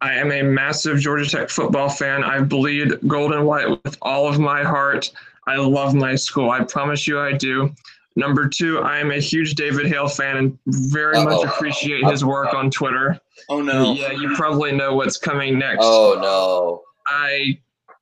I 0.00 0.14
am 0.14 0.32
a 0.32 0.42
massive 0.42 0.98
Georgia 0.98 1.30
Tech 1.30 1.48
football 1.48 1.88
fan. 1.88 2.24
I 2.24 2.40
bleed 2.40 2.94
gold 3.06 3.32
and 3.32 3.46
white 3.46 3.68
with 3.84 3.96
all 4.02 4.26
of 4.28 4.40
my 4.40 4.64
heart. 4.64 5.12
I 5.46 5.56
love 5.56 5.94
my 5.94 6.16
school. 6.16 6.50
I 6.50 6.64
promise 6.64 7.06
you 7.06 7.20
I 7.20 7.32
do. 7.34 7.72
Number 8.16 8.48
two, 8.48 8.80
I 8.80 8.98
am 8.98 9.12
a 9.12 9.20
huge 9.20 9.54
David 9.54 9.86
Hale 9.86 10.08
fan 10.08 10.36
and 10.36 10.58
very 10.66 11.14
much 11.22 11.44
Uh-oh. 11.44 11.48
appreciate 11.54 12.04
his 12.06 12.24
work 12.24 12.52
on 12.52 12.68
Twitter. 12.68 13.20
Oh 13.48 13.62
no. 13.62 13.92
Yeah, 13.92 14.10
you 14.10 14.34
probably 14.34 14.72
know 14.72 14.96
what's 14.96 15.16
coming 15.16 15.56
next. 15.56 15.82
Oh 15.84 16.18
no! 16.20 16.82
I 17.06 17.60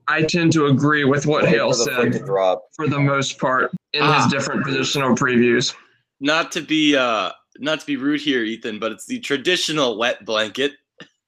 I 0.09 0.23
tend 0.23 0.53
to 0.55 0.67
agree 0.67 1.05
with 1.05 1.27
what 1.27 1.45
Wait 1.45 1.51
Hale 1.55 1.71
for 1.73 1.85
the 1.85 1.91
freak 1.93 2.13
to 2.13 2.19
said 2.19 2.27
drop. 2.27 2.63
for 2.75 2.89
the 2.89 2.99
most 2.99 3.39
part 3.39 3.71
in 3.93 4.03
Ah. 4.03 4.23
his 4.23 4.33
different 4.33 4.65
positional 4.65 5.17
previews. 5.17 5.75
Not 6.21 6.51
to 6.53 6.61
be 6.63 6.97
uh 6.97 7.31
not 7.59 7.81
to 7.81 7.87
be 7.87 7.97
rude 7.97 8.21
here, 8.21 8.43
Ethan, 8.43 8.79
but 8.79 8.93
it's 8.93 9.07
the 9.07 9.19
traditional 9.21 9.99
wet 9.99 10.25
blanket. 10.25 10.73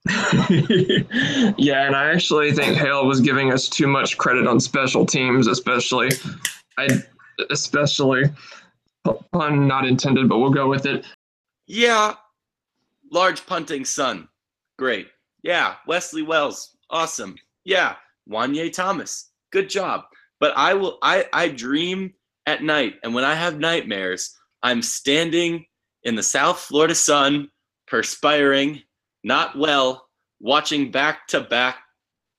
yeah, 0.49 1.87
and 1.87 1.95
I 1.97 2.11
actually 2.13 2.53
think 2.53 2.77
Hale 2.77 3.07
was 3.07 3.21
giving 3.21 3.53
us 3.53 3.69
too 3.69 3.87
much 3.87 4.17
credit 4.17 4.47
on 4.47 4.61
special 4.61 5.05
teams, 5.05 5.47
especially. 5.47 6.11
I 6.79 6.89
especially 7.51 8.25
pun 9.33 9.67
not 9.67 9.87
intended, 9.87 10.29
but 10.29 10.39
we'll 10.39 10.51
go 10.51 10.69
with 10.69 10.87
it. 10.87 11.05
Yeah. 11.67 12.15
Large 13.13 13.45
punting 13.47 13.85
son. 13.85 14.29
Great. 14.79 15.09
Yeah. 15.43 15.75
Wesley 15.87 16.23
Wells. 16.23 16.77
Awesome. 16.91 17.37
Yeah. 17.65 17.97
Juanyeh 18.31 18.73
Thomas. 18.73 19.31
Good 19.53 19.69
job. 19.69 20.05
But 20.39 20.57
I 20.57 20.75
will 20.75 20.99
I 21.03 21.27
I 21.33 21.49
dream 21.49 22.15
at 22.47 22.63
night 22.63 22.95
and 23.03 23.15
when 23.15 23.25
I 23.25 23.35
have 23.35 23.59
nightmares, 23.59 24.37
I'm 24.63 24.83
standing 24.83 25.67
in 26.05 26.15
the 26.15 26.23
South 26.23 26.59
Florida 26.59 26.95
sun, 26.95 27.51
perspiring, 27.87 28.83
not 29.23 29.59
well, 29.59 30.07
watching 30.41 30.91
back 30.91 31.27
to 31.29 31.41
back 31.41 31.79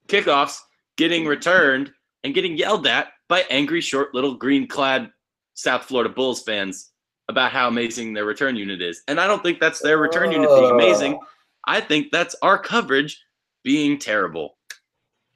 kickoffs, 0.07 0.59
getting 0.97 1.25
returned, 1.25 1.91
and 2.23 2.33
getting 2.33 2.57
yelled 2.57 2.87
at 2.87 3.09
by 3.29 3.45
angry, 3.49 3.81
short, 3.81 4.13
little 4.13 4.35
green 4.35 4.67
clad 4.67 5.09
South 5.53 5.83
Florida 5.83 6.13
Bulls 6.13 6.43
fans 6.43 6.91
about 7.29 7.51
how 7.51 7.67
amazing 7.67 8.13
their 8.13 8.25
return 8.25 8.55
unit 8.55 8.81
is. 8.81 9.01
And 9.07 9.19
I 9.19 9.27
don't 9.27 9.41
think 9.41 9.59
that's 9.59 9.79
their 9.79 9.97
return 9.97 10.31
unit 10.31 10.49
being 10.49 10.71
amazing. 10.71 11.13
Uh. 11.13 11.25
I 11.65 11.79
think 11.79 12.11
that's 12.11 12.35
our 12.41 12.57
coverage 12.57 13.21
being 13.63 13.99
terrible. 13.99 14.57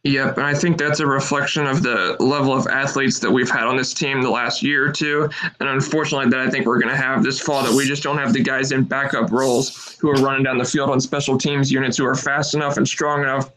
Yep, 0.06 0.38
and 0.38 0.46
I 0.46 0.54
think 0.54 0.78
that's 0.78 1.00
a 1.00 1.08
reflection 1.08 1.66
of 1.66 1.82
the 1.82 2.16
level 2.20 2.54
of 2.54 2.68
athletes 2.68 3.18
that 3.22 3.32
we've 3.32 3.50
had 3.50 3.64
on 3.64 3.76
this 3.76 3.92
team 3.92 4.22
the 4.22 4.30
last 4.30 4.62
year 4.62 4.88
or 4.88 4.92
two. 4.92 5.28
And 5.60 5.68
unfortunately, 5.68 6.30
that 6.30 6.42
I 6.42 6.48
think 6.48 6.68
we're 6.68 6.80
going 6.80 6.94
to 6.94 7.02
have 7.02 7.24
this 7.24 7.42
fall 7.42 7.64
that 7.64 7.74
we 7.74 7.88
just 7.88 8.04
don't 8.04 8.20
have 8.20 8.32
the 8.32 8.44
guys 8.44 8.72
in 8.72 8.84
backup 8.84 9.32
roles 9.32 9.98
who 10.00 10.12
are 10.12 10.22
running 10.22 10.44
down 10.44 10.60
the 10.60 10.64
field 10.64 10.92
on 10.92 11.00
special 11.00 11.40
teams 11.40 11.72
units 11.72 11.98
who 11.98 12.06
are 12.06 12.14
fast 12.14 12.54
enough 12.54 12.78
and 12.78 12.88
strong 12.88 13.22
enough 13.22 13.50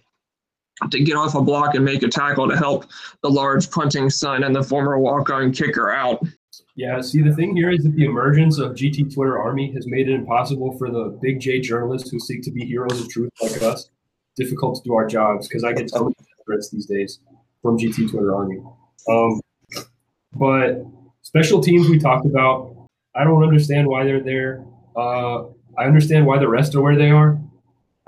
to 0.90 1.00
get 1.00 1.16
off 1.16 1.34
a 1.34 1.42
block 1.42 1.74
and 1.74 1.84
make 1.84 2.02
a 2.02 2.08
tackle 2.08 2.48
to 2.48 2.56
help 2.56 2.86
the 3.22 3.28
large 3.28 3.70
punting 3.70 4.08
son 4.08 4.42
and 4.42 4.56
the 4.56 4.62
former 4.62 4.98
walk-on 4.98 5.52
kicker 5.52 5.90
out. 5.90 6.24
Yeah, 6.76 7.02
see, 7.02 7.20
the 7.20 7.34
thing 7.34 7.56
here 7.56 7.70
is 7.70 7.82
that 7.82 7.94
the 7.94 8.06
emergence 8.06 8.58
of 8.58 8.72
GT 8.72 9.12
Twitter 9.12 9.38
Army 9.38 9.70
has 9.72 9.86
made 9.86 10.08
it 10.08 10.14
impossible 10.14 10.78
for 10.78 10.90
the 10.90 11.18
big 11.20 11.40
J 11.40 11.60
journalists 11.60 12.08
who 12.08 12.18
seek 12.18 12.40
to 12.44 12.50
be 12.50 12.64
heroes 12.64 12.98
of 13.02 13.10
truth 13.10 13.32
like 13.42 13.60
us 13.62 13.90
difficult 14.38 14.76
to 14.76 14.82
do 14.88 14.94
our 14.94 15.06
jobs 15.06 15.46
because 15.46 15.64
I 15.64 15.72
get 15.72 15.90
many 15.92 16.14
threats 16.48 16.70
these 16.70 16.86
days 16.86 17.20
from 17.62 17.78
GT 17.78 18.10
Twitter 18.10 18.34
Army. 18.34 18.60
Um, 19.08 19.40
but 20.32 20.84
special 21.22 21.60
teams 21.60 21.88
we 21.88 21.98
talked 21.98 22.26
about, 22.26 22.74
I 23.14 23.24
don't 23.24 23.42
understand 23.42 23.86
why 23.86 24.04
they're 24.04 24.22
there. 24.22 24.64
Uh, 24.96 25.44
I 25.76 25.84
understand 25.84 26.26
why 26.26 26.38
the 26.38 26.48
rest 26.48 26.74
are 26.74 26.82
where 26.82 26.96
they 26.96 27.10
are. 27.10 27.38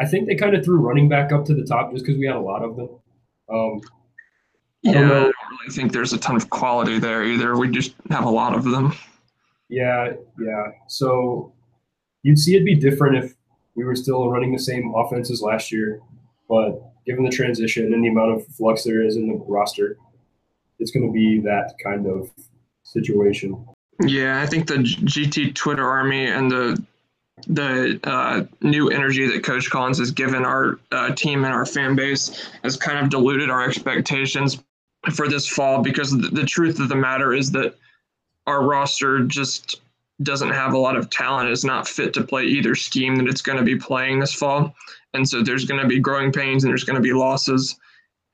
I 0.00 0.06
think 0.06 0.26
they 0.26 0.34
kind 0.34 0.56
of 0.56 0.64
threw 0.64 0.80
running 0.80 1.08
back 1.08 1.30
up 1.30 1.44
to 1.46 1.54
the 1.54 1.64
top 1.64 1.92
just 1.92 2.04
because 2.04 2.18
we 2.18 2.26
had 2.26 2.36
a 2.36 2.40
lot 2.40 2.62
of 2.62 2.76
them. 2.76 2.88
Um, 3.52 3.80
Yeah, 4.82 4.90
I 4.90 4.94
don't 4.94 5.08
don't 5.08 5.34
really 5.60 5.74
think 5.74 5.92
there's 5.92 6.14
a 6.14 6.18
ton 6.18 6.36
of 6.36 6.48
quality 6.48 6.98
there 6.98 7.22
either. 7.22 7.56
We 7.58 7.68
just 7.68 7.94
have 8.10 8.24
a 8.24 8.30
lot 8.30 8.54
of 8.54 8.64
them. 8.64 8.94
Yeah, 9.68 10.12
yeah. 10.40 10.64
So 10.88 11.52
you'd 12.22 12.38
see 12.38 12.56
it 12.56 12.64
be 12.64 12.74
different 12.74 13.24
if 13.24 13.34
we 13.74 13.84
were 13.84 13.94
still 13.94 14.30
running 14.30 14.52
the 14.52 14.58
same 14.58 14.92
offenses 14.96 15.42
last 15.42 15.70
year. 15.70 16.00
But 16.48 16.89
given 17.10 17.24
the 17.24 17.30
transition 17.30 17.92
and 17.92 18.04
the 18.04 18.08
amount 18.08 18.30
of 18.30 18.46
flux 18.46 18.84
there 18.84 19.02
is 19.02 19.16
in 19.16 19.26
the 19.26 19.34
roster, 19.48 19.96
it's 20.78 20.92
going 20.92 21.04
to 21.04 21.12
be 21.12 21.40
that 21.40 21.74
kind 21.82 22.06
of 22.06 22.30
situation. 22.84 23.66
Yeah, 24.00 24.40
I 24.40 24.46
think 24.46 24.68
the 24.68 24.76
GT 24.76 25.54
Twitter 25.54 25.86
army 25.88 26.26
and 26.26 26.50
the 26.50 26.82
the 27.46 27.98
uh, 28.04 28.44
new 28.60 28.90
energy 28.90 29.26
that 29.26 29.42
Coach 29.42 29.70
Collins 29.70 29.98
has 29.98 30.10
given 30.10 30.44
our 30.44 30.78
uh, 30.92 31.12
team 31.14 31.44
and 31.44 31.54
our 31.54 31.64
fan 31.64 31.96
base 31.96 32.50
has 32.62 32.76
kind 32.76 32.98
of 32.98 33.08
diluted 33.08 33.48
our 33.48 33.66
expectations 33.66 34.62
for 35.14 35.26
this 35.26 35.48
fall 35.48 35.82
because 35.82 36.10
the, 36.10 36.28
the 36.28 36.44
truth 36.44 36.78
of 36.78 36.90
the 36.90 36.96
matter 36.96 37.32
is 37.32 37.50
that 37.52 37.74
our 38.46 38.62
roster 38.62 39.24
just 39.24 39.80
doesn't 40.22 40.50
have 40.50 40.74
a 40.74 40.78
lot 40.78 40.96
of 40.96 41.08
talent. 41.08 41.48
It's 41.48 41.64
not 41.64 41.88
fit 41.88 42.12
to 42.14 42.22
play 42.22 42.44
either 42.44 42.74
scheme 42.74 43.16
that 43.16 43.26
it's 43.26 43.40
going 43.40 43.58
to 43.58 43.64
be 43.64 43.76
playing 43.76 44.20
this 44.20 44.34
fall. 44.34 44.74
And 45.14 45.28
so 45.28 45.42
there's 45.42 45.64
going 45.64 45.80
to 45.80 45.88
be 45.88 45.98
growing 45.98 46.32
pains 46.32 46.64
and 46.64 46.70
there's 46.70 46.84
going 46.84 46.96
to 46.96 47.02
be 47.02 47.12
losses. 47.12 47.76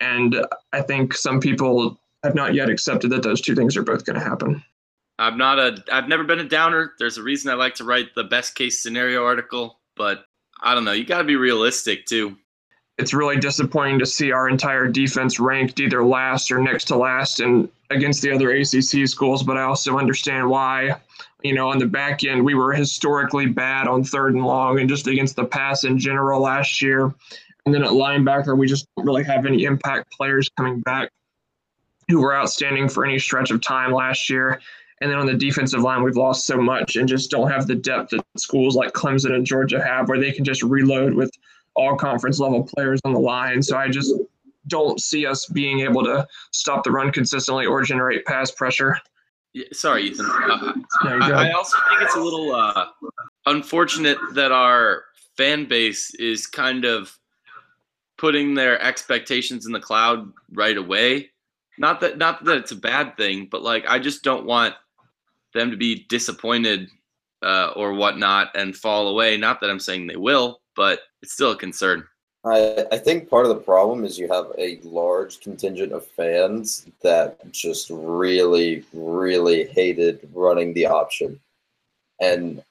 And 0.00 0.44
I 0.72 0.82
think 0.82 1.14
some 1.14 1.40
people 1.40 1.98
have 2.22 2.34
not 2.34 2.54
yet 2.54 2.68
accepted 2.68 3.10
that 3.10 3.22
those 3.22 3.40
two 3.40 3.54
things 3.54 3.76
are 3.76 3.82
both 3.82 4.04
going 4.04 4.18
to 4.18 4.24
happen. 4.24 4.62
I'm 5.18 5.38
not 5.38 5.58
a 5.58 5.82
I've 5.90 6.08
never 6.08 6.24
been 6.24 6.40
a 6.40 6.48
downer. 6.48 6.92
There's 6.98 7.16
a 7.16 7.22
reason 7.22 7.50
I 7.50 7.54
like 7.54 7.74
to 7.76 7.84
write 7.84 8.14
the 8.14 8.24
best 8.24 8.54
case 8.54 8.82
scenario 8.82 9.24
article, 9.24 9.78
but 9.96 10.26
I 10.62 10.74
don't 10.74 10.84
know, 10.84 10.92
you 10.92 11.06
got 11.06 11.18
to 11.18 11.24
be 11.24 11.36
realistic 11.36 12.04
too. 12.04 12.36
it's 12.98 13.12
really 13.12 13.36
disappointing 13.36 13.98
to 13.98 14.06
see 14.06 14.32
our 14.32 14.48
entire 14.48 14.88
defense 14.88 15.38
ranked 15.38 15.80
either 15.80 16.04
last 16.04 16.50
or 16.50 16.58
next 16.58 16.84
to 16.86 16.96
last 16.96 17.40
and 17.40 17.68
against 17.90 18.22
the 18.22 18.32
other 18.32 18.50
ACC 18.50 19.06
schools. 19.06 19.42
But 19.42 19.56
I 19.58 19.62
also 19.62 19.98
understand 19.98 20.48
why. 20.48 20.96
You 21.46 21.54
know, 21.54 21.68
on 21.68 21.78
the 21.78 21.86
back 21.86 22.24
end, 22.24 22.44
we 22.44 22.54
were 22.54 22.72
historically 22.72 23.46
bad 23.46 23.86
on 23.86 24.02
third 24.02 24.34
and 24.34 24.44
long 24.44 24.80
and 24.80 24.88
just 24.88 25.06
against 25.06 25.36
the 25.36 25.44
pass 25.44 25.84
in 25.84 25.98
general 25.98 26.40
last 26.42 26.82
year. 26.82 27.14
And 27.64 27.74
then 27.74 27.84
at 27.84 27.90
linebacker, 27.90 28.56
we 28.56 28.66
just 28.66 28.86
don't 28.96 29.06
really 29.06 29.24
have 29.24 29.46
any 29.46 29.64
impact 29.64 30.12
players 30.12 30.48
coming 30.56 30.80
back 30.80 31.10
who 32.08 32.20
were 32.20 32.34
outstanding 32.34 32.88
for 32.88 33.04
any 33.04 33.18
stretch 33.18 33.50
of 33.50 33.60
time 33.60 33.92
last 33.92 34.28
year. 34.28 34.60
And 35.00 35.10
then 35.10 35.18
on 35.18 35.26
the 35.26 35.34
defensive 35.34 35.82
line, 35.82 36.02
we've 36.02 36.16
lost 36.16 36.46
so 36.46 36.56
much 36.56 36.96
and 36.96 37.08
just 37.08 37.30
don't 37.30 37.50
have 37.50 37.66
the 37.66 37.74
depth 37.74 38.10
that 38.10 38.24
schools 38.36 38.74
like 38.74 38.92
Clemson 38.92 39.32
and 39.32 39.44
Georgia 39.44 39.82
have, 39.82 40.08
where 40.08 40.18
they 40.18 40.32
can 40.32 40.44
just 40.44 40.62
reload 40.62 41.14
with 41.14 41.30
all 41.74 41.96
conference 41.96 42.40
level 42.40 42.64
players 42.64 43.00
on 43.04 43.12
the 43.12 43.20
line. 43.20 43.62
So 43.62 43.76
I 43.76 43.88
just 43.88 44.14
don't 44.68 45.00
see 45.00 45.26
us 45.26 45.46
being 45.46 45.80
able 45.80 46.02
to 46.04 46.26
stop 46.50 46.82
the 46.82 46.90
run 46.90 47.12
consistently 47.12 47.66
or 47.66 47.82
generate 47.82 48.24
pass 48.24 48.50
pressure. 48.50 48.96
Yeah, 49.56 49.64
sorry, 49.72 50.02
Ethan. 50.02 50.26
Uh, 50.26 50.74
I, 51.04 51.48
I, 51.48 51.52
also 51.52 51.78
think 51.88 52.02
it's 52.02 52.14
a 52.14 52.20
little 52.20 52.54
uh, 52.54 52.88
unfortunate 53.46 54.18
that 54.34 54.52
our 54.52 55.04
fan 55.38 55.64
base 55.64 56.14
is 56.16 56.46
kind 56.46 56.84
of 56.84 57.18
putting 58.18 58.52
their 58.52 58.78
expectations 58.82 59.64
in 59.64 59.72
the 59.72 59.80
cloud 59.80 60.30
right 60.52 60.76
away. 60.76 61.30
Not 61.78 62.00
that 62.00 62.18
not 62.18 62.44
that 62.44 62.58
it's 62.58 62.72
a 62.72 62.76
bad 62.76 63.16
thing, 63.16 63.48
but 63.50 63.62
like 63.62 63.86
I 63.88 63.98
just 63.98 64.22
don't 64.22 64.44
want 64.44 64.74
them 65.54 65.70
to 65.70 65.76
be 65.78 66.04
disappointed 66.10 66.90
uh, 67.42 67.72
or 67.76 67.94
whatnot 67.94 68.50
and 68.54 68.76
fall 68.76 69.08
away. 69.08 69.38
Not 69.38 69.62
that 69.62 69.70
I'm 69.70 69.80
saying 69.80 70.06
they 70.06 70.16
will, 70.16 70.60
but 70.74 71.00
it's 71.22 71.32
still 71.32 71.52
a 71.52 71.56
concern. 71.56 72.06
I, 72.46 72.86
I 72.92 72.98
think 72.98 73.28
part 73.28 73.44
of 73.44 73.48
the 73.48 73.62
problem 73.62 74.04
is 74.04 74.18
you 74.18 74.28
have 74.28 74.52
a 74.56 74.78
large 74.84 75.40
contingent 75.40 75.92
of 75.92 76.06
fans 76.06 76.86
that 77.02 77.38
just 77.50 77.90
really, 77.90 78.84
really 78.92 79.64
hated 79.66 80.28
running 80.32 80.72
the 80.72 80.86
option. 80.86 81.40
And 82.20 82.62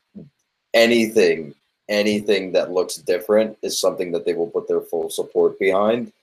anything, 0.73 1.53
anything 1.89 2.53
that 2.53 2.71
looks 2.71 2.95
different 2.95 3.57
is 3.63 3.77
something 3.77 4.13
that 4.13 4.23
they 4.23 4.33
will 4.33 4.49
put 4.49 4.69
their 4.69 4.79
full 4.79 5.09
support 5.09 5.59
behind. 5.59 6.13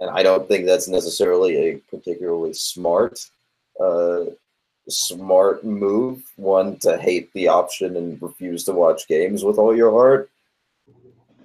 And 0.00 0.10
I 0.10 0.24
don't 0.24 0.48
think 0.48 0.66
that's 0.66 0.88
necessarily 0.88 1.56
a 1.56 1.76
particularly 1.90 2.52
smart 2.52 3.24
uh, 3.80 4.24
smart 4.88 5.64
move. 5.64 6.22
One 6.34 6.78
to 6.78 6.98
hate 6.98 7.32
the 7.32 7.46
option 7.46 7.96
and 7.96 8.20
refuse 8.20 8.64
to 8.64 8.72
watch 8.72 9.06
games 9.06 9.44
with 9.44 9.58
all 9.58 9.76
your 9.76 9.92
heart 9.92 10.30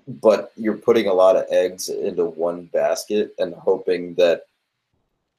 but 0.08 0.51
you're 0.58 0.78
putting 0.78 1.08
a 1.08 1.14
lot 1.14 1.36
of 1.36 1.45
eggs 1.49 1.89
into 1.89 2.26
one 2.26 2.66
basket 2.66 3.34
and 3.39 3.54
hoping 3.54 4.14
that 4.16 4.47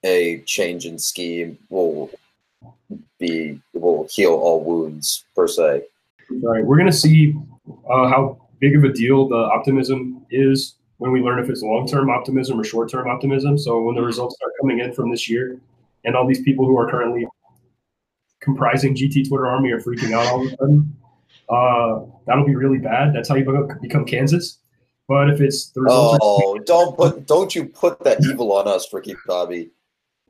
a 0.05 0.39
change 0.41 0.87
in 0.87 0.99
scheme 0.99 1.59
will 1.71 2.11
be 3.19 3.61
will 3.73 4.07
heal 4.11 4.33
all 4.33 4.63
wounds 4.63 5.25
per 5.35 5.49
se. 5.49 5.83
All 6.31 6.53
right, 6.53 6.65
we're 6.65 6.77
gonna 6.77 6.93
see 6.93 7.35
uh, 7.89 8.09
how 8.09 8.41
big 8.61 8.77
of 8.77 8.85
a 8.85 8.93
deal 8.93 9.29
the 9.29 9.37
optimism 9.37 10.25
is 10.31 10.75
when 10.99 11.11
we 11.11 11.21
learn 11.21 11.43
if 11.43 11.51
it's 11.51 11.63
long-term 11.63 12.09
optimism 12.09 12.61
or 12.61 12.65
short-term 12.65 13.09
optimism. 13.09 13.59
So 13.59 13.83
when 13.83 13.95
the 13.95 14.03
results 14.03 14.37
start 14.37 14.53
coming 14.61 14.79
in 14.81 14.93
from 14.93 15.11
this 15.11 15.29
year, 15.29 15.59
and 16.05 16.15
all 16.15 16.27
these 16.27 16.43
people 16.43 16.67
who 16.67 16.79
are 16.79 16.89
currently 16.89 17.27
comprising 18.41 18.95
GT 18.95 19.29
Twitter 19.29 19.47
Army 19.47 19.73
are 19.73 19.81
freaking 19.81 20.13
out 20.13 20.27
all 20.27 20.47
of 20.47 20.53
a 20.53 20.57
sudden, 20.57 20.94
uh, 21.49 22.01
that'll 22.27 22.47
be 22.47 22.55
really 22.55 22.79
bad. 22.79 23.15
That's 23.15 23.29
how 23.29 23.35
you 23.35 23.69
become 23.81 24.05
Kansas. 24.05 24.59
But 25.07 25.31
if 25.31 25.41
it's 25.41 25.71
the 25.71 25.83
result, 25.83 26.19
oh, 26.23 26.59
don't 26.65 26.97
put 26.97 27.27
don't 27.27 27.55
you 27.55 27.67
put 27.67 28.03
that 28.05 28.25
evil 28.25 28.53
on 28.53 28.67
us, 28.67 28.91
Ricky 28.93 29.15
Bobby. 29.27 29.71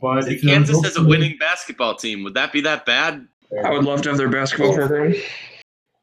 But 0.00 0.28
if 0.28 0.42
Kansas 0.42 0.82
has 0.82 0.96
a 0.96 1.04
winning 1.04 1.36
basketball 1.38 1.94
team, 1.94 2.24
would 2.24 2.34
that 2.34 2.52
be 2.52 2.60
that 2.62 2.84
bad? 2.84 3.26
I 3.64 3.70
would 3.70 3.84
love 3.84 4.02
to 4.02 4.08
have 4.08 4.18
their 4.18 4.28
basketball 4.28 4.74
program. 4.74 5.14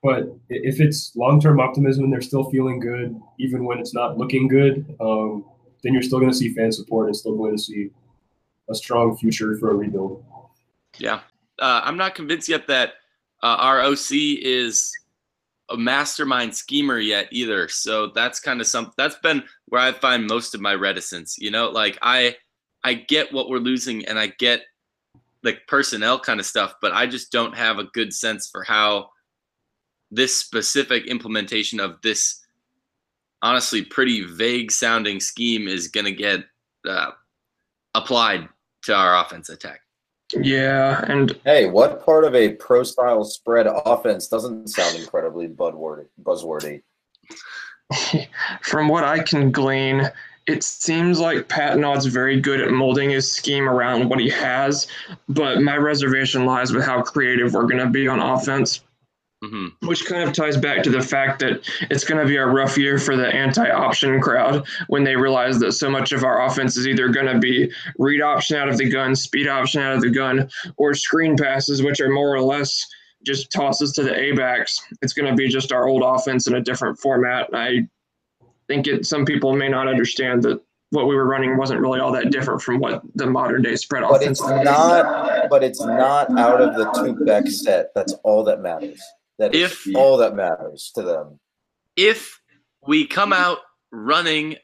But 0.02 0.36
if 0.50 0.80
it's 0.80 1.16
long-term 1.16 1.60
optimism 1.60 2.06
and 2.06 2.14
they're 2.14 2.22
still 2.22 2.50
feeling 2.50 2.80
good, 2.80 3.20
even 3.38 3.66
when 3.66 3.78
it's 3.78 3.94
not 3.94 4.18
looking 4.18 4.48
good, 4.48 4.96
um, 5.00 5.46
then 5.84 5.94
you're 5.94 6.02
still 6.02 6.20
going 6.20 6.32
to 6.32 6.38
see 6.38 6.54
fan 6.54 6.72
support 6.72 7.08
and 7.08 7.16
still 7.16 7.36
going 7.36 7.56
to 7.56 7.62
see 7.62 7.90
a 8.70 8.74
strong 8.74 9.16
future 9.18 9.56
for 9.58 9.72
a 9.72 9.76
rebuild. 9.76 10.24
Yeah, 10.98 11.20
uh, 11.60 11.82
I'm 11.84 11.98
not 11.98 12.16
convinced 12.16 12.50
yet 12.50 12.68
that 12.68 12.94
uh, 13.44 13.58
our 13.60 13.82
OC 13.82 14.12
is 14.12 14.92
a 15.72 15.78
mastermind 15.78 16.56
schemer 16.56 17.00
yet 17.00 17.28
either. 17.32 17.68
So 17.68 18.08
that's 18.08 18.40
kind 18.40 18.62
of 18.62 18.68
some 18.68 18.92
that's 18.98 19.18
been 19.20 19.44
where 19.68 19.82
I 19.82 19.92
find 19.92 20.28
most 20.28 20.54
of 20.54 20.62
my 20.62 20.74
reticence. 20.74 21.38
You 21.38 21.52
know, 21.52 21.70
like 21.70 21.98
I 22.02 22.36
I 22.84 22.94
get 22.96 23.34
what 23.34 23.50
we're 23.50 23.58
losing 23.58 24.06
and 24.06 24.20
I 24.20 24.28
get 24.28 24.64
like 25.44 25.66
personnel 25.68 26.20
kind 26.20 26.40
of 26.40 26.46
stuff, 26.46 26.76
but 26.82 26.92
I 26.92 27.08
just 27.08 27.32
don't 27.32 27.56
have 27.56 27.80
a 27.80 27.86
good 27.86 28.14
sense 28.14 28.50
for 28.50 28.64
how 28.64 29.10
this 30.12 30.36
specific 30.36 31.08
implementation 31.08 31.80
of 31.80 32.02
this 32.02 32.46
honestly 33.42 33.84
pretty 33.84 34.24
vague 34.24 34.72
sounding 34.72 35.20
scheme 35.20 35.68
is 35.68 35.88
going 35.88 36.06
to 36.06 36.12
get 36.12 36.44
uh, 36.88 37.12
applied 37.96 38.48
to 38.84 38.96
our 38.96 39.24
offense 39.24 39.50
attack. 39.50 39.81
Yeah, 40.40 41.04
and 41.08 41.38
hey, 41.44 41.68
what 41.68 42.06
part 42.06 42.24
of 42.24 42.36
a 42.36 42.54
pro 42.54 42.84
style 42.84 43.24
spread 43.24 43.68
offense 43.68 44.28
doesn't 44.28 44.68
sound 44.68 44.98
incredibly 44.98 45.48
buzzwordy? 45.48 46.08
Buzzwordy. 46.22 46.82
From 48.62 48.88
what 48.88 49.04
I 49.04 49.20
can 49.20 49.52
glean, 49.52 50.10
it 50.48 50.64
seems 50.64 51.20
like 51.20 51.48
Patenaude's 51.48 52.06
very 52.06 52.40
good 52.40 52.62
at 52.62 52.72
molding 52.72 53.10
his 53.10 53.32
scheme 53.32 53.70
around 53.70 54.10
what 54.10 54.20
he 54.20 54.30
has, 54.30 54.88
but 55.30 55.62
my 55.62 55.78
reservation 55.78 56.46
lies 56.46 56.72
with 56.72 56.84
how 56.84 57.02
creative 57.02 57.54
we're 57.54 57.68
going 57.68 57.78
to 57.78 57.90
be 57.90 58.08
on 58.08 58.20
offense. 58.20 58.82
Mm-hmm. 59.44 59.88
Which 59.88 60.06
kind 60.06 60.22
of 60.22 60.36
ties 60.36 60.56
back 60.56 60.84
to 60.84 60.92
the 60.92 61.02
fact 61.02 61.40
that 61.40 61.68
it's 61.90 62.04
going 62.04 62.22
to 62.22 62.28
be 62.28 62.36
a 62.36 62.46
rough 62.46 62.78
year 62.78 63.00
for 63.00 63.16
the 63.16 63.28
anti 63.28 63.68
option 63.68 64.22
crowd 64.22 64.68
when 64.88 65.04
they 65.04 65.16
realize 65.16 65.58
that 65.60 65.72
so 65.72 65.90
much 65.90 66.12
of 66.12 66.24
our 66.24 66.46
offense 66.46 66.78
is 66.78 66.88
either 66.88 67.10
going 67.10 67.26
to 67.26 67.40
be 67.40 67.72
read 67.98 68.22
option 68.22 68.56
out 68.56 68.70
of 68.70 68.78
the 68.78 68.88
gun, 68.88 69.16
speed 69.16 69.48
option 69.48 69.82
out 69.82 69.96
of 69.96 70.02
the 70.02 70.12
gun, 70.12 70.48
or 70.78 70.94
screen 70.94 71.36
passes, 71.36 71.82
which 71.82 72.00
are 72.00 72.12
more 72.12 72.36
or 72.36 72.42
less 72.42 72.86
just 73.24 73.52
tosses 73.52 73.92
to 73.94 74.04
the 74.04 74.16
A 74.16 74.34
backs. 74.34 74.80
It's 75.02 75.14
going 75.14 75.30
to 75.30 75.36
be 75.36 75.48
just 75.48 75.72
our 75.72 75.88
old 75.88 76.04
offense 76.04 76.48
in 76.48 76.54
a 76.54 76.62
different 76.62 77.00
format. 77.00 77.50
I 77.52 77.88
think 78.68 78.86
it, 78.86 79.08
some 79.08 79.26
people 79.26 79.56
may 79.56 79.70
not 79.70 79.88
understand 79.88 80.44
that 80.44 80.62
what 80.92 81.08
we 81.08 81.16
were 81.16 81.26
running 81.26 81.58
wasn't 81.58 81.82
really 81.82 82.00
all 82.00 82.12
that 82.12 82.32
different 82.32 82.62
from 82.62 82.80
what 82.80 83.02
the 83.16 83.26
modern 83.26 83.64
day 83.64 83.76
spread 83.76 84.04
but 84.04 84.22
offense. 84.22 84.40
But 84.40 84.58
it's 84.58 84.66
not. 84.66 85.50
But 85.50 85.64
it's 85.64 85.82
not 85.82 86.38
out 86.38 86.62
of 86.62 86.76
the 86.76 86.92
two 86.92 87.26
back 87.26 87.48
set. 87.48 87.92
That's 87.96 88.14
all 88.24 88.44
that 88.44 88.62
matters. 88.62 89.02
That 89.42 89.56
if 89.56 89.88
all 89.96 90.18
that 90.18 90.36
matters 90.36 90.92
to 90.94 91.02
them. 91.02 91.40
If 91.96 92.40
we 92.86 93.08
come 93.08 93.34
out 93.34 93.58
running 93.92 94.56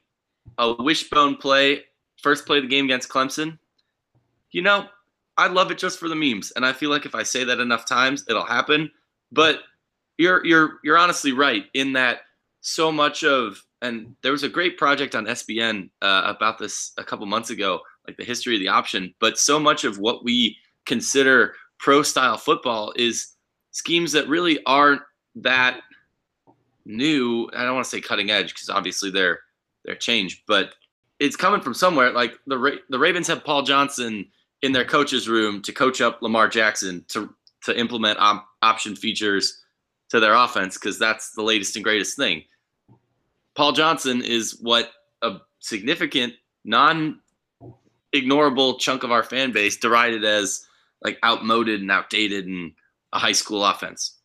a 0.60 0.72
wishbone 0.84 1.38
play, 1.38 1.82
first 2.22 2.46
play 2.46 2.58
of 2.58 2.64
the 2.64 2.70
game 2.70 2.86
against 2.86 3.10
Clemson, 3.10 3.58
you 4.52 4.62
know, 4.62 4.86
I 5.36 5.48
love 5.48 5.72
it 5.72 5.80
just 5.80 5.98
for 5.98 6.08
the 6.08 6.16
memes, 6.16 6.52
and 6.56 6.64
I 6.64 6.74
feel 6.74 6.92
like 6.92 7.08
if 7.08 7.16
I 7.16 7.24
say 7.24 7.44
that 7.44 7.60
enough 7.60 7.88
times, 7.88 8.24
it'll 8.30 8.46
happen. 8.46 8.92
But 9.32 9.62
you're 10.20 10.46
you're 10.46 10.80
you're 10.84 10.98
honestly 11.00 11.32
right 11.32 11.66
in 11.74 11.94
that 11.94 12.20
so 12.62 12.92
much 12.92 13.24
of 13.24 13.64
and 13.82 14.16
there 14.22 14.32
was 14.32 14.44
a 14.44 14.50
great 14.50 14.78
project 14.78 15.16
on 15.16 15.26
SBN 15.26 15.90
uh, 16.04 16.22
about 16.26 16.60
this 16.60 16.92
a 17.00 17.04
couple 17.04 17.26
months 17.26 17.50
ago, 17.50 17.80
like 18.08 18.18
the 18.18 18.24
history 18.24 18.54
of 18.54 18.60
the 18.60 18.68
option. 18.68 19.12
But 19.20 19.40
so 19.40 19.60
much 19.60 19.86
of 19.86 19.98
what 19.98 20.24
we 20.24 20.56
consider 20.86 21.56
pro 21.80 22.04
style 22.04 22.38
football 22.38 22.94
is 22.96 23.37
schemes 23.78 24.12
that 24.14 24.28
really 24.28 24.64
aren't 24.66 25.04
that 25.36 25.82
new. 26.86 27.48
I 27.56 27.64
don't 27.64 27.76
want 27.76 27.86
to 27.86 27.90
say 27.90 28.02
cutting 28.02 28.32
edge 28.32 28.54
because 28.54 28.70
obviously 28.70 29.12
they're 29.12 29.40
they're 29.86 29.96
changed, 29.96 30.42
but 30.48 30.74
it's 31.20 31.36
coming 31.36 31.62
from 31.62 31.76
somewhere. 31.76 32.12
Like 32.12 32.34
the 32.48 32.58
Ra- 32.58 32.82
the 32.90 33.00
Ravens 33.00 33.28
have 33.28 33.46
Paul 33.46 33.62
Johnson 33.62 34.26
in 34.64 34.72
their 34.72 34.86
coach's 34.86 35.30
room 35.30 35.62
to 35.62 35.72
coach 35.72 36.02
up 36.02 36.22
Lamar 36.22 36.48
Jackson 36.48 37.06
to 37.10 37.34
to 37.66 37.80
implement 37.80 38.18
op- 38.20 38.48
option 38.64 38.96
features 38.96 39.62
to 40.10 40.20
their 40.20 40.34
offense 40.34 40.76
because 40.76 40.98
that's 40.98 41.32
the 41.34 41.44
latest 41.44 41.76
and 41.76 41.84
greatest 41.84 42.18
thing. 42.18 42.44
Paul 43.56 43.74
Johnson 43.74 44.24
is 44.24 44.58
what 44.60 44.92
a 45.22 45.38
significant 45.60 46.34
non 46.66 47.20
ignorable 48.16 48.80
chunk 48.80 49.04
of 49.04 49.12
our 49.12 49.24
fan 49.24 49.52
base 49.52 49.78
derided 49.78 50.24
as 50.24 50.66
like 51.04 51.20
outmoded 51.24 51.82
and 51.82 51.92
outdated 51.92 52.48
and 52.48 52.72
a 53.18 53.20
high 53.20 53.34
school 53.34 53.66
offense. 53.66 54.20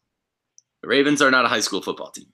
The 0.83 0.89
Ravens 0.89 1.23
are 1.23 1.31
not 1.31 1.47
a 1.47 1.49
high 1.49 1.61
school 1.61 1.81
football 1.81 2.11
team. 2.11 2.27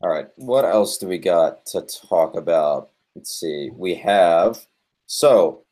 All 0.00 0.10
right. 0.10 0.28
What 0.36 0.64
else 0.64 0.98
do 0.98 1.08
we 1.08 1.18
got 1.18 1.66
to 1.66 1.82
talk 1.82 2.36
about? 2.36 2.90
Let's 3.14 3.38
see. 3.40 3.70
We 3.74 3.94
have 3.96 4.58
so 5.06 5.64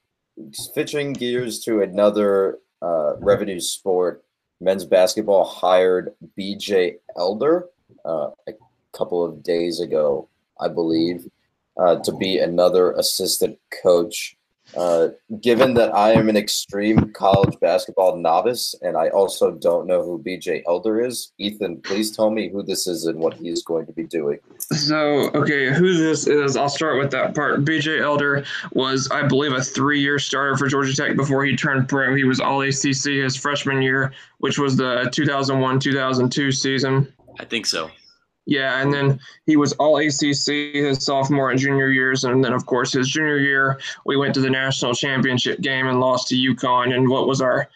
switching 0.52 1.12
gears 1.12 1.60
to 1.60 1.82
another 1.82 2.58
uh, 2.82 3.16
revenue 3.18 3.60
sport. 3.60 4.24
Men's 4.60 4.84
basketball 4.84 5.44
hired 5.44 6.14
BJ 6.38 6.96
Elder 7.16 7.66
uh, 8.04 8.30
a 8.48 8.52
couple 8.92 9.24
of 9.24 9.42
days 9.42 9.80
ago, 9.80 10.28
I 10.60 10.68
believe, 10.68 11.26
uh, 11.80 11.96
to 12.00 12.12
be 12.12 12.38
another 12.38 12.92
assistant 12.92 13.58
coach 13.82 14.36
Uh, 14.76 15.08
given 15.40 15.74
that 15.74 15.94
I 15.94 16.12
am 16.12 16.28
an 16.28 16.36
extreme 16.36 17.12
college 17.12 17.58
basketball 17.60 18.16
novice 18.16 18.74
and 18.82 18.96
I 18.96 19.08
also 19.08 19.50
don't 19.50 19.86
know 19.86 20.02
who 20.02 20.22
BJ 20.22 20.62
Elder 20.66 21.04
is, 21.04 21.32
Ethan, 21.38 21.80
please 21.82 22.14
tell 22.14 22.30
me 22.30 22.48
who 22.48 22.62
this 22.62 22.86
is 22.86 23.06
and 23.06 23.18
what 23.18 23.34
he 23.34 23.48
is 23.48 23.62
going 23.62 23.86
to 23.86 23.92
be 23.92 24.04
doing. 24.04 24.38
So, 24.72 25.30
okay, 25.34 25.72
who 25.72 25.96
this 25.96 26.26
is, 26.26 26.56
I'll 26.56 26.68
start 26.68 26.98
with 26.98 27.10
that 27.10 27.34
part. 27.34 27.64
BJ 27.64 28.00
Elder 28.00 28.44
was, 28.72 29.10
I 29.10 29.26
believe, 29.26 29.52
a 29.52 29.62
three 29.62 30.00
year 30.00 30.18
starter 30.18 30.56
for 30.56 30.68
Georgia 30.68 30.94
Tech 30.94 31.16
before 31.16 31.44
he 31.44 31.56
turned 31.56 31.88
pro. 31.88 32.14
He 32.14 32.24
was 32.24 32.40
all 32.40 32.62
ACC 32.62 33.22
his 33.22 33.36
freshman 33.36 33.82
year, 33.82 34.12
which 34.38 34.58
was 34.58 34.76
the 34.76 35.08
2001 35.12 35.80
2002 35.80 36.52
season. 36.52 37.12
I 37.38 37.44
think 37.44 37.66
so. 37.66 37.90
Yeah, 38.50 38.82
and 38.82 38.92
then 38.92 39.20
he 39.46 39.54
was 39.54 39.74
all 39.74 39.98
ACC 39.98 40.74
his 40.74 41.04
sophomore 41.04 41.52
and 41.52 41.60
junior 41.60 41.88
years, 41.90 42.24
and 42.24 42.44
then 42.44 42.52
of 42.52 42.66
course 42.66 42.92
his 42.92 43.08
junior 43.08 43.38
year 43.38 43.80
we 44.04 44.16
went 44.16 44.34
to 44.34 44.40
the 44.40 44.50
national 44.50 44.92
championship 44.92 45.60
game 45.60 45.86
and 45.86 46.00
lost 46.00 46.26
to 46.28 46.34
UConn, 46.34 46.92
and 46.92 47.08
what 47.08 47.28
was 47.28 47.40
our 47.40 47.68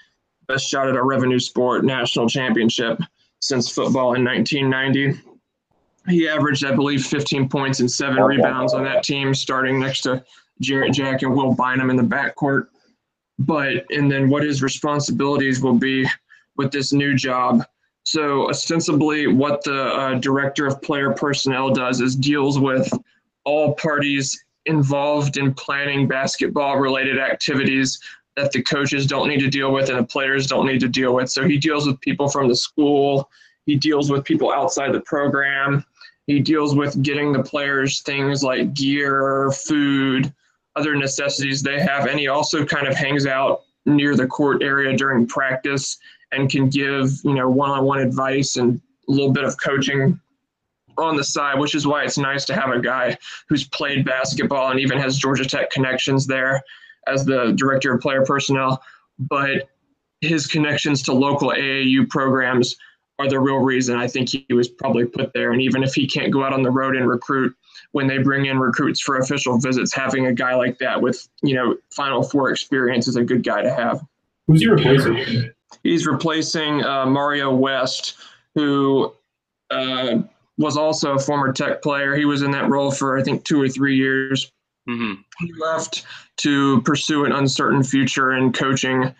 best 0.48 0.68
shot 0.68 0.88
at 0.88 0.96
a 0.96 1.02
revenue 1.02 1.38
sport 1.38 1.84
national 1.84 2.28
championship 2.28 3.00
since 3.40 3.70
football 3.70 4.14
in 4.14 4.24
1990. 4.24 5.20
He 6.08 6.28
averaged, 6.28 6.64
I 6.64 6.74
believe, 6.74 7.06
15 7.06 7.48
points 7.48 7.78
and 7.78 7.90
seven 7.90 8.20
rebounds 8.20 8.74
on 8.74 8.82
that 8.82 9.04
team, 9.04 9.32
starting 9.32 9.78
next 9.78 10.00
to 10.00 10.24
Jarrett 10.60 10.92
Jack 10.92 11.22
and 11.22 11.36
Will 11.36 11.54
Bynum 11.54 11.88
in 11.88 11.96
the 11.96 12.02
backcourt. 12.02 12.66
But 13.38 13.88
and 13.90 14.10
then 14.10 14.28
what 14.28 14.42
his 14.42 14.60
responsibilities 14.60 15.62
will 15.62 15.78
be 15.78 16.04
with 16.56 16.72
this 16.72 16.92
new 16.92 17.14
job 17.14 17.64
so 18.04 18.50
ostensibly, 18.50 19.26
what 19.26 19.64
the 19.64 19.82
uh, 19.82 20.14
director 20.14 20.66
of 20.66 20.80
player 20.82 21.12
personnel 21.12 21.70
does 21.70 22.00
is 22.00 22.14
deals 22.14 22.58
with 22.58 22.90
all 23.44 23.74
parties 23.74 24.44
involved 24.66 25.36
in 25.38 25.54
planning 25.54 26.06
basketball-related 26.06 27.18
activities 27.18 27.98
that 28.36 28.52
the 28.52 28.62
coaches 28.62 29.06
don't 29.06 29.28
need 29.28 29.40
to 29.40 29.48
deal 29.48 29.72
with 29.72 29.88
and 29.88 29.98
the 29.98 30.04
players 30.04 30.46
don't 30.46 30.66
need 30.66 30.80
to 30.80 30.88
deal 30.88 31.14
with. 31.14 31.30
So 31.30 31.46
he 31.46 31.56
deals 31.56 31.86
with 31.86 32.00
people 32.00 32.28
from 32.28 32.48
the 32.48 32.56
school. 32.56 33.30
He 33.64 33.76
deals 33.76 34.10
with 34.10 34.24
people 34.24 34.52
outside 34.52 34.92
the 34.92 35.00
program. 35.00 35.84
He 36.26 36.40
deals 36.40 36.74
with 36.74 37.02
getting 37.02 37.32
the 37.32 37.42
players 37.42 38.00
things 38.02 38.42
like 38.42 38.74
gear, 38.74 39.50
food, 39.52 40.32
other 40.76 40.94
necessities 40.94 41.62
they 41.62 41.80
have. 41.80 42.06
And 42.06 42.18
he 42.18 42.28
also 42.28 42.64
kind 42.64 42.86
of 42.86 42.94
hangs 42.94 43.26
out 43.26 43.62
near 43.86 44.16
the 44.16 44.26
court 44.26 44.62
area 44.62 44.96
during 44.96 45.26
practice 45.26 45.98
and 46.34 46.50
can 46.50 46.68
give 46.68 47.10
you 47.24 47.34
know 47.34 47.48
one-on-one 47.48 48.00
advice 48.00 48.56
and 48.56 48.80
a 49.08 49.12
little 49.12 49.32
bit 49.32 49.44
of 49.44 49.56
coaching 49.62 50.20
on 50.96 51.16
the 51.16 51.24
side, 51.24 51.58
which 51.58 51.74
is 51.74 51.86
why 51.86 52.04
it's 52.04 52.18
nice 52.18 52.44
to 52.46 52.54
have 52.54 52.70
a 52.70 52.80
guy 52.80 53.16
who's 53.48 53.64
played 53.68 54.04
basketball 54.04 54.70
and 54.70 54.80
even 54.80 54.98
has 54.98 55.18
Georgia 55.18 55.44
Tech 55.44 55.70
connections 55.70 56.26
there 56.26 56.62
as 57.06 57.24
the 57.24 57.52
director 57.56 57.94
of 57.94 58.00
player 58.00 58.24
personnel. 58.24 58.82
But 59.18 59.68
his 60.20 60.46
connections 60.46 61.02
to 61.02 61.12
local 61.12 61.50
AAU 61.50 62.08
programs 62.08 62.76
are 63.18 63.28
the 63.28 63.38
real 63.38 63.58
reason 63.58 63.96
I 63.96 64.08
think 64.08 64.28
he 64.28 64.46
was 64.52 64.68
probably 64.68 65.04
put 65.04 65.32
there. 65.34 65.52
And 65.52 65.62
even 65.62 65.82
if 65.82 65.94
he 65.94 66.06
can't 66.06 66.32
go 66.32 66.44
out 66.44 66.52
on 66.52 66.62
the 66.62 66.70
road 66.70 66.96
and 66.96 67.08
recruit, 67.08 67.54
when 67.92 68.08
they 68.08 68.18
bring 68.18 68.46
in 68.46 68.58
recruits 68.58 69.00
for 69.00 69.18
official 69.18 69.58
visits, 69.58 69.92
having 69.92 70.26
a 70.26 70.32
guy 70.32 70.54
like 70.54 70.78
that 70.78 71.00
with 71.00 71.28
you 71.42 71.54
know 71.54 71.76
Final 71.94 72.22
Four 72.22 72.50
experience 72.50 73.06
is 73.06 73.16
a 73.16 73.24
good 73.24 73.44
guy 73.44 73.62
to 73.62 73.72
have. 73.72 74.00
Who's 74.46 74.62
your 74.62 74.76
replacement? 74.76 75.53
He's 75.82 76.06
replacing 76.06 76.84
uh, 76.84 77.06
Mario 77.06 77.54
West, 77.54 78.16
who 78.54 79.12
uh, 79.70 80.18
was 80.58 80.76
also 80.76 81.14
a 81.14 81.18
former 81.18 81.52
Tech 81.52 81.82
player. 81.82 82.14
He 82.14 82.24
was 82.24 82.42
in 82.42 82.50
that 82.52 82.68
role 82.68 82.90
for 82.90 83.18
I 83.18 83.22
think 83.22 83.44
two 83.44 83.60
or 83.60 83.68
three 83.68 83.96
years. 83.96 84.50
Mm-hmm. 84.88 85.14
He 85.40 85.52
left 85.60 86.04
to 86.38 86.82
pursue 86.82 87.24
an 87.24 87.32
uncertain 87.32 87.82
future 87.82 88.32
in 88.32 88.52
coaching. 88.52 89.14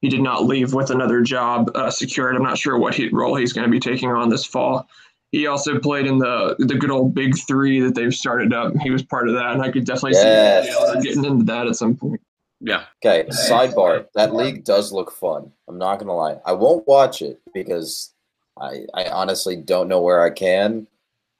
He 0.00 0.08
did 0.08 0.22
not 0.22 0.46
leave 0.46 0.72
with 0.72 0.90
another 0.90 1.20
job 1.20 1.70
uh, 1.74 1.90
secured. 1.90 2.34
I'm 2.34 2.42
not 2.42 2.56
sure 2.58 2.78
what 2.78 2.94
he, 2.94 3.08
role 3.08 3.34
he's 3.34 3.52
going 3.52 3.66
to 3.66 3.70
be 3.70 3.80
taking 3.80 4.10
on 4.10 4.30
this 4.30 4.46
fall. 4.46 4.88
He 5.30 5.46
also 5.46 5.78
played 5.78 6.06
in 6.06 6.18
the 6.18 6.56
the 6.58 6.74
good 6.74 6.90
old 6.90 7.14
Big 7.14 7.36
Three 7.46 7.80
that 7.80 7.94
they've 7.94 8.14
started 8.14 8.52
up. 8.52 8.74
He 8.78 8.90
was 8.90 9.02
part 9.02 9.28
of 9.28 9.34
that, 9.34 9.52
and 9.52 9.62
I 9.62 9.70
could 9.70 9.84
definitely 9.84 10.12
Yes. 10.12 10.66
see 10.66 11.00
getting 11.08 11.24
into 11.24 11.44
that 11.44 11.68
at 11.68 11.76
some 11.76 11.94
point. 11.94 12.20
Yeah. 12.60 12.84
Okay, 13.04 13.28
sidebar. 13.30 14.06
That 14.14 14.34
league 14.34 14.64
does 14.64 14.92
look 14.92 15.12
fun. 15.12 15.50
I'm 15.68 15.78
not 15.78 15.98
gonna 15.98 16.14
lie. 16.14 16.38
I 16.44 16.52
won't 16.52 16.86
watch 16.86 17.22
it 17.22 17.40
because 17.54 18.12
I 18.60 18.82
I 18.94 19.06
honestly 19.06 19.56
don't 19.56 19.88
know 19.88 20.02
where 20.02 20.22
I 20.22 20.30
can, 20.30 20.86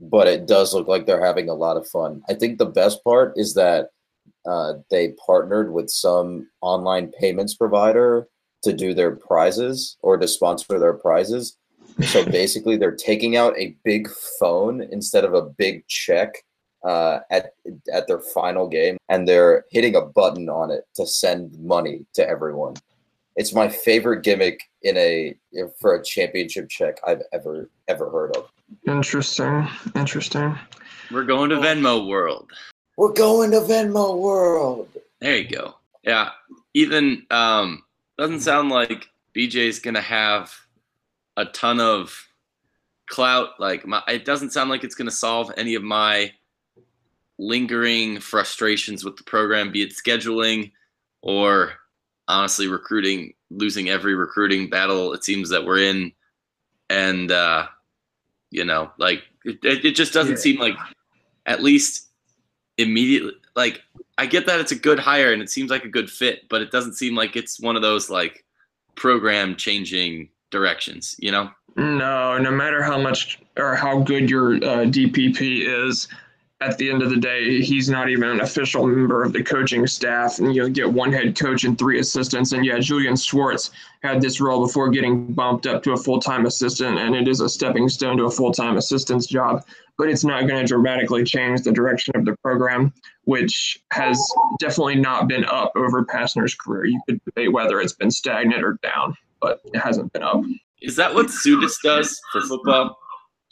but 0.01 0.27
it 0.27 0.47
does 0.47 0.73
look 0.73 0.89
like 0.89 1.07
they're 1.07 1.25
having 1.25 1.49
a 1.49 1.55
lot 1.55 1.77
of 1.77 1.87
fun. 1.87 2.23
I 2.29 2.35
think 2.35 2.59
the 2.59 2.67
best 2.67 3.05
part 3.05 3.35
is 3.37 3.55
that 3.55 3.91
uh, 4.47 4.75
they 4.91 5.13
partnered 5.25 5.73
with 5.73 5.91
some 5.91 6.49
online 6.63 7.09
payments 7.09 7.55
provider 7.55 8.27
to 8.63 8.73
do 8.73 8.95
their 8.95 9.17
prizes 9.17 9.97
or 10.01 10.17
to 10.17 10.27
sponsor 10.27 10.79
their 10.79 10.95
prizes. 10.95 11.57
So 12.07 12.25
basically, 12.25 12.77
they're 12.77 12.97
taking 12.97 13.37
out 13.37 13.59
a 13.59 13.77
big 13.85 14.09
phone 14.39 14.81
instead 14.81 15.25
of 15.25 15.35
a 15.35 15.43
big 15.43 15.87
check 15.87 16.45
uh, 16.85 17.21
at 17.31 17.55
at 17.93 18.07
their 18.07 18.21
final 18.21 18.69
game, 18.69 18.97
and 19.09 19.27
they're 19.27 19.65
hitting 19.71 19.97
a 19.97 20.01
button 20.01 20.49
on 20.49 20.71
it 20.71 20.85
to 20.95 21.07
send 21.07 21.59
money 21.59 22.07
to 22.15 22.29
everyone. 22.29 22.75
It's 23.37 23.55
my 23.55 23.69
favorite 23.69 24.23
gimmick 24.23 24.63
in 24.83 24.97
a 24.97 25.35
for 25.81 25.95
a 25.95 26.05
championship 26.05 26.69
check 26.69 26.99
I've 27.07 27.23
ever 27.33 27.71
ever 27.89 28.11
heard 28.11 28.37
of. 28.37 28.51
Interesting. 28.87 29.69
Interesting. 29.95 30.59
We're 31.11 31.25
going 31.25 31.51
to 31.51 31.57
Venmo 31.57 32.07
World. 32.07 32.51
We're 32.97 33.13
going 33.13 33.51
to 33.51 33.61
Venmo 33.61 34.19
World. 34.19 34.89
There 35.21 35.37
you 35.37 35.49
go. 35.49 35.75
Yeah. 36.03 36.31
Ethan, 36.75 37.27
um, 37.31 37.83
doesn't 38.17 38.41
sound 38.41 38.69
like 38.69 39.09
BJ's 39.35 39.79
gonna 39.79 40.01
have 40.01 40.53
a 41.37 41.47
ton 41.47 41.81
of 41.81 42.29
clout. 43.09 43.59
Like 43.59 43.87
my, 43.87 44.03
it 44.09 44.25
doesn't 44.25 44.53
sound 44.53 44.71
like 44.71 44.85
it's 44.85 44.95
gonna 44.95 45.11
solve 45.11 45.53
any 45.57 45.75
of 45.75 45.83
my 45.83 46.33
lingering 47.41 48.21
frustrations 48.21 49.03
with 49.03 49.17
the 49.17 49.25
program, 49.25 49.73
be 49.73 49.83
it 49.83 49.95
scheduling 49.95 50.71
or 51.23 51.73
honestly 52.29 52.69
recruiting, 52.69 53.33
losing 53.51 53.89
every 53.89 54.15
recruiting 54.15 54.69
battle 54.69 55.15
it 55.15 55.25
seems 55.25 55.49
that 55.49 55.65
we're 55.65 55.79
in. 55.79 56.13
And 56.91 57.33
uh, 57.33 57.67
you 58.51 58.65
know, 58.65 58.91
like 58.99 59.23
it, 59.45 59.59
it 59.65 59.95
just 59.97 60.13
doesn't 60.13 60.35
Yeah. 60.37 60.41
seem 60.41 60.61
like 60.61 60.77
at 61.47 61.63
least 61.63 62.09
immediately 62.77 63.33
like 63.57 63.81
I 64.19 64.27
get 64.27 64.47
that 64.47 64.61
it's 64.61 64.73
a 64.73 64.77
good 64.77 64.99
hire 64.99 65.33
and 65.33 65.41
it 65.41 65.49
seems 65.51 65.71
like 65.71 65.85
a 65.85 65.89
good 65.89 66.11
fit, 66.11 66.49
but 66.51 66.61
it 66.61 66.71
doesn't 66.71 66.93
seem 66.95 67.15
like 67.15 67.37
it's 67.37 67.59
one 67.59 67.75
of 67.75 67.81
those 67.83 68.11
like 68.11 68.45
program 68.97 69.57
changing 69.57 70.29
directions, 70.51 71.17
you 71.19 71.31
know? 71.33 71.51
No, 71.77 72.37
no 72.37 72.51
matter 72.51 72.83
how 72.83 72.99
much 73.01 73.39
or 73.57 73.77
how 73.77 74.01
good 74.01 74.29
your 74.29 74.57
uh, 74.57 74.85
DPP 74.85 75.63
is, 75.87 76.09
at 76.63 76.77
the 76.77 76.91
end 76.91 77.03
of 77.03 77.09
the 77.09 77.17
day, 77.17 77.63
he's 77.63 77.89
not 77.89 78.11
even 78.11 78.29
an 78.29 78.41
official 78.41 78.87
member 78.87 79.25
of 79.25 79.33
the 79.33 79.43
coaching 79.43 79.87
staff. 79.87 80.39
And 80.39 80.55
you'll 80.55 80.69
get 80.69 80.93
one 80.93 81.11
head 81.11 81.39
coach 81.39 81.65
and 81.65 81.79
three 81.79 81.99
assistants. 81.99 82.53
And 82.53 82.67
yeah, 82.67 82.79
Julian 82.79 83.17
Swartz 83.17 83.71
had 84.03 84.21
this 84.21 84.41
role 84.41 84.67
before 84.67 84.91
getting 84.91 85.33
bumped 85.33 85.67
up 85.67 85.83
to 85.85 85.93
a 85.93 85.97
full 85.97 86.21
time 86.21 86.45
assistant, 86.45 86.99
and 86.99 87.15
it 87.15 87.29
is 87.29 87.41
a 87.41 87.49
stepping 87.49 87.89
stone 87.89 88.19
to 88.19 88.25
a 88.25 88.31
full 88.31 88.53
time 88.53 88.77
assistant's 88.77 89.27
job. 89.27 89.65
But 89.97 90.11
it's 90.11 90.25
not 90.25 90.47
going 90.47 90.61
to 90.61 90.67
dramatically 90.67 91.25
change 91.25 91.63
the 91.63 91.73
direction 91.73 92.15
of 92.17 92.25
the 92.25 92.37
program, 92.43 92.93
which 93.25 93.79
has 93.93 94.21
definitely 94.59 94.97
not 94.97 95.29
been 95.29 95.45
up 95.47 95.73
over 95.77 96.05
Pastner's 96.05 96.55
career. 96.55 96.85
You 96.85 97.01
could 97.09 97.21
debate 97.25 97.53
whether 97.53 97.81
it's 97.81 97.95
been 97.95 98.11
stagnant 98.11 98.63
or 98.63 98.79
down, 98.83 99.17
but 99.41 99.61
it 99.65 99.79
hasn't 99.79 100.13
been 100.13 100.23
up. 100.23 100.43
Is 100.83 100.97
that 100.97 101.15
what 101.15 101.27
Sudis 101.27 101.75
does 101.83 102.19
for 102.33 102.41
football 102.43 102.99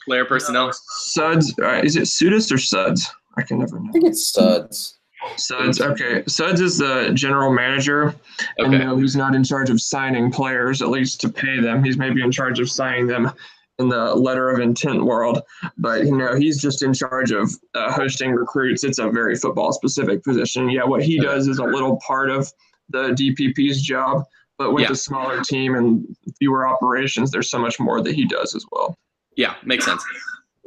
player 0.09 0.25
personnel? 0.25 0.71
Suds, 0.73 1.53
uh, 1.61 1.81
is 1.83 1.95
it 1.95 2.03
Sudis 2.03 2.51
or 2.51 2.57
Suds? 2.57 3.07
I 3.37 3.43
can 3.43 3.59
never 3.59 3.77
I 3.77 3.81
know. 3.83 3.91
think 3.91 4.05
it's 4.05 4.25
studs. 4.27 4.97
Suds, 5.37 5.79
okay. 5.81 6.23
Suds 6.27 6.61
is 6.61 6.77
the 6.79 7.11
general 7.13 7.51
manager, 7.53 8.15
and 8.57 8.73
Okay. 8.73 8.83
no, 8.83 8.97
he's 8.97 9.15
not 9.15 9.35
in 9.35 9.43
charge 9.43 9.69
of 9.69 9.79
signing 9.79 10.31
players, 10.31 10.81
at 10.81 10.89
least 10.89 11.21
to 11.21 11.29
pay 11.29 11.59
them. 11.59 11.83
He's 11.83 11.97
maybe 11.97 12.21
in 12.23 12.31
charge 12.31 12.59
of 12.59 12.71
signing 12.71 13.05
them 13.05 13.31
in 13.77 13.87
the 13.89 14.15
letter 14.15 14.49
of 14.49 14.59
intent 14.59 15.03
world, 15.05 15.41
but 15.77 16.05
you 16.05 16.17
know, 16.17 16.35
he's 16.35 16.59
just 16.61 16.81
in 16.83 16.93
charge 16.93 17.31
of 17.31 17.51
uh, 17.75 17.91
hosting 17.91 18.31
recruits. 18.31 18.83
It's 18.83 18.97
a 18.99 19.09
very 19.09 19.35
football 19.35 19.71
specific 19.73 20.23
position. 20.23 20.69
Yeah, 20.69 20.85
what 20.85 21.03
he 21.03 21.19
does 21.19 21.47
is 21.47 21.59
a 21.59 21.63
little 21.65 21.97
part 22.05 22.29
of 22.31 22.51
the 22.89 23.09
DPP's 23.09 23.81
job, 23.81 24.23
but 24.57 24.73
with 24.73 24.85
Yeah. 24.85 24.93
a 24.93 24.95
smaller 24.95 25.41
team 25.43 25.75
and 25.75 26.05
fewer 26.39 26.67
operations, 26.67 27.29
there's 27.29 27.49
so 27.51 27.59
much 27.59 27.79
more 27.79 28.01
that 28.01 28.15
he 28.15 28.25
does 28.25 28.55
as 28.55 28.65
well. 28.71 28.97
Yeah, 29.39 29.55
makes 29.63 29.85
sense. 29.85 30.03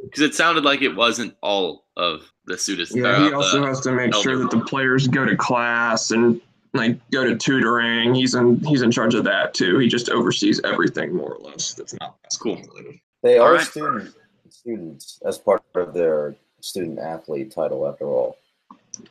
Because 0.03 0.21
it 0.21 0.33
sounded 0.33 0.63
like 0.63 0.81
it 0.81 0.95
wasn't 0.95 1.35
all 1.43 1.85
of 1.95 2.31
the 2.45 2.55
Sudis. 2.55 2.93
Yeah, 2.95 3.23
he 3.23 3.31
also 3.31 3.63
has 3.63 3.79
to 3.81 3.91
make 3.91 4.15
sure 4.15 4.35
that 4.39 4.49
the 4.49 4.61
players 4.61 5.07
go 5.07 5.23
to 5.25 5.37
class 5.37 6.09
and 6.09 6.41
like 6.73 6.97
go 7.11 7.23
to 7.23 7.37
tutoring. 7.37 8.15
He's 8.15 8.33
in 8.33 8.59
he's 8.61 8.81
in 8.81 8.89
charge 8.89 9.13
of 9.13 9.25
that 9.25 9.53
too. 9.53 9.77
He 9.77 9.87
just 9.87 10.09
oversees 10.09 10.59
everything 10.63 11.15
more 11.15 11.35
or 11.35 11.39
less. 11.51 11.75
That's 11.75 11.93
not 11.99 12.15
That's 12.23 12.35
cool. 12.35 12.55
related. 12.55 12.99
They 13.21 13.37
All 13.37 13.45
are 13.45 13.53
right. 13.53 13.61
student 13.67 14.15
students 14.49 15.19
as 15.23 15.37
part 15.37 15.61
of 15.75 15.93
their 15.93 16.35
student 16.61 16.97
athlete 16.97 17.51
title 17.51 17.87
after 17.87 18.07
all. 18.07 18.37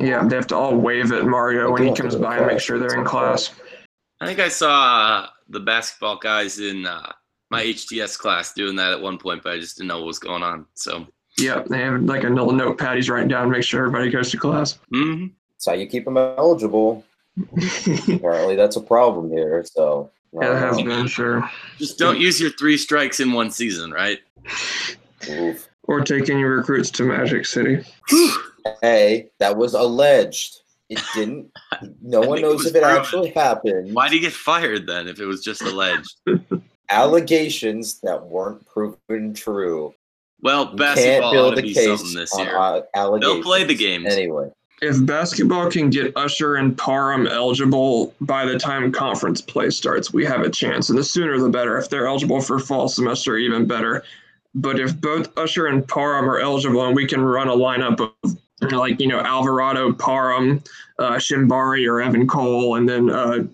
Yeah, 0.01 0.27
they 0.27 0.35
have 0.35 0.49
to 0.49 0.57
all 0.57 0.75
wave 0.75 1.13
at 1.13 1.25
Mario 1.25 1.67
They 1.67 1.73
when 1.73 1.87
he 1.87 1.95
comes 1.95 2.17
by 2.17 2.39
and 2.39 2.49
make 2.49 2.59
sure 2.59 2.81
they're 2.81 2.99
in 2.99 3.05
class. 3.05 3.53
I 4.21 4.27
think 4.27 4.41
I 4.41 4.49
saw 4.49 4.97
uh, 4.97 5.27
the 5.49 5.61
basketball 5.61 6.19
guys 6.19 6.59
in 6.59 6.85
uh, 6.85 7.13
my 7.53 7.63
HTS 7.65 8.19
class 8.19 8.53
doing 8.55 8.75
that 8.77 8.93
at 8.93 9.01
one 9.01 9.19
point, 9.19 9.43
but 9.43 9.53
I 9.53 9.59
just 9.59 9.77
didn't 9.77 9.89
know 9.89 9.99
what 9.99 10.07
was 10.07 10.19
going 10.19 10.43
on. 10.43 10.65
So, 10.75 11.07
Yeah, 11.39 11.63
they 11.69 11.79
have 11.81 12.03
like 12.03 12.25
a 12.25 12.29
little 12.29 12.51
notepad 12.53 12.97
he's 12.97 13.11
writing 13.11 13.29
down, 13.29 13.45
to 13.45 13.51
make 13.51 13.63
sure 13.63 13.81
everybody 13.87 14.11
goes 14.11 14.31
to 14.31 14.39
class. 14.39 14.79
mhm. 14.93 15.31
That's 15.53 15.67
how 15.67 15.75
you 15.75 15.87
keep 15.87 16.05
them 16.07 16.17
eligible. 16.17 17.05
Apparently, 18.09 18.57
that's 18.57 18.77
a 18.77 18.81
problem 18.81 19.31
here. 19.31 19.63
So, 19.65 20.11
Yeah, 20.33 20.49
don't 20.49 20.57
has 20.59 20.83
been 20.83 21.07
sure. 21.07 21.49
just 21.79 21.99
don't 21.99 22.19
use 22.19 22.41
your 22.41 22.51
three 22.51 22.77
strikes 22.79 23.21
in 23.21 23.33
one 23.33 23.51
season, 23.51 23.91
right? 23.93 24.19
Oof. 25.29 25.69
Or 25.85 26.01
take 26.01 26.31
any 26.31 26.43
recruits 26.45 26.91
to 26.93 27.05
Magic 27.05 27.47
City. 27.47 27.85
Hey, 28.81 29.29
that 29.41 29.57
was 29.57 29.75
alleged. 29.75 30.59
It 30.89 31.01
didn't. 31.15 31.51
No 32.01 32.21
one 32.21 32.37
think 32.37 32.39
it 32.39 32.43
knows 32.43 32.65
if 32.67 32.75
it 32.77 32.83
proven. 32.83 33.01
actually 33.01 33.31
happened. 33.31 33.93
Why 33.93 34.09
did 34.09 34.15
he 34.15 34.21
get 34.21 34.33
fired 34.33 34.87
then 34.87 35.09
if 35.09 35.19
it 35.19 35.27
was 35.27 35.43
just 35.43 35.63
alleged? 35.63 36.15
Allegations 36.91 38.01
that 38.01 38.27
weren't 38.27 38.67
proven 38.67 39.35
true. 39.35 39.95
Well, 40.43 40.63
You 40.63 40.69
can't 40.69 40.79
basketball 40.79 41.29
ought 41.31 41.33
build 41.33 41.55
to 41.57 41.61
a 41.61 41.63
be 41.63 41.75
case 41.75 41.87
something 41.87 42.15
this 42.15 42.35
on 42.35 42.47
year. 42.47 42.85
allegations. 42.95 43.35
They'll 43.35 43.43
play 43.43 43.65
the 43.65 43.75
games. 43.75 44.07
anyway. 44.13 44.51
If 44.83 45.07
basketball 45.07 45.71
can 45.71 45.91
get 45.91 46.17
Usher 46.17 46.57
and 46.57 46.77
Parham 46.77 47.29
eligible 47.29 48.13
by 48.21 48.45
the 48.45 48.59
time 48.59 48.91
conference 48.91 49.41
play 49.41 49.71
starts, 49.71 50.13
we 50.13 50.25
have 50.25 50.41
a 50.41 50.51
chance. 50.51 50.91
And 50.91 50.99
the 50.99 51.05
sooner 51.05 51.39
the 51.39 51.49
better. 51.49 51.79
If 51.79 51.89
they're 51.89 52.09
eligible 52.09 52.41
for 52.41 52.59
fall 52.59 52.89
semester, 52.89 53.37
even 53.37 53.67
better. 53.67 54.03
But 54.57 54.81
if 54.81 55.01
both 55.01 55.37
Usher 55.39 55.69
and 55.69 55.87
Parham 55.87 56.29
are 56.29 56.41
eligible 56.41 56.85
and 56.85 56.97
we 56.97 57.07
can 57.07 57.21
run 57.23 57.49
a 57.49 57.55
lineup 57.55 58.01
of 58.01 58.73
like, 58.73 59.01
you 59.01 59.07
know, 59.07 59.21
Alvarado, 59.21 59.93
Parham, 59.93 60.63
uh, 60.99 61.13
Shembari, 61.13 61.87
or 61.89 62.01
Evan 62.03 62.27
Cole, 62.27 62.75
and 62.77 62.89
then 62.89 63.09
uh, 63.09 63.45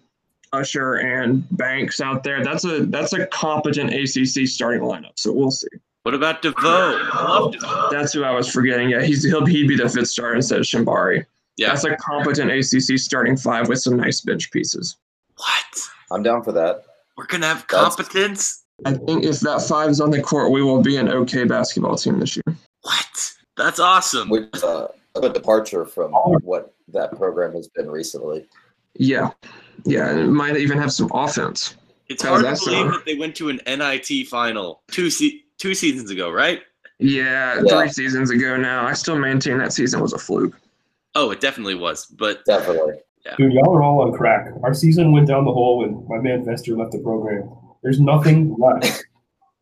Usher 0.53 0.95
and 0.95 1.45
Banks 1.57 2.01
out 2.01 2.23
there, 2.25 2.45
that's 2.45 2.65
a 2.65 2.87
that's 2.87 3.13
a 3.13 3.27
competent 3.27 3.93
ACC 3.93 4.47
starting 4.49 4.83
lineup. 4.83 5.13
So 5.17 5.33
we'll 5.33 5.51
see. 5.51 5.69
What 6.03 6.15
about 6.15 6.43
DeVoe? 6.43 6.57
I 7.13 7.25
love 7.29 7.53
DeVoe. 7.53 7.89
That's 7.91 8.13
who 8.13 8.25
I 8.25 8.31
was 8.31 8.49
forgetting. 8.49 8.91
Yeah, 8.91 9.03
he's 9.03 9.25
he'll 9.25 9.45
he'd 9.45 9.69
be 9.69 9.77
the 9.77 9.89
fifth 9.89 10.09
starter 10.09 10.37
instead 10.37 10.59
of 10.59 10.65
Shembari. 10.65 11.25
Yeah. 11.57 11.69
That's 11.69 11.85
a 11.85 11.97
competent 11.97 12.51
ACC 12.53 12.99
starting 12.99 13.37
five 13.37 13.69
with 13.69 13.81
some 13.81 13.97
nice 13.97 14.21
bench 14.21 14.51
pieces. 14.53 14.97
What? 15.37 15.91
I'm 16.11 16.23
down 16.23 16.43
for 16.45 16.53
that. 16.53 16.85
We're 17.17 17.27
gonna 17.27 17.47
have 17.47 17.67
That's- 17.69 17.97
competence? 17.97 18.65
I 18.87 18.93
think 18.93 19.25
if 19.25 19.41
that 19.41 19.63
five 19.63 19.91
is 19.91 20.01
on 20.01 20.13
the 20.13 20.23
court, 20.23 20.53
we 20.53 20.63
will 20.63 20.81
be 20.81 20.97
an 20.99 21.09
okay 21.09 21.43
basketball 21.43 21.97
team 21.97 22.21
this 22.21 22.37
year. 22.37 22.57
What? 22.83 23.33
That's 23.57 23.81
awesome. 23.81 24.31
Which 24.31 24.49
is 24.55 24.63
uh, 24.63 24.87
a 25.17 25.29
departure 25.29 25.85
from 25.85 26.13
what 26.13 26.73
that 26.93 27.17
program 27.17 27.55
has 27.55 27.67
been 27.67 27.91
recently. 27.91 28.47
Yeah, 28.95 29.31
yeah, 29.85 30.11
and 30.11 30.21
it 30.21 30.27
might 30.29 30.57
even 30.57 30.79
have 30.79 30.93
some 30.93 31.11
offense. 31.15 31.77
It's 32.09 32.23
hard 32.23 32.45
to 32.45 32.65
believe 32.65 32.87
a- 32.87 32.91
that 32.91 33.05
they 33.05 33.17
went 33.17 33.37
to 33.37 33.49
an 33.51 33.61
NIT 33.67 34.25
final 34.29 34.83
two 34.91 35.11
se- 35.11 35.45
two 35.59 35.75
seasons 35.75 36.11
ago, 36.11 36.31
right? 36.31 36.63
Yeah, 36.99 37.61
Yeah. 37.65 37.81
three 37.81 37.89
seasons 37.91 38.31
ago 38.31 38.57
now. 38.57 38.87
I 38.87 38.93
still 38.95 39.19
maintain 39.19 39.59
that 39.59 39.73
season 39.73 40.01
was 40.01 40.13
a 40.13 40.19
fluke. 40.19 40.59
Oh, 41.15 41.31
it 41.31 41.41
definitely 41.41 41.75
was. 41.75 42.07
But 42.07 42.45
Definitely. 42.45 42.95
Dude, 43.37 43.53
y'all 43.53 43.77
are 43.77 43.83
all 43.83 44.01
on 44.03 44.13
crack. 44.17 44.49
Our 44.63 44.73
season 44.73 45.13
went 45.13 45.27
down 45.29 45.45
the 45.45 45.53
hole 45.53 45.79
when 45.79 46.07
my 46.09 46.17
man 46.19 46.45
Vester 46.47 46.77
left 46.79 46.93
the 46.93 46.99
program. 47.01 47.51
There's 47.83 48.01
nothing 48.01 48.57
left 48.59 49.05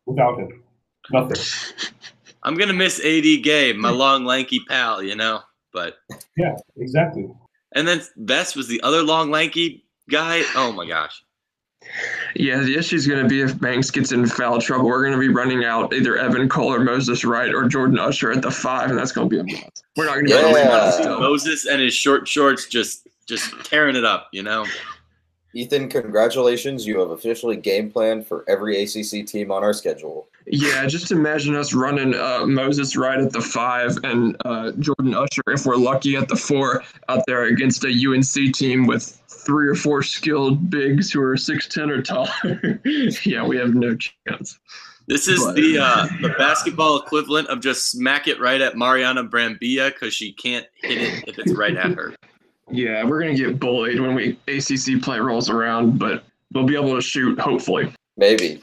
without 0.05 0.39
him. 0.39 0.63
Nothing. 1.11 1.37
I'm 2.43 2.55
gonna 2.55 2.73
miss 2.73 2.99
AD 3.03 3.43
Gabe, 3.43 3.75
my 3.75 3.89
long 3.89 4.23
lanky 4.23 4.61
pal, 4.69 5.03
you 5.03 5.15
know. 5.15 5.41
But 5.73 5.95
Yeah, 6.37 6.55
exactly. 6.77 7.27
and 7.75 7.85
then 7.87 8.01
Vest 8.15 8.55
was 8.55 8.67
the 8.69 8.79
other 8.81 9.03
long 9.03 9.31
lanky 9.31 9.83
guy. 10.09 10.43
Oh 10.55 10.71
my 10.71 10.87
gosh. 10.87 11.23
Yeah, 12.35 12.59
the 12.59 12.75
issue 12.75 12.95
is 12.95 13.07
going 13.07 13.23
to 13.23 13.29
be 13.29 13.41
if 13.41 13.59
Banks 13.59 13.89
gets 13.91 14.11
in 14.11 14.25
foul 14.25 14.59
trouble, 14.59 14.87
we're 14.87 15.01
going 15.03 15.13
to 15.13 15.19
be 15.19 15.33
running 15.33 15.63
out 15.63 15.93
either 15.93 16.17
Evan 16.17 16.49
Cole 16.49 16.73
or 16.73 16.79
Moses 16.79 17.23
Wright 17.23 17.53
or 17.53 17.67
Jordan 17.67 17.97
Usher 17.97 18.31
at 18.31 18.41
the 18.41 18.51
five, 18.51 18.89
and 18.89 18.99
that's 18.99 19.11
going 19.11 19.29
to 19.29 19.35
be 19.35 19.39
a 19.39 19.43
mess. 19.43 19.69
We're 19.95 20.05
not 20.05 20.15
going 20.15 20.27
to 20.27 20.33
be 20.33 20.37
able 20.37 20.53
to 20.53 20.59
Yeah. 20.59 20.91
See. 20.91 21.03
Moses 21.05 21.65
and 21.65 21.81
his 21.81 21.93
short 21.93 22.27
shorts 22.27 22.67
just 22.67 23.07
just 23.25 23.53
tearing 23.63 23.95
it 23.95 24.05
up, 24.05 24.29
you 24.31 24.43
know. 24.43 24.65
Ethan, 25.53 25.89
congratulations. 25.89 26.85
You 26.85 26.99
have 26.99 27.11
officially 27.11 27.55
game 27.55 27.89
planned 27.89 28.27
for 28.27 28.45
every 28.47 28.83
ACC 28.83 29.25
team 29.25 29.51
on 29.51 29.63
our 29.63 29.73
schedule. 29.73 30.27
Yeah, 30.49 30.85
just 30.87 31.11
imagine 31.11 31.55
us 31.55 31.73
running 31.73 32.13
uh, 32.15 32.45
Moses 32.45 32.95
Wright 32.95 33.19
at 33.19 33.33
the 33.33 33.41
five 33.41 33.97
and 34.03 34.35
uh, 34.45 34.71
Jordan 34.79 35.13
Usher, 35.13 35.41
if 35.47 35.65
we're 35.65 35.75
lucky, 35.75 36.15
at 36.15 36.29
the 36.29 36.37
four 36.37 36.83
out 37.09 37.23
there 37.27 37.43
against 37.45 37.83
a 37.83 37.89
UNC 37.89 38.55
team 38.55 38.87
with 38.87 39.03
three 39.27 39.67
or 39.67 39.75
four 39.75 40.01
skilled 40.03 40.69
bigs 40.69 41.11
who 41.11 41.21
are 41.21 41.35
6'10 41.35 41.89
or 41.89 42.01
taller. 42.01 42.81
yeah, 43.25 43.45
we 43.45 43.57
have 43.57 43.73
no 43.73 43.95
chance. 43.97 44.57
This 45.07 45.27
is 45.27 45.43
But- 45.43 45.55
the 45.55 45.79
uh, 45.79 46.07
the 46.21 46.29
basketball 46.37 46.99
equivalent 46.99 47.49
of 47.49 47.61
just 47.61 47.91
smack 47.91 48.27
it 48.27 48.39
right 48.39 48.61
at 48.61 48.77
Mariana 48.77 49.23
Brambilla 49.25 49.91
because 49.93 50.13
she 50.13 50.31
can't 50.33 50.65
hit 50.81 50.97
it 50.97 51.23
if 51.27 51.39
it's 51.39 51.53
right 51.53 51.75
at 51.75 51.91
her. 51.93 52.13
Yeah, 52.69 53.03
we're 53.05 53.21
going 53.21 53.35
to 53.35 53.45
get 53.45 53.59
bullied 53.59 53.99
when 53.99 54.15
we 54.15 54.37
ACC 54.47 55.01
play 55.01 55.19
rolls 55.19 55.49
around, 55.49 55.97
but 55.99 56.23
we'll 56.53 56.65
be 56.65 56.75
able 56.75 56.95
to 56.95 57.01
shoot, 57.01 57.39
hopefully. 57.39 57.93
Maybe. 58.17 58.61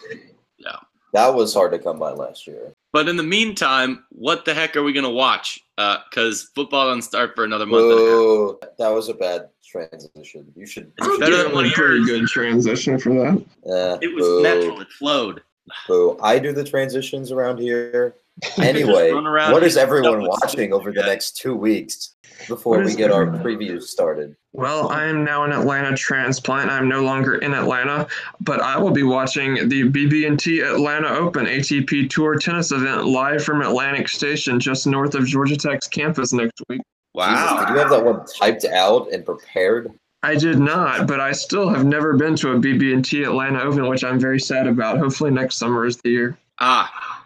Yeah. 1.15 1.21
That 1.27 1.35
was 1.35 1.55
hard 1.55 1.73
to 1.73 1.79
come 1.79 1.99
by 1.99 2.12
last 2.12 2.47
year. 2.47 2.73
But 2.93 3.09
in 3.09 3.17
the 3.17 3.23
meantime, 3.23 4.05
what 4.11 4.45
the 4.45 4.55
heck 4.55 4.77
are 4.77 4.83
we 4.83 4.93
gonna 4.93 5.11
watch? 5.11 5.61
Because 5.77 6.51
football 6.55 6.87
doesn't 6.89 7.03
start 7.03 7.35
for 7.35 7.45
another 7.45 7.67
month. 7.67 7.83
And 7.83 7.93
a 7.93 8.67
half. 8.67 8.77
That 8.79 8.89
was 8.91 9.09
a 9.09 9.15
bad 9.15 9.49
transition. 9.67 10.53
You 10.57 10.67
should. 10.67 10.93
It's 10.99 11.07
you 11.07 11.12
should 11.15 11.21
better 11.21 11.43
than 11.43 11.53
one 11.53 11.65
a 11.65 11.69
of 11.69 11.75
pretty 11.75 12.05
good 12.05 12.27
transition 12.29 12.99
for 12.99 13.11
that. 13.15 13.45
Eh, 13.67 13.99
It 14.07 14.15
was 14.15 14.25
boo, 14.25 14.43
natural. 14.43 14.81
It 14.81 14.89
flowed. 14.99 15.43
Boo. 15.89 16.19
I 16.23 16.39
do 16.39 16.53
the 16.53 16.65
transitions 16.65 17.33
around 17.33 17.59
here. 17.59 18.15
Anyway, 18.59 19.11
run 19.12 19.26
around 19.26 19.53
what 19.53 19.62
and 19.62 19.66
is 19.70 19.76
everyone 19.76 20.26
watching 20.26 20.72
over 20.72 20.91
the 20.93 21.03
next 21.03 21.37
two 21.37 21.55
weeks 21.55 22.14
before 22.49 22.82
we 22.82 22.95
get 22.95 23.11
our 23.11 23.22
everyone- 23.22 23.43
previews 23.45 23.82
started? 23.85 24.35
Well, 24.53 24.89
I 24.89 25.05
am 25.07 25.24
now 25.24 25.43
an 25.45 25.51
Atlanta 25.53 25.97
transplant. 25.97 26.70
I'm 26.70 26.89
no 26.89 27.03
longer 27.03 27.37
in 27.39 27.55
Atlanta, 27.55 28.07
but 28.41 28.61
I 28.61 28.78
will 28.78 28.93
be 28.93 29.03
watching 29.03 29.68
the 29.68 29.82
BB&T 29.91 30.61
Atlanta 30.61 31.09
Open 31.09 31.47
ATP 31.47 32.09
Tour 32.09 32.37
tennis 32.39 32.70
event 32.70 33.07
live 33.07 33.43
from 33.43 33.62
Atlantic 33.62 34.09
Station, 34.09 34.61
just 34.61 34.87
north 34.87 35.16
of 35.16 35.26
Georgia 35.26 35.57
Tech's 35.57 35.89
campus 35.89 36.32
next 36.32 36.62
week. 36.68 36.80
Jesus, 36.80 36.87
Wow. 37.14 37.64
did 37.66 37.72
you 37.74 37.78
have 37.80 37.91
that 37.91 38.05
one 38.05 38.24
typed 38.26 38.64
out 38.64 39.11
and 39.12 39.24
prepared? 39.24 39.93
I 40.22 40.37
did 40.37 40.59
not, 40.61 41.09
but 41.09 41.18
I 41.20 41.32
still 41.32 41.68
have 41.68 41.85
never 41.85 42.14
been 42.16 42.37
to 42.37 42.53
a 42.53 42.57
BB&T 42.57 43.24
Atlanta 43.24 43.61
Open, 43.61 43.89
which 43.89 44.05
I'm 44.05 44.20
very 44.20 44.39
sad 44.41 44.68
about. 44.68 44.99
Hopefully 44.99 45.30
next 45.32 45.57
summer 45.57 45.85
is 45.85 45.97
the 45.99 46.11
year. 46.11 46.39
Ah, 46.61 47.24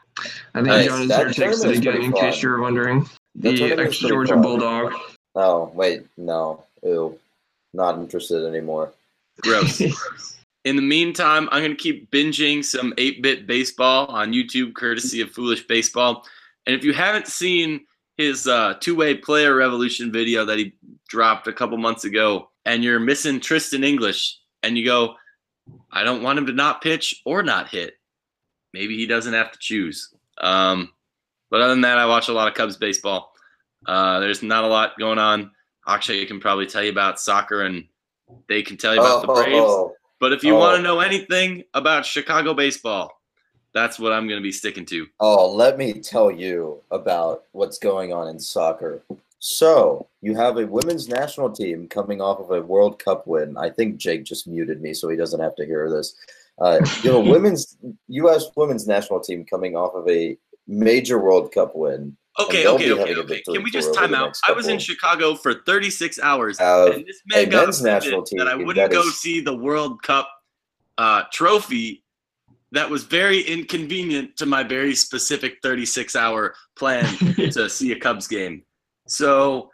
I 0.55 0.59
think 0.59 0.67
Nice. 0.69 0.87
John 0.87 1.09
Isner 1.09 1.35
takes 1.35 1.65
it 1.65 1.77
again, 1.77 2.03
in 2.03 2.13
case 2.13 2.43
you're 2.43 2.61
wondering. 2.61 3.09
That 3.37 3.57
The 3.57 3.73
ex-Georgia 3.73 4.35
fun. 4.35 4.43
Bulldog. 4.43 4.95
Oh, 5.35 5.71
wait, 5.75 6.07
no. 6.17 6.65
Ew. 6.83 7.19
Not 7.75 7.99
interested 7.99 8.47
anymore. 8.47 8.93
gross. 9.43 9.81
In 10.65 10.77
the 10.77 10.83
meantime, 10.83 11.49
I'm 11.53 11.63
going 11.63 11.77
to 11.77 11.83
keep 11.83 12.11
binging 12.11 12.65
some 12.65 12.93
8 12.99 13.23
bit 13.23 13.47
baseball 13.47 14.07
on 14.07 14.33
YouTube, 14.33 14.75
courtesy 14.75 15.21
of 15.21 15.31
Foolish 15.31 15.67
Baseball. 15.67 16.27
And 16.67 16.75
if 16.75 16.85
you 16.85 16.93
haven't 16.93 17.29
seen 17.29 17.87
his 18.17 18.47
uh, 18.47 18.75
two 18.81 18.97
way 18.97 19.15
player 19.15 19.55
revolution 19.55 20.13
video 20.13 20.45
that 20.45 20.59
he 20.59 20.75
dropped 21.09 21.47
a 21.47 21.53
couple 21.53 21.79
months 21.79 22.05
ago, 22.05 22.51
and 22.67 22.85
you're 22.85 23.01
missing 23.01 23.41
Tristin 23.41 23.85
English, 23.85 24.39
and 24.63 24.77
you 24.77 24.85
go, 24.85 25.15
I 25.91 26.05
don't 26.05 26.23
want 26.23 26.39
him 26.39 26.47
to 26.47 26.53
not 26.53 26.83
pitch 26.83 27.23
or 27.25 27.43
not 27.43 27.69
hit, 27.69 27.95
maybe 28.75 28.97
he 28.97 29.07
doesn't 29.07 29.33
have 29.33 29.53
to 29.53 29.59
choose. 29.59 30.13
Um, 30.41 30.93
but 31.51 31.61
other 31.61 31.71
than 31.71 31.81
that, 31.83 31.99
I 31.99 32.07
watch 32.07 32.29
a 32.29 32.33
lot 32.33 32.49
of 32.49 32.55
Cubs 32.55 32.77
baseball. 32.77 33.33
Uh, 33.87 34.21
there's 34.21 34.43
not 34.43 34.65
a 34.65 34.69
lot 34.69 34.99
going 34.99 35.19
on. 35.19 35.51
Akshay 35.87 36.27
can 36.27 36.41
probably 36.41 36.67
tell 36.67 36.83
you 36.85 36.91
about 36.91 37.19
soccer, 37.21 37.63
and 37.63 37.85
they 38.49 38.63
can 38.63 38.77
tell 38.77 38.95
you 38.95 39.01
about 39.01 39.23
the 39.23 39.29
Braves. 39.29 39.65
Oh, 39.67 39.95
But 40.21 40.33
if 40.33 40.43
you 40.43 40.55
Oh. 40.55 40.59
want 40.59 40.77
to 40.77 40.83
know 40.83 41.01
anything 41.01 41.65
about 41.75 42.05
Chicago 42.05 42.53
baseball, 42.53 43.13
that's 43.73 43.99
what 43.99 44.13
I'm 44.13 44.27
going 44.27 44.41
to 44.41 44.43
be 44.43 44.53
sticking 44.53 44.85
to. 44.87 45.07
oh, 45.21 45.51
let 45.55 45.79
me 45.79 45.93
tell 45.95 46.31
you 46.31 46.81
about 46.91 47.45
what's 47.53 47.79
going 47.79 48.13
on 48.13 48.29
in 48.29 48.39
soccer. 48.39 49.03
So, 49.39 50.09
you 50.21 50.35
have 50.35 50.57
a 50.59 50.67
women's 50.67 51.09
national 51.09 51.51
team 51.51 51.87
coming 51.87 52.21
off 52.21 52.41
of 52.41 52.51
a 52.51 52.61
World 52.61 52.99
Cup 52.99 53.27
win. 53.29 53.57
I 53.57 53.71
think 53.71 53.97
Jake 53.97 54.25
just 54.25 54.49
muted 54.49 54.83
me 54.83 54.93
so 54.93 55.09
he 55.09 55.17
doesn't 55.17 55.39
have 55.41 55.55
to 55.57 55.65
hear 55.65 55.89
this. 55.89 56.17
Uh, 56.61 56.81
you 57.03 57.11
know, 57.11 57.21
women's 57.21 57.77
U.S. 58.09 58.47
women's 58.57 58.87
national 58.87 59.21
team 59.21 59.45
coming 59.45 59.77
off 59.77 59.95
of 59.95 60.09
a 60.09 60.37
major 60.67 61.19
World 61.19 61.53
Cup 61.53 61.75
win. 61.75 62.17
Okay, 62.41 62.69
okay, 62.69 62.93
okay, 62.93 63.15
okay. 63.17 63.43
Can 63.43 63.65
we 63.65 63.71
just 63.71 63.93
time 63.95 64.15
out? 64.15 64.37
I 64.47 64.53
was 64.53 64.69
in. 64.69 64.79
Chicago 64.79 65.35
for 65.35 65.55
36 65.55 66.21
hours, 66.21 66.59
and 66.61 67.05
this 67.05 67.21
man 67.27 67.49
got 67.49 67.65
men's 67.65 67.83
national 67.83 68.23
team 68.23 68.39
that 68.39 68.47
I 68.47 68.55
wouldn't 68.55 68.93
go 68.93 69.01
is- 69.01 69.19
see 69.19 69.41
the 69.41 69.57
World 69.57 70.03
Cup 70.03 70.29
uh, 70.99 71.25
trophy. 71.33 72.05
That 72.73 72.91
was 72.91 73.05
very 73.05 73.41
inconvenient 73.41 74.37
to 74.37 74.47
my 74.47 74.63
very 74.63 74.95
specific 74.95 75.57
36 75.63 76.15
hour 76.15 76.55
plan 76.77 77.05
to 77.53 77.69
see 77.69 77.93
a 77.93 77.99
Cubs 77.99 78.29
game. 78.29 78.63
So 79.07 79.71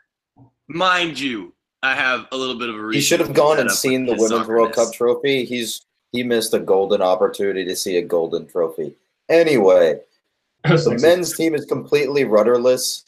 mind 0.68 1.18
you, 1.18 1.54
I 1.82 1.94
have 1.94 2.28
a 2.30 2.36
little 2.36 2.56
bit 2.56 2.68
of 2.68 2.76
a 2.76 2.92
He 2.92 3.00
should 3.00 3.20
have 3.20 3.34
gone 3.34 3.58
and 3.58 3.70
seen 3.70 4.06
the 4.06 4.14
Women's 4.14 4.46
World. 4.48 4.72
Cup 4.72 4.92
trophy. 4.92 5.44
He's 5.44 5.84
he 6.14 6.22
missed 6.22 6.54
a 6.54 6.60
golden 6.60 7.02
opportunity 7.02 7.64
to 7.64 7.74
see 7.74 7.96
a 7.96 8.02
golden 8.02 8.46
trophy. 8.46 8.94
Anyway, 9.28 9.98
the 10.64 10.96
men's 11.02 11.36
team 11.36 11.56
is 11.56 11.64
completely 11.64 12.24
rudderless. 12.24 13.04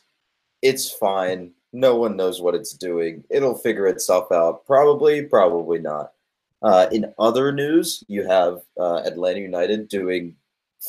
It's 0.61 0.91
fine. 0.91 1.53
No 1.73 1.95
one 1.95 2.17
knows 2.17 2.43
what 2.43 2.57
it's 2.57 2.73
doing. 2.73 3.23
It'll 3.31 3.55
figure 3.55 3.87
itself 3.87 4.33
out. 4.33 4.67
Probably, 4.67 5.23
probably 5.23 5.79
not. 5.79 6.13
Uh, 6.63 6.89
in 6.91 7.13
other 7.17 7.53
news, 7.53 8.03
you 8.09 8.27
have 8.27 8.63
uh, 8.79 9.03
Atlanta 9.05 9.39
United 9.39 9.89
doing 9.89 10.35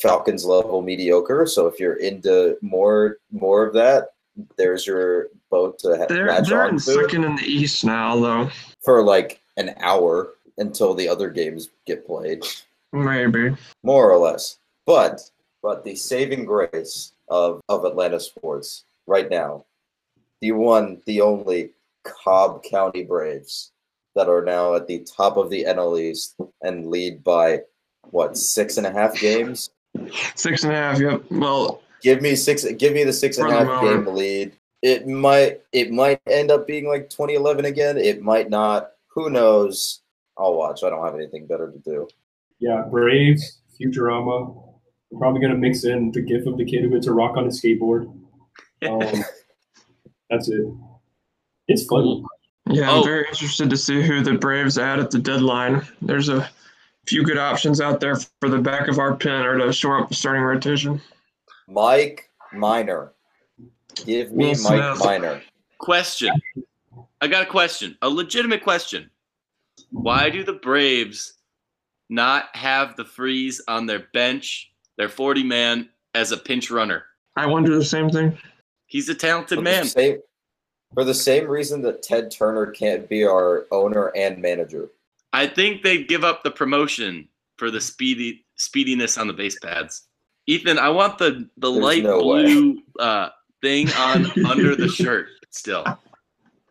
Falcons 0.02 0.44
level 0.44 0.82
mediocre. 0.82 1.46
So 1.46 1.68
if 1.68 1.80
you're 1.80 1.98
into 1.98 2.58
more 2.62 3.18
more 3.32 3.64
of 3.68 3.74
that, 3.76 4.10
there's 4.58 4.88
your 4.88 5.28
boat 5.52 5.78
to 5.80 5.98
ha- 5.98 6.06
They're 6.10 6.30
latch 6.30 6.50
they're 6.50 6.64
on 6.64 6.74
in 6.76 6.80
second 6.80 7.26
in 7.26 7.36
the 7.36 7.44
East 7.44 7.86
now, 7.86 8.20
though. 8.20 8.50
for 8.84 9.04
like 9.04 9.40
an 9.58 9.76
hour 9.80 10.30
until 10.58 10.94
the 10.94 11.08
other 11.08 11.30
games 11.30 11.70
get 11.86 12.06
played 12.06 12.44
Maybe. 12.92 13.56
more 13.84 14.12
or 14.12 14.18
less. 14.18 14.58
But 14.86 15.22
but 15.62 15.84
the 15.84 15.96
saving 15.96 16.46
grace 16.46 17.14
of 17.30 17.62
of 17.70 17.86
Atlanta 17.86 18.20
sports 18.20 18.86
right 19.06 19.30
now, 19.30 19.66
the 20.42 20.52
one, 20.54 21.02
the 21.06 21.22
only 21.22 21.72
Cobb 22.04 22.64
County 22.64 23.04
Braves 23.04 23.72
that 24.16 24.30
are 24.30 24.44
now 24.44 24.76
at 24.76 24.88
the 24.88 25.00
top 25.00 25.38
of 25.38 25.50
the 25.50 25.66
NL 25.66 26.00
East 26.00 26.36
and 26.62 26.88
lead 26.90 27.24
by 27.24 27.62
what 28.12 28.38
six 28.38 28.78
and 28.78 28.88
a 28.88 28.92
half 28.92 29.20
games. 29.20 29.70
Six 30.36 30.64
and 30.64 30.74
a 30.74 30.76
half. 30.76 31.00
Yep. 31.00 31.24
Well, 31.32 31.82
Give 32.02 32.22
me 32.22 32.36
six. 32.36 32.64
Give 32.78 32.94
me 32.94 33.04
the 33.04 33.14
six 33.14 33.38
and 33.38 33.50
a 33.50 33.52
half 33.52 33.82
game 33.82 34.06
lead. 34.06 34.54
It 34.82 35.08
might. 35.08 35.62
It 35.72 35.92
might 35.92 36.22
end 36.28 36.52
up 36.52 36.68
being 36.68 36.88
like 36.88 37.10
2011 37.10 37.66
again. 37.66 37.98
It 37.98 38.22
might 38.22 38.50
not. 38.50 38.92
Who 39.08 39.30
knows? 39.30 40.02
I'll 40.40 40.56
watch. 40.56 40.84
I 40.84 40.90
don't 40.90 41.04
have 41.04 41.16
anything 41.16 41.48
better 41.48 41.72
to 41.72 41.78
do. 41.80 42.08
Yeah, 42.60 42.84
Braves, 42.90 43.60
Futurama. 43.80 44.64
I'm 45.12 45.20
probably 45.20 45.42
gonna 45.42 45.56
mix 45.56 45.84
in 45.86 46.12
the 46.12 46.22
gif 46.22 46.46
of 46.46 46.58
the 46.58 46.66
kid 46.66 46.84
who 46.84 46.90
hits 46.90 47.08
a 47.08 47.14
rock 47.14 47.38
on 47.38 47.46
his 47.46 47.62
skateboard. 47.62 48.06
Um, 48.88 49.24
that's 50.30 50.50
it. 50.50 50.66
It's 51.68 51.86
fun. 51.86 52.24
yeah, 52.70 52.90
Oh. 52.92 52.98
I'm 53.00 53.04
very 53.04 53.28
interested 53.28 53.70
to 53.70 53.78
see 53.78 54.02
who 54.02 54.22
the 54.22 54.34
Braves 54.34 54.78
add 54.78 55.00
at 55.00 55.12
the 55.12 55.20
deadline. 55.20 55.86
There's 56.02 56.30
a 56.30 56.50
few 57.08 57.24
good 57.24 57.38
options 57.38 57.80
out 57.82 58.00
there 58.00 58.16
for 58.42 58.50
the 58.50 58.58
back 58.60 58.88
of 58.88 59.00
our 59.00 59.16
pen 59.16 59.44
or 59.46 59.58
to 59.58 59.72
shore 59.74 60.02
up 60.02 60.10
the 60.10 60.16
starting 60.16 60.44
rotation. 60.44 61.02
Mike 61.68 62.30
Minor. 62.54 63.14
Give 64.06 64.32
me 64.32 64.50
Will 64.54 64.64
Mike 64.64 64.98
Smith. 64.98 65.00
Minor. 65.00 65.42
Question. 65.80 66.32
I 67.22 67.28
got 67.28 67.44
a 67.44 67.46
question. 67.46 67.98
A 68.02 68.10
legitimate 68.10 68.64
question. 68.64 69.10
Why 69.92 70.30
do 70.30 70.44
the 70.44 70.54
Braves 70.54 71.34
not 72.10 72.56
have 72.56 72.96
the 72.96 73.06
freeze 73.06 73.62
on 73.68 73.86
their 73.86 74.06
bench, 74.14 74.72
their 74.98 75.10
40 75.10 75.44
man, 75.44 75.90
as 76.14 76.32
a 76.32 76.38
pinch 76.38 76.72
runner? 76.72 77.04
I 77.36 77.46
wonder 77.46 77.76
the 77.76 77.86
same 77.86 78.10
thing. 78.10 78.38
He's 78.88 79.10
a 79.10 79.16
talented 79.16 79.60
For 79.60 79.64
man. 79.64 79.84
the, 79.84 79.90
same, 79.90 80.18
for 80.94 81.04
the 81.04 81.14
same 81.14 81.48
reason 81.48 81.82
that 81.84 82.02
Ted 82.02 82.32
Turner 82.32 82.68
can't 82.68 83.08
be 83.08 83.26
our 83.26 83.66
owner 83.72 84.12
and 84.16 84.42
manager. 84.42 84.90
I 85.34 85.48
think 85.48 85.84
they'd 85.84 86.08
give 86.08 86.24
up 86.24 86.44
the 86.44 86.52
promotion 86.52 87.28
for 87.58 87.70
the 87.70 87.82
speedy 87.82 88.46
speediness 88.58 89.18
on 89.18 89.28
the 89.28 89.34
base 89.34 89.60
pads. 89.60 90.08
Ethan, 90.48 90.80
I 90.80 90.90
want 90.90 91.18
the 91.18 91.48
the 91.58 91.72
There's 91.72 91.84
light 91.84 92.04
no 92.04 92.22
blue 92.22 92.82
uh, 93.00 93.30
thing 93.62 93.90
on 93.92 94.26
under 94.46 94.76
the 94.76 94.88
shirt 94.88 95.28
still. 95.50 95.86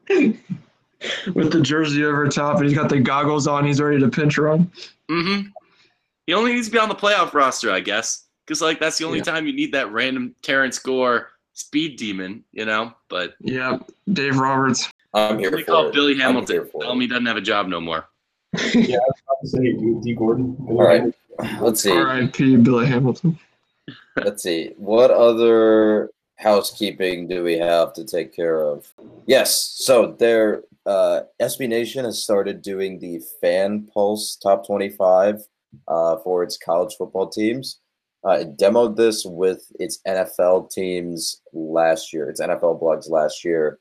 With 1.35 1.53
the 1.53 1.61
jersey 1.61 2.05
over 2.05 2.27
top, 2.29 2.57
and 2.57 2.65
he's 2.67 2.75
got 2.77 2.89
the 2.89 2.99
goggles 3.01 3.47
on. 3.47 3.67
He's 3.67 3.81
ready 3.81 4.01
to 4.01 4.09
pinch 4.09 4.39
run. 4.39 4.71
Mm-hmm. 5.11 5.49
He 6.27 6.33
only 6.35 6.55
needs 6.55 6.67
to 6.69 6.73
be 6.73 6.79
on 6.79 6.89
the 6.89 6.95
playoff 6.95 7.35
roster, 7.35 7.71
I 7.71 7.81
guess, 7.81 8.25
because 8.45 8.61
like 8.63 8.81
that's 8.81 8.99
the 8.99 9.05
only 9.05 9.19
Yeah. 9.19 9.25
time 9.25 9.47
you 9.47 9.53
need 9.53 9.73
that 9.73 9.93
random 9.93 10.35
Terrence 10.43 10.79
Gore 10.79 11.29
speed 11.53 11.97
demon, 11.99 12.43
you 12.53 12.65
know. 12.65 12.95
But 13.09 13.35
Yeah, 13.41 13.79
Dave 14.13 14.39
Roberts. 14.39 14.91
I'm 15.15 15.39
here 15.39 15.51
we 15.55 15.63
for 15.63 15.71
call 15.73 15.89
it. 15.89 15.95
Billy 15.95 16.17
Hamilton. 16.19 16.69
Tell 16.81 16.93
him 16.93 17.01
he 17.01 17.07
doesn't 17.07 17.27
have 17.27 17.37
a 17.37 17.41
job 17.43 17.69
no 17.69 17.81
more. 17.81 18.07
Yeah, 18.75 18.97
I 18.97 19.01
was 19.07 19.21
about 19.23 19.41
to 19.43 19.49
say 19.49 19.73
D, 19.73 19.99
Dee 20.03 20.15
Gordon. 20.15 20.57
All 20.69 20.83
right. 20.83 21.13
Let's 21.61 21.83
see. 21.83 21.91
R.I.P. 21.91 22.57
Billy 22.57 22.87
Hamilton. 22.87 23.39
Let's 24.17 24.43
see. 24.43 24.73
What 24.79 25.11
other 25.11 26.11
housekeeping 26.37 27.29
do 27.29 27.45
we 27.45 27.59
have 27.59 27.93
to 27.95 28.05
take 28.05 28.35
care 28.35 28.63
of? 28.63 28.87
Yes. 29.27 29.59
So 29.77 30.13
there, 30.19 30.63
uh, 30.87 31.23
SB 31.41 31.69
Nation 31.69 32.05
has 32.05 32.23
started 32.23 32.63
doing 32.63 32.99
the 32.99 33.21
Fan 33.41 33.89
Pulse 33.93 34.37
Top 34.37 34.67
25 34.67 35.43
uh, 35.89 36.17
for 36.19 36.43
its 36.43 36.57
college 36.57 36.95
football 36.97 37.29
teams. 37.29 37.81
Uh, 38.25 38.39
it 38.41 38.57
demoed 38.57 38.97
this 38.97 39.25
with 39.25 39.71
its 39.79 40.01
NFL 40.07 40.71
teams 40.71 41.41
last 41.53 42.13
year, 42.13 42.29
its 42.29 42.41
NFL 42.41 42.81
blogs 42.81 43.09
last 43.09 43.45
year, 43.45 43.79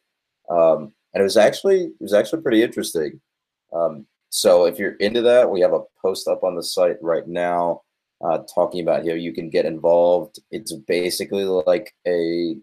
um, 0.49 0.93
and 1.13 1.21
it 1.21 1.23
was 1.23 1.37
actually 1.37 1.85
it 1.85 2.01
was 2.01 2.13
actually 2.13 2.41
pretty 2.41 2.61
interesting. 2.61 3.19
Um, 3.73 4.05
so 4.29 4.65
if 4.65 4.77
you're 4.77 4.95
into 4.95 5.21
that, 5.21 5.49
we 5.49 5.61
have 5.61 5.73
a 5.73 5.83
post 6.01 6.27
up 6.27 6.43
on 6.43 6.55
the 6.55 6.63
site 6.63 6.97
right 7.01 7.27
now 7.27 7.81
uh, 8.23 8.39
talking 8.53 8.81
about 8.81 9.07
how 9.07 9.13
you 9.13 9.33
can 9.33 9.49
get 9.49 9.65
involved. 9.65 10.39
It's 10.51 10.73
basically 10.73 11.45
like 11.45 11.93
a, 12.07 12.57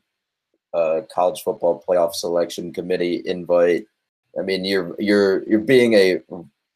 uh 0.75 1.03
college 1.15 1.43
football 1.43 1.85
playoff 1.87 2.15
selection 2.15 2.73
committee 2.73 3.23
invite. 3.27 3.85
I 4.39 4.43
mean, 4.43 4.65
you're 4.65 4.95
you're 4.99 5.43
you're 5.45 5.61
being 5.61 5.95
a 5.95 6.21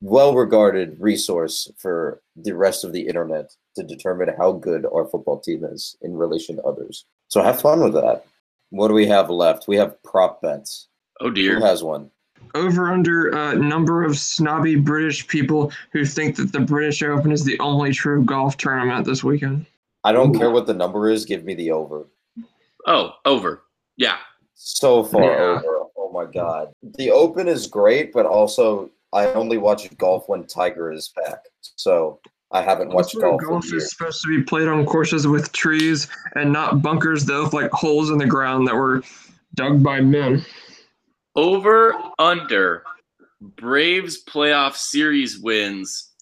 well-regarded 0.03 0.97
resource 1.01 1.71
for 1.79 2.21
the 2.37 2.55
rest 2.55 2.85
of 2.85 2.93
the 2.93 3.07
internet 3.07 3.51
to 3.77 3.83
determine 3.83 4.31
how 4.37 4.53
good 4.53 4.87
our 4.95 5.07
football 5.07 5.41
team 5.41 5.65
is 5.65 5.97
in 6.03 6.15
relation 6.17 6.57
to 6.57 6.63
others. 6.63 7.07
So 7.29 7.43
have 7.43 7.61
fun 7.61 7.81
with 7.81 7.95
that. 7.95 8.25
What 8.71 8.89
do 8.89 8.95
we 8.95 9.07
have 9.07 9.31
left? 9.31 9.69
We 9.69 9.77
have 9.77 10.01
prop 10.03 10.43
bets. 10.43 10.89
Oh 11.21 11.31
dear. 11.31 11.59
Who 11.59 11.65
has 11.65 11.83
one? 11.83 12.11
Over 12.55 12.93
under 12.93 13.35
uh, 13.35 13.55
number 13.55 14.05
of 14.05 14.19
snobby 14.19 14.77
British 14.77 15.27
people 15.27 15.73
who 15.93 16.05
think 16.05 16.37
that 16.37 16.53
the 16.53 16.61
British 16.61 17.03
Open 17.03 17.33
is 17.33 17.45
the 17.45 17.59
only 17.61 17.93
true 17.93 18.23
golf 18.25 18.57
tournament 18.57 19.07
this 19.07 19.25
weekend. 19.25 19.67
I 20.05 20.13
don't 20.13 20.35
Ooh. 20.35 20.39
care 20.39 20.51
what 20.51 20.67
the 20.67 20.75
number 20.75 21.09
is. 21.09 21.25
Give 21.25 21.45
me 21.45 21.55
the 21.55 21.71
over. 21.73 22.07
Oh, 22.87 23.13
over. 23.25 23.63
Yeah. 23.97 24.19
So 24.55 25.03
far 25.03 25.23
Yeah. 25.25 25.61
over. 25.65 25.76
Oh 26.17 26.25
my 26.25 26.33
god. 26.33 26.73
The 26.83 27.11
Open 27.11 27.47
is 27.49 27.67
great, 27.67 28.13
but 28.13 28.27
also 28.27 28.91
I 29.13 29.27
only 29.33 29.59
watch 29.59 29.95
golf 29.99 30.29
when 30.29 30.47
Tiger 30.47 30.91
is 30.91 31.13
back. 31.15 31.41
So 31.77 32.21
I 32.53 32.63
haven't 32.63 32.91
watched 32.91 33.15
Also, 33.17 33.21
golf. 33.21 33.43
in 33.43 33.49
golf 33.49 33.65
years. 33.71 33.85
is 33.85 33.91
supposed 33.91 34.23
to 34.23 34.29
be 34.29 34.43
played 34.43 34.69
on 34.69 34.85
courses 34.87 35.27
with 35.27 35.53
trees 35.53 36.09
and 36.35 36.53
not 36.53 36.81
bunkers 36.83 37.25
that 37.27 37.39
look 37.39 37.53
like 37.53 37.71
holes 37.71 38.11
in 38.11 38.19
the 38.19 38.27
ground 38.27 38.67
that 38.67 38.75
were 38.75 39.03
dug 39.55 39.83
by 39.83 40.01
men. 40.01 40.45
Over 41.35 41.95
under 42.19 42.83
Braves 43.41 44.25
playoff 44.25 44.75
series 44.77 45.39
wins. 45.39 46.13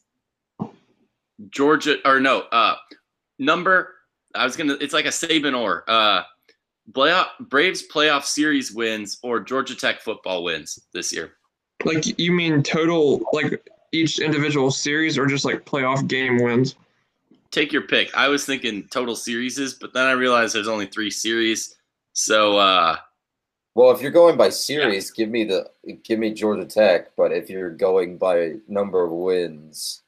Georgia 1.51 1.97
or 2.05 2.21
no, 2.21 2.41
uh 2.53 2.77
number 3.39 3.95
I 4.35 4.45
was 4.45 4.57
gonna 4.57 4.77
it's 4.81 4.95
like 4.95 5.05
a 5.05 5.09
Saban 5.11 5.57
or 5.59 5.85
uh 5.89 6.23
playoff 6.93 7.27
Braves 7.41 7.83
playoff 7.87 8.25
series 8.25 8.73
wins 8.73 9.19
or 9.23 9.41
Georgia 9.41 9.75
Tech 9.75 10.01
football 10.01 10.45
wins 10.45 10.81
this 10.93 11.13
year. 11.13 11.33
Like 11.85 12.19
you 12.19 12.33
mean 12.33 12.63
total, 12.63 13.23
like 13.33 13.69
each 13.93 14.19
individual 14.19 14.71
series, 14.71 15.19
or 15.19 15.27
just 15.27 15.45
like 15.45 15.65
playoff 15.65 16.07
game 16.09 16.39
wins? 16.43 16.77
Take 17.51 17.73
your 17.73 17.83
pick. 17.83 18.15
I 18.17 18.29
was 18.29 18.45
thinking 18.45 18.89
total 18.91 19.15
series, 19.15 19.75
but 19.75 19.93
then 19.93 20.07
I 20.07 20.13
realized 20.13 20.55
there's 20.55 20.69
only 20.69 20.87
three 20.87 21.11
series. 21.11 21.77
So 22.13 22.59
uh 22.59 22.97
Well, 23.75 23.91
if 23.93 24.01
you're 24.01 24.11
going 24.11 24.37
by 24.37 24.51
series, 24.51 25.11
give 25.11 25.29
me 25.29 25.45
the 25.45 25.71
give 26.05 26.19
me 26.19 26.33
Georgia 26.33 26.65
Tech. 26.65 27.15
But 27.17 27.33
if 27.33 27.49
you're 27.51 27.71
going 27.71 28.19
by 28.19 28.55
number 28.69 29.05
of 29.05 29.13
wins, 29.13 30.03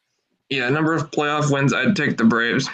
Yeah, 0.51 0.69
number 0.71 0.95
of 0.95 1.11
playoff 1.11 1.53
wins, 1.53 1.73
I'd 1.73 1.97
take 1.97 2.17
the 2.17 2.25
Braves. 2.25 2.69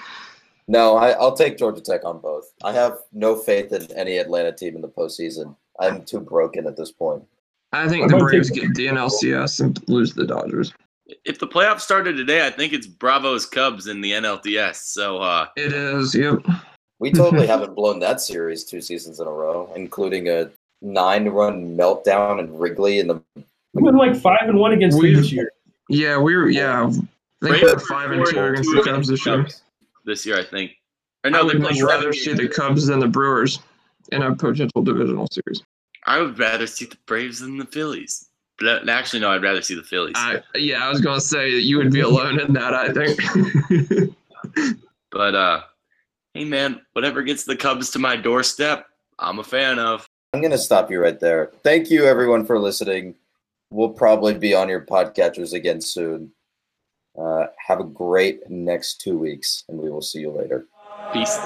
No, 0.73 0.97
I, 0.97 1.11
I'll 1.11 1.37
take 1.37 1.59
Georgia 1.59 1.83
Tech 1.83 2.05
on 2.05 2.18
both. 2.20 2.53
I 2.64 2.73
have 2.73 2.99
no 3.12 3.37
faith 3.37 3.73
in 3.73 3.91
any 3.93 4.16
Atlanta 4.16 4.53
team 4.53 4.75
in 4.75 4.81
the 4.83 4.89
postseason. 4.89 5.55
I'm 5.79 6.03
too 6.05 6.20
broken 6.20 6.66
at 6.66 6.77
this 6.77 6.91
point. 6.91 7.23
I 7.73 7.89
think 7.89 8.11
the 8.11 8.16
Braves 8.16 8.51
take- 8.51 8.62
get 8.62 8.75
the 8.75 8.87
NLCS 8.87 9.61
and 9.61 9.89
lose 9.89 10.14
the 10.14 10.27
Dodgers. 10.27 10.73
if 11.25 11.39
the 11.39 11.47
playoffs 11.47 11.81
started 11.81 12.16
today, 12.16 12.47
I 12.47 12.51
think 12.51 12.73
it's 12.73 12.87
Bravos 12.87 13.45
Cubs 13.47 13.87
in 13.87 14.01
the 14.01 14.12
NLDS. 14.12 14.77
So 14.77 15.18
uh 15.18 15.47
It 15.57 15.73
is, 15.73 16.14
yep. 16.14 16.39
We 17.01 17.12
totally 17.12 17.47
haven't 17.55 17.75
blown 17.75 17.99
that 18.01 18.20
series 18.20 18.64
two 18.64 18.81
seasons 18.81 19.20
in 19.20 19.27
a 19.27 19.31
row, 19.31 19.70
including 19.77 20.29
a 20.29 20.51
nine-run 20.81 21.77
meltdown 21.77 22.41
in 22.41 22.57
Wrigley 22.59 22.99
in 22.99 23.09
the 23.09 23.20
We 23.75 23.83
went 23.83 23.97
like 23.97 24.16
five 24.16 24.49
and 24.49 24.59
one 24.59 24.73
against 24.73 24.99
We- 24.99 25.14
this 25.14 25.31
year. 25.33 25.53
Yeah, 25.89 26.16
we 26.18 26.35
were, 26.37 26.49
yeah. 26.49 26.85
I 26.87 26.91
think 26.91 27.07
Braves 27.41 27.62
we're 27.64 27.79
five 27.81 28.11
and 28.12 28.25
two 28.27 28.41
against 28.45 28.70
the 28.75 28.83
Cubs 28.83 29.09
this 29.09 29.27
year. 29.27 29.47
Cubs 30.03 30.24
this 30.24 30.26
year, 30.26 30.38
I 30.38 30.44
think. 30.44 30.72
Or 31.24 31.28
I 31.28 31.30
no, 31.30 31.44
would 31.44 31.55
they're 31.55 31.61
playing 31.61 31.82
much 31.82 31.90
rather 31.90 32.12
seven 32.12 32.38
see 32.38 32.46
the 32.46 32.53
Cubs 32.53 32.86
than 32.86 33.00
the 33.00 33.09
Brewers 33.09 33.61
in 34.11 34.22
a 34.22 34.34
potential 34.34 34.82
divisional 34.82 35.28
series. 35.30 35.62
I 36.07 36.20
would 36.20 36.38
rather 36.38 36.66
see 36.66 36.86
the 36.86 36.98
Braves 37.07 37.40
than 37.40 37.59
the 37.59 37.66
Phillies. 37.66 38.28
But 38.59 38.88
actually, 38.88 39.20
no, 39.20 39.30
I'd 39.30 39.42
rather 39.42 39.62
see 39.62 39.74
the 39.74 39.82
Phillies. 39.82 40.14
I, 40.16 40.40
yeah, 40.55 40.84
I 40.84 40.88
was 40.88 41.00
gonna 41.00 41.20
say 41.20 41.50
you 41.50 41.78
would 41.78 41.92
be 41.92 42.00
alone 42.00 42.38
in 42.38 42.53
that. 42.53 42.74
I 42.74 42.92
think. 42.92 44.14
but 45.11 45.34
uh, 45.34 45.62
hey 46.34 46.44
man, 46.44 46.80
whatever 46.92 47.22
gets 47.22 47.44
the 47.44 47.57
Cubs 47.57 47.90
to 47.90 47.98
my 47.98 48.16
doorstep, 48.16 48.86
I'm 49.18 49.38
a 49.38 49.44
fan 49.44 49.78
of. 49.78 50.07
I'm 50.34 50.40
going 50.40 50.53
to 50.53 50.59
stop 50.59 50.90
you 50.90 51.00
right 51.00 51.20
there. 51.20 51.53
Thank 51.62 51.90
you, 51.90 52.07
everyone, 52.07 52.46
for 52.46 52.59
listening. 52.59 53.14
We'll 53.70 53.90
probably 53.90 54.34
be 54.34 54.55
on 54.55 54.68
your 54.68 54.80
podcatchers 54.80 55.53
again 55.53 55.80
soon. 55.80 56.32
Uh, 57.18 57.46
have 57.66 57.80
a 57.80 57.84
great 57.84 58.48
next 58.48 59.00
two 59.00 59.18
weeks, 59.18 59.64
and 59.68 59.78
we 59.78 59.90
will 59.90 60.00
see 60.00 60.20
you 60.20 60.30
later. 60.30 60.66
Peace. 61.12 61.38